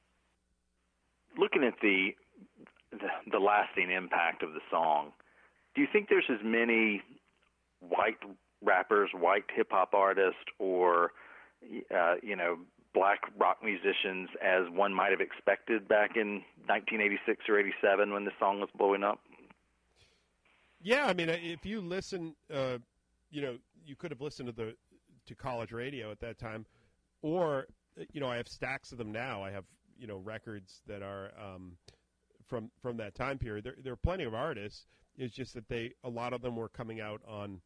Looking 1.38 1.62
at 1.64 1.74
the, 1.80 2.08
the 2.90 3.08
the 3.30 3.38
lasting 3.38 3.90
impact 3.90 4.42
of 4.42 4.52
the 4.52 4.60
song, 4.70 5.12
do 5.74 5.80
you 5.80 5.86
think 5.92 6.08
there's 6.08 6.28
as 6.28 6.44
many 6.44 7.00
white 7.80 8.18
rappers, 8.62 9.10
white 9.14 9.44
hip 9.54 9.68
hop 9.70 9.94
artists, 9.94 10.44
or 10.58 11.12
uh, 11.94 12.14
you 12.22 12.36
know 12.36 12.58
black 12.94 13.20
rock 13.36 13.58
musicians 13.62 14.28
as 14.42 14.70
one 14.70 14.94
might 14.94 15.10
have 15.10 15.20
expected 15.20 15.88
back 15.88 16.16
in 16.16 16.42
1986 16.66 17.44
or 17.48 17.58
87 17.58 18.12
when 18.12 18.24
the 18.24 18.30
song 18.38 18.60
was 18.60 18.70
blowing 18.78 19.02
up? 19.02 19.18
Yeah, 20.80 21.06
I 21.06 21.12
mean, 21.12 21.28
uh, 21.28 21.36
if 21.40 21.66
you 21.66 21.80
listen, 21.80 22.36
uh, 22.52 22.78
you 23.30 23.42
know, 23.42 23.56
you 23.84 23.96
could 23.96 24.10
have 24.10 24.20
listened 24.20 24.46
to 24.46 24.52
the 24.52 24.76
to 25.26 25.34
college 25.34 25.72
radio 25.72 26.10
at 26.10 26.20
that 26.20 26.38
time, 26.38 26.66
or 27.22 27.66
uh, 27.98 28.04
you 28.12 28.20
know, 28.20 28.28
I 28.28 28.36
have 28.36 28.48
stacks 28.48 28.92
of 28.92 28.98
them 28.98 29.10
now. 29.10 29.42
I 29.42 29.50
have 29.50 29.64
you 29.98 30.06
know 30.06 30.18
records 30.18 30.82
that 30.86 31.02
are 31.02 31.32
um, 31.40 31.72
from 32.46 32.70
from 32.80 32.96
that 32.98 33.14
time 33.14 33.38
period. 33.38 33.64
There, 33.64 33.74
there 33.82 33.92
are 33.94 33.96
plenty 33.96 34.24
of 34.24 34.34
artists. 34.34 34.86
It's 35.16 35.34
just 35.34 35.54
that 35.54 35.68
they 35.68 35.92
a 36.04 36.08
lot 36.08 36.32
of 36.32 36.42
them 36.42 36.56
were 36.56 36.68
coming 36.68 37.00
out 37.00 37.22
on, 37.26 37.60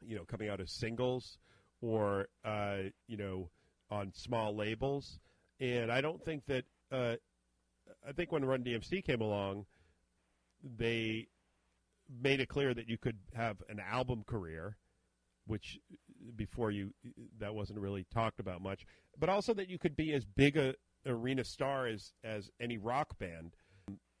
you 0.00 0.16
know, 0.16 0.24
coming 0.24 0.48
out 0.48 0.60
as 0.60 0.70
singles 0.70 1.38
or 1.80 2.26
uh, 2.44 2.78
you 3.06 3.16
know 3.16 3.50
on 3.90 4.12
small 4.14 4.54
labels. 4.54 5.20
And 5.60 5.90
I 5.90 6.00
don't 6.00 6.24
think 6.24 6.44
that 6.46 6.64
uh, 6.92 7.16
I 8.06 8.12
think 8.12 8.32
when 8.32 8.44
Run 8.44 8.62
DMC 8.62 9.04
came 9.04 9.20
along, 9.20 9.66
they 10.62 11.28
made 12.22 12.40
it 12.40 12.48
clear 12.48 12.74
that 12.74 12.88
you 12.88 12.98
could 12.98 13.18
have 13.34 13.56
an 13.68 13.80
album 13.80 14.24
career, 14.26 14.76
which 15.46 15.78
before 16.36 16.70
you 16.70 16.92
that 17.38 17.54
wasn't 17.54 17.78
really 17.78 18.06
talked 18.12 18.40
about 18.40 18.62
much, 18.62 18.86
but 19.18 19.28
also 19.28 19.54
that 19.54 19.68
you 19.68 19.78
could 19.78 19.96
be 19.96 20.12
as 20.12 20.24
big 20.24 20.56
a 20.56 20.74
arena 21.06 21.44
star 21.44 21.86
as 21.86 22.12
as 22.24 22.50
any 22.60 22.78
rock 22.78 23.18
band. 23.18 23.54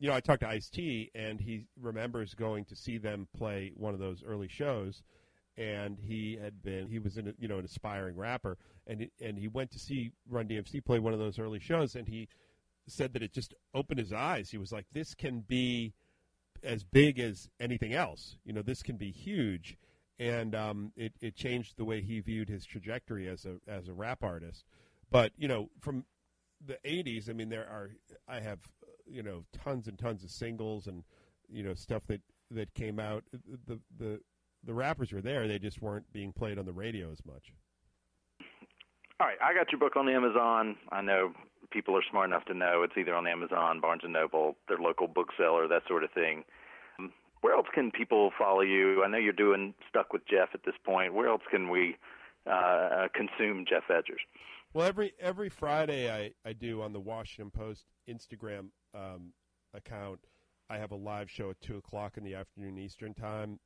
You 0.00 0.08
know, 0.08 0.14
I 0.14 0.20
talked 0.20 0.42
to 0.42 0.48
Ice 0.48 0.68
T, 0.68 1.10
and 1.14 1.40
he 1.40 1.66
remembers 1.80 2.32
going 2.34 2.64
to 2.66 2.76
see 2.76 2.98
them 2.98 3.26
play 3.36 3.72
one 3.74 3.94
of 3.94 4.00
those 4.00 4.22
early 4.24 4.46
shows, 4.46 5.02
and 5.58 5.98
he 5.98 6.38
had 6.40 6.62
been 6.62 6.88
he 6.88 7.00
was 7.00 7.18
in 7.18 7.28
a, 7.28 7.34
you 7.38 7.48
know 7.48 7.58
an 7.58 7.64
aspiring 7.64 8.16
rapper, 8.16 8.56
and 8.86 9.08
and 9.20 9.36
he 9.36 9.48
went 9.48 9.72
to 9.72 9.78
see 9.78 10.12
Run 10.30 10.46
DMC 10.46 10.84
play 10.84 11.00
one 11.00 11.12
of 11.12 11.18
those 11.18 11.38
early 11.38 11.58
shows, 11.58 11.96
and 11.96 12.06
he 12.06 12.28
said 12.86 13.12
that 13.12 13.22
it 13.22 13.32
just 13.32 13.54
opened 13.74 13.98
his 13.98 14.12
eyes. 14.12 14.50
He 14.50 14.56
was 14.56 14.72
like, 14.72 14.86
"This 14.92 15.14
can 15.14 15.40
be 15.40 15.94
as 16.62 16.84
big 16.84 17.18
as 17.18 17.50
anything 17.58 17.92
else. 17.92 18.36
You 18.44 18.52
know, 18.52 18.62
this 18.62 18.82
can 18.82 18.96
be 18.96 19.10
huge." 19.10 19.76
And 20.20 20.54
um, 20.54 20.92
it, 20.96 21.12
it 21.20 21.36
changed 21.36 21.76
the 21.76 21.84
way 21.84 22.00
he 22.00 22.18
viewed 22.20 22.48
his 22.48 22.64
trajectory 22.64 23.28
as 23.28 23.44
a 23.44 23.56
as 23.68 23.88
a 23.88 23.92
rap 23.92 24.22
artist. 24.22 24.64
But 25.10 25.32
you 25.36 25.48
know, 25.48 25.70
from 25.80 26.04
the 26.64 26.78
'80s, 26.84 27.28
I 27.28 27.32
mean, 27.32 27.48
there 27.48 27.66
are 27.68 27.90
I 28.28 28.38
have 28.40 28.60
you 29.06 29.24
know 29.24 29.44
tons 29.64 29.88
and 29.88 29.98
tons 29.98 30.22
of 30.22 30.30
singles 30.30 30.86
and 30.86 31.02
you 31.48 31.64
know 31.64 31.74
stuff 31.74 32.06
that 32.06 32.20
that 32.52 32.74
came 32.74 33.00
out. 33.00 33.24
The 33.66 33.80
the 33.98 34.20
the 34.64 34.74
rappers 34.74 35.12
were 35.12 35.22
there; 35.22 35.48
they 35.48 35.58
just 35.58 35.80
weren't 35.80 36.10
being 36.12 36.32
played 36.32 36.58
on 36.58 36.66
the 36.66 36.72
radio 36.72 37.10
as 37.10 37.24
much. 37.24 37.52
All 39.20 39.26
right, 39.26 39.38
I 39.42 39.52
got 39.52 39.72
your 39.72 39.80
book 39.80 39.96
on 39.96 40.08
Amazon. 40.08 40.76
I 40.90 41.02
know 41.02 41.32
people 41.70 41.96
are 41.96 42.02
smart 42.10 42.30
enough 42.30 42.44
to 42.46 42.54
know 42.54 42.82
it's 42.82 42.96
either 42.96 43.14
on 43.14 43.26
Amazon, 43.26 43.80
Barnes 43.80 44.02
and 44.04 44.12
Noble, 44.12 44.56
their 44.68 44.78
local 44.78 45.08
bookseller, 45.08 45.66
that 45.68 45.82
sort 45.88 46.04
of 46.04 46.10
thing. 46.12 46.44
Where 47.40 47.54
else 47.54 47.66
can 47.72 47.90
people 47.90 48.30
follow 48.38 48.62
you? 48.62 49.04
I 49.04 49.08
know 49.08 49.18
you're 49.18 49.32
doing 49.32 49.74
stuck 49.88 50.12
with 50.12 50.26
Geoff 50.26 50.50
at 50.54 50.64
this 50.64 50.74
point. 50.84 51.14
Where 51.14 51.28
else 51.28 51.42
can 51.50 51.68
we 51.68 51.96
uh, 52.50 53.08
consume 53.14 53.64
Geoff 53.68 53.84
Edgers? 53.90 54.22
Well, 54.74 54.86
every 54.86 55.12
every 55.20 55.48
Friday 55.48 56.12
I, 56.12 56.32
I 56.48 56.52
do 56.52 56.82
on 56.82 56.92
the 56.92 57.00
Washington 57.00 57.50
Post 57.50 57.86
Instagram 58.08 58.68
um, 58.94 59.32
account. 59.72 60.20
I 60.68 60.78
have 60.78 60.90
a 60.90 60.96
live 60.96 61.30
show 61.30 61.50
at 61.50 61.60
two 61.60 61.78
o'clock 61.78 62.18
in 62.18 62.24
the 62.24 62.34
afternoon 62.34 62.76
Eastern 62.76 63.14
time, 63.14 63.58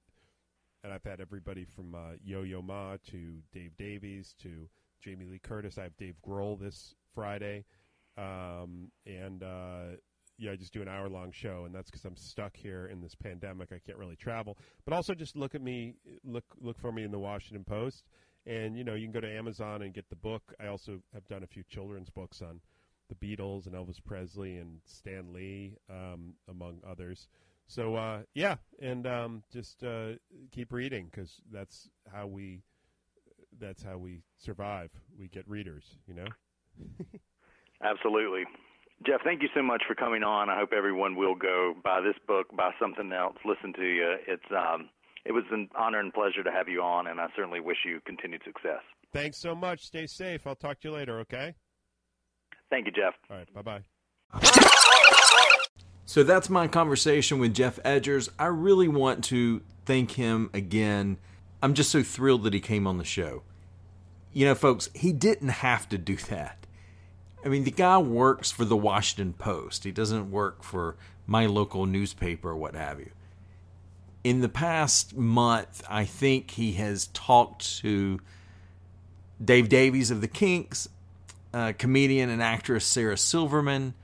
and 0.83 0.93
I've 0.93 1.05
had 1.05 1.21
everybody 1.21 1.65
from 1.65 1.95
uh, 1.95 2.15
Yo 2.25 2.43
Yo 2.43 2.63
Ma 2.63 2.97
to 3.11 3.35
Dave 3.53 3.77
Davies 3.79 4.35
to 4.43 4.69
Jamie 5.03 5.27
Lee 5.27 5.41
Curtis. 5.43 5.79
I 5.79 5.85
have 5.85 5.97
Dave 5.97 6.17
Grohl 6.27 6.59
this 6.59 6.95
Friday, 7.15 7.65
um, 8.17 8.91
and 9.07 9.43
uh, 9.43 9.97
yeah, 10.39 10.53
I 10.53 10.57
just 10.57 10.73
do 10.73 10.83
an 10.83 10.89
hour 10.89 11.09
long 11.09 11.31
show, 11.31 11.65
and 11.67 11.75
that's 11.75 11.91
because 11.91 12.05
I'm 12.05 12.17
stuck 12.17 12.57
here 12.57 12.87
in 12.87 13.01
this 13.01 13.15
pandemic. 13.15 13.69
I 13.73 13.79
can't 13.85 13.99
really 13.99 14.17
travel, 14.17 14.59
but 14.85 14.95
also 14.95 15.15
just 15.15 15.37
look 15.37 15.55
at 15.55 15.63
me, 15.63 15.95
look 16.25 16.45
look 16.61 16.79
for 16.79 16.93
me 16.93 17.05
in 17.05 17.13
the 17.13 17.19
Washington 17.19 17.65
Post, 17.65 18.05
and 18.47 18.77
you 18.77 18.85
know 18.85 18.95
you 18.95 19.07
can 19.07 19.13
go 19.13 19.21
to 19.21 19.31
Amazon 19.31 19.83
and 19.83 19.95
get 19.95 20.09
the 20.11 20.17
book. 20.17 20.53
I 20.61 20.67
also 20.67 21.01
have 21.15 21.27
done 21.29 21.43
a 21.43 21.47
few 21.49 21.63
children's 21.69 22.11
books 22.11 22.43
on 22.43 22.61
the 23.09 23.15
Beatles 23.15 23.67
and 23.67 23.75
Elvis 23.75 24.03
Presley 24.05 24.57
and 24.57 24.81
Stan 24.85 25.33
Lee, 25.33 25.77
um, 25.91 26.35
among 26.49 26.81
others. 26.89 27.29
So 27.67 27.95
uh, 27.97 28.23
yeah, 28.35 28.57
and 28.81 29.07
um, 29.07 29.43
just 29.53 29.83
uh, 29.83 30.13
keep 30.51 30.73
reading 30.73 31.09
because 31.11 31.41
that's 31.51 31.89
how 32.13 32.27
we 32.27 32.63
that's 33.59 33.83
how 33.83 33.99
we 33.99 34.23
survive. 34.39 34.91
We 35.19 35.29
get 35.29 35.49
readers, 35.49 35.85
you 36.07 36.15
know. 36.15 36.27
Absolutely. 37.83 38.45
Geoff, 39.07 39.21
thank 39.25 39.43
you 39.43 39.49
so 39.55 39.63
much 39.63 39.83
for 39.87 39.95
coming 39.95 40.23
on. 40.23 40.49
I 40.49 40.57
hope 40.57 40.73
everyone 40.77 41.17
will 41.17 41.35
go 41.35 41.75
buy 41.83 42.01
this 42.01 42.15
book, 42.27 42.47
buy 42.57 42.71
something 42.81 43.13
else, 43.13 43.37
listen 43.45 43.73
to 43.75 43.85
you. 43.85 44.17
It's 44.29 44.45
um, 44.51 44.91
it 45.25 45.33
was 45.33 45.45
an 45.51 45.69
honor 45.77 45.99
and 45.99 46.13
pleasure 46.13 46.43
to 46.45 46.51
have 46.51 46.69
you 46.69 46.83
on, 46.83 47.07
and 47.07 47.21
I 47.21 47.27
certainly 47.35 47.61
wish 47.61 47.79
you 47.85 48.01
continued 48.05 48.43
success. 48.45 48.83
Thanks 49.13 49.39
so 49.41 49.55
much. 49.55 49.85
Stay 49.85 50.07
safe. 50.07 50.47
I'll 50.47 50.55
talk 50.55 50.81
to 50.81 50.89
you 50.89 50.95
later. 50.95 51.21
Okay. 51.21 51.55
Thank 52.71 52.87
you, 52.87 52.93
Geoff. 52.93 53.15
All 53.31 53.37
right. 53.37 53.53
Bye 53.53 53.63
bye. 53.63 53.83
So 56.05 56.23
that's 56.23 56.51
my 56.51 56.69
conversation 56.69 57.39
with 57.39 57.55
Geoff 57.55 57.79
Edgers. 57.85 58.29
I 58.39 58.47
really 58.47 58.89
want 58.89 59.25
to 59.25 59.63
thank 59.87 60.13
him 60.13 60.51
again. 60.53 61.19
I'm 61.63 61.75
just 61.75 61.91
so 61.91 62.03
thrilled 62.03 62.43
that 62.43 62.55
he 62.55 62.61
came 62.61 62.87
on 62.87 62.99
the 62.99 63.05
show. 63.05 63.43
You 64.33 64.47
know, 64.47 64.55
folks, 64.55 64.91
he 64.95 65.13
didn't 65.13 65.49
have 65.49 65.89
to 65.91 65.99
do 65.99 66.17
that. 66.17 66.67
I 67.45 67.49
mean, 67.49 67.65
the 67.65 67.71
guy 67.71 67.99
works 67.99 68.51
for 68.51 68.65
the 68.65 68.77
Washington 68.77 69.33
Post. 69.33 69.85
He 69.85 69.91
doesn't 69.91 70.31
work 70.31 70.63
for 70.63 70.97
my 71.27 71.47
local 71.47 71.87
newspaper 71.87 72.51
or 72.51 72.57
what 72.57 72.75
have 72.75 73.01
you. 73.01 73.11
In 74.25 74.41
the 74.41 74.49
past 74.49 75.17
month, 75.17 75.83
I 75.89 76.05
think 76.05 76.53
he 76.53 76.73
has 76.75 77.09
talked 77.09 77.79
to 77.79 78.21
Dave 79.45 79.69
Davies 79.69 80.11
of 80.11 80.21
the 80.21 80.29
Kinks, 80.29 80.89
uh, 81.53 81.73
comedian 81.77 82.31
and 82.31 82.43
actress 82.43 82.85
Sarah 82.85 83.17
Silverman, 83.17 83.95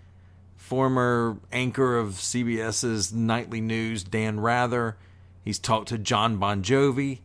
former 0.68 1.38
anchor 1.50 1.96
of 1.98 2.12
CBS's 2.12 3.12
nightly 3.12 3.60
news 3.60 4.04
Dan 4.04 4.38
Rather. 4.38 4.96
He's 5.42 5.58
talked 5.58 5.88
to 5.88 5.98
John 5.98 6.36
Bon 6.36 6.62
Jovi, 6.62 7.20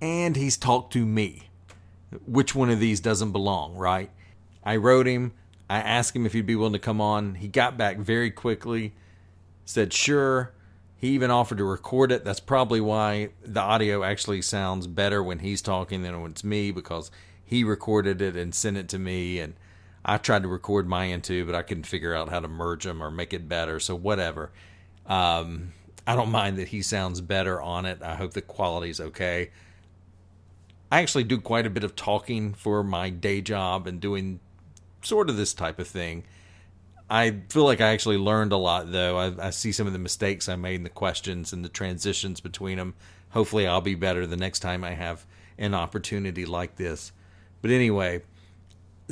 and 0.00 0.34
he's 0.36 0.56
talked 0.56 0.92
to 0.94 1.06
me. 1.06 1.48
Which 2.26 2.54
one 2.54 2.70
of 2.70 2.80
these 2.80 3.00
doesn't 3.00 3.32
belong, 3.32 3.76
right? 3.76 4.10
I 4.64 4.76
wrote 4.76 5.06
him 5.06 5.32
I 5.72 5.78
asked 5.78 6.14
him 6.14 6.26
if 6.26 6.34
he'd 6.34 6.44
be 6.44 6.54
willing 6.54 6.74
to 6.74 6.78
come 6.78 7.00
on. 7.00 7.36
He 7.36 7.48
got 7.48 7.78
back 7.78 7.96
very 7.96 8.30
quickly, 8.30 8.92
said 9.64 9.94
sure. 9.94 10.52
He 10.96 11.08
even 11.08 11.30
offered 11.30 11.56
to 11.56 11.64
record 11.64 12.12
it. 12.12 12.26
That's 12.26 12.40
probably 12.40 12.78
why 12.78 13.30
the 13.42 13.60
audio 13.60 14.04
actually 14.04 14.42
sounds 14.42 14.86
better 14.86 15.22
when 15.22 15.38
he's 15.38 15.62
talking 15.62 16.02
than 16.02 16.20
when 16.20 16.32
it's 16.32 16.44
me 16.44 16.72
because 16.72 17.10
he 17.42 17.64
recorded 17.64 18.20
it 18.20 18.36
and 18.36 18.54
sent 18.54 18.76
it 18.76 18.86
to 18.90 18.98
me. 18.98 19.38
And 19.38 19.54
I 20.04 20.18
tried 20.18 20.42
to 20.42 20.48
record 20.48 20.88
mine 20.88 21.20
too, 21.20 21.44
but 21.44 21.54
I 21.54 21.62
couldn't 21.62 21.84
figure 21.84 22.14
out 22.14 22.28
how 22.28 22.40
to 22.40 22.48
merge 22.48 22.84
them 22.84 23.02
or 23.02 23.10
make 23.10 23.32
it 23.32 23.48
better. 23.48 23.78
So, 23.78 23.94
whatever. 23.94 24.50
Um, 25.06 25.72
I 26.06 26.16
don't 26.16 26.30
mind 26.30 26.58
that 26.58 26.68
he 26.68 26.82
sounds 26.82 27.20
better 27.20 27.60
on 27.60 27.86
it. 27.86 28.02
I 28.02 28.16
hope 28.16 28.32
the 28.32 28.42
quality's 28.42 29.00
okay. 29.00 29.50
I 30.90 31.00
actually 31.00 31.24
do 31.24 31.40
quite 31.40 31.66
a 31.66 31.70
bit 31.70 31.84
of 31.84 31.96
talking 31.96 32.54
for 32.54 32.82
my 32.82 33.10
day 33.10 33.40
job 33.40 33.86
and 33.86 34.00
doing 34.00 34.40
sort 35.02 35.30
of 35.30 35.36
this 35.36 35.54
type 35.54 35.78
of 35.78 35.88
thing. 35.88 36.24
I 37.08 37.42
feel 37.48 37.64
like 37.64 37.80
I 37.80 37.88
actually 37.88 38.18
learned 38.18 38.52
a 38.52 38.56
lot, 38.56 38.90
though. 38.90 39.18
I, 39.18 39.46
I, 39.46 39.50
see 39.50 39.72
some 39.72 39.86
of 39.86 39.92
the 39.92 39.98
mistakes 39.98 40.48
I 40.48 40.56
made 40.56 40.76
in 40.76 40.82
the 40.82 40.88
questions 40.88 41.52
and 41.52 41.64
the 41.64 41.68
transitions 41.68 42.40
between 42.40 42.78
them. 42.78 42.94
Hopefully, 43.30 43.66
I'll 43.66 43.80
be 43.80 43.94
better 43.94 44.26
the 44.26 44.36
next 44.36 44.60
time 44.60 44.82
I 44.82 44.92
have 44.92 45.26
an 45.58 45.74
opportunity 45.74 46.46
like 46.46 46.76
this. 46.76 47.12
But 47.60 47.70
anyway, 47.70 48.22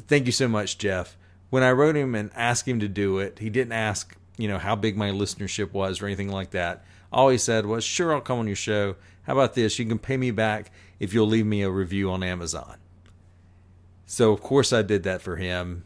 thank 0.06 0.26
you 0.26 0.32
so 0.32 0.48
much, 0.48 0.78
Geoff. 0.78 1.16
When 1.50 1.62
I 1.62 1.72
wrote 1.72 1.96
him 1.96 2.14
and 2.14 2.30
asked 2.34 2.66
him 2.66 2.80
to 2.80 2.88
do 2.88 3.18
it, 3.18 3.38
he 3.38 3.50
didn't 3.50 3.72
ask, 3.72 4.16
you 4.36 4.48
know, 4.48 4.58
how 4.58 4.76
big 4.76 4.96
my 4.96 5.10
listenership 5.10 5.72
was 5.72 6.00
or 6.00 6.06
anything 6.06 6.30
like 6.30 6.50
that. 6.50 6.84
All 7.12 7.28
he 7.28 7.38
said 7.38 7.66
was, 7.66 7.82
"Sure, 7.82 8.14
I'll 8.14 8.20
come 8.20 8.38
on 8.38 8.46
your 8.46 8.56
show. 8.56 8.96
How 9.22 9.32
about 9.32 9.54
this? 9.54 9.78
You 9.78 9.86
can 9.86 9.98
pay 9.98 10.16
me 10.16 10.30
back 10.30 10.70
if 10.98 11.12
you'll 11.12 11.26
leave 11.26 11.46
me 11.46 11.62
a 11.62 11.70
review 11.70 12.10
on 12.10 12.22
Amazon." 12.22 12.76
So, 14.06 14.32
of 14.32 14.42
course, 14.42 14.72
I 14.72 14.82
did 14.82 15.02
that 15.04 15.22
for 15.22 15.36
him. 15.36 15.84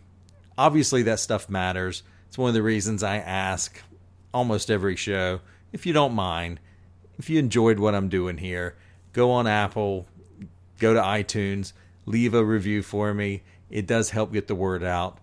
Obviously, 0.56 1.02
that 1.02 1.20
stuff 1.20 1.48
matters. 1.48 2.02
It's 2.28 2.38
one 2.38 2.48
of 2.48 2.54
the 2.54 2.62
reasons 2.62 3.02
I 3.02 3.16
ask 3.16 3.82
almost 4.32 4.70
every 4.70 4.96
show 4.96 5.40
if 5.74 5.84
you 5.84 5.92
don't 5.92 6.14
mind, 6.14 6.60
if 7.18 7.28
you 7.28 7.38
enjoyed 7.38 7.80
what 7.80 7.96
I'm 7.96 8.08
doing 8.08 8.38
here, 8.38 8.76
go 9.12 9.32
on 9.32 9.48
Apple, 9.48 10.06
go 10.78 10.94
to 10.94 11.00
iTunes, 11.00 11.72
leave 12.06 12.32
a 12.32 12.44
review 12.44 12.80
for 12.80 13.12
me. 13.12 13.42
It 13.74 13.88
does 13.88 14.10
help 14.10 14.32
get 14.32 14.46
the 14.46 14.54
word 14.54 14.84
out. 14.84 15.18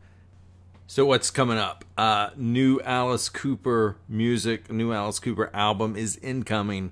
So 0.85 1.05
what's 1.05 1.31
coming 1.31 1.57
up? 1.57 1.85
Uh, 1.97 2.31
new 2.35 2.81
Alice 2.81 3.29
Cooper 3.29 3.95
music, 4.09 4.69
new 4.69 4.91
Alice 4.91 5.19
Cooper 5.19 5.49
album 5.53 5.95
is 5.95 6.17
incoming, 6.17 6.91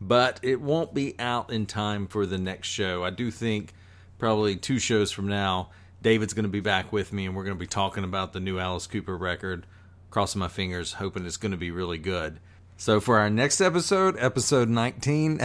but 0.00 0.38
it 0.40 0.60
won't 0.60 0.94
be 0.94 1.16
out 1.18 1.50
in 1.50 1.66
time 1.66 2.06
for 2.06 2.26
the 2.26 2.38
next 2.38 2.68
show. 2.68 3.02
I 3.02 3.10
do 3.10 3.32
think 3.32 3.74
probably 4.18 4.54
two 4.54 4.78
shows 4.78 5.10
from 5.10 5.26
now, 5.26 5.70
David's 6.00 6.32
going 6.32 6.44
to 6.44 6.48
be 6.48 6.60
back 6.60 6.92
with 6.92 7.12
me 7.12 7.26
and 7.26 7.34
we're 7.34 7.42
going 7.42 7.56
to 7.56 7.60
be 7.60 7.66
talking 7.66 8.04
about 8.04 8.32
the 8.32 8.38
new 8.38 8.60
Alice 8.60 8.86
Cooper 8.86 9.18
record. 9.18 9.66
Crossing 10.10 10.38
my 10.38 10.48
fingers, 10.48 10.92
hoping 10.94 11.26
it's 11.26 11.36
going 11.36 11.52
to 11.52 11.58
be 11.58 11.72
really 11.72 11.98
good. 11.98 12.38
So, 12.76 13.00
for 13.00 13.18
our 13.18 13.30
next 13.30 13.60
episode, 13.60 14.16
episode 14.18 14.68
19, 14.68 15.40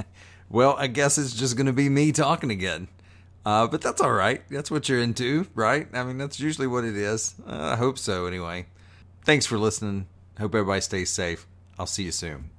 well, 0.50 0.74
I 0.78 0.86
guess 0.86 1.18
it's 1.18 1.34
just 1.34 1.56
going 1.56 1.66
to 1.66 1.72
be 1.72 1.90
me 1.90 2.12
talking 2.12 2.50
again. 2.50 2.88
Uh, 3.44 3.66
but 3.66 3.80
that's 3.80 4.00
all 4.00 4.12
right. 4.12 4.42
That's 4.48 4.70
what 4.70 4.88
you're 4.88 5.00
into, 5.00 5.46
right? 5.54 5.88
I 5.92 6.04
mean, 6.04 6.18
that's 6.18 6.38
usually 6.38 6.66
what 6.68 6.84
it 6.84 6.96
is. 6.96 7.34
Uh, 7.46 7.72
I 7.72 7.76
hope 7.76 7.98
so, 7.98 8.26
anyway. 8.26 8.66
Thanks 9.24 9.46
for 9.46 9.58
listening. 9.58 10.06
Hope 10.38 10.54
everybody 10.54 10.80
stays 10.80 11.10
safe. 11.10 11.46
I'll 11.78 11.86
see 11.86 12.04
you 12.04 12.12
soon. 12.12 12.50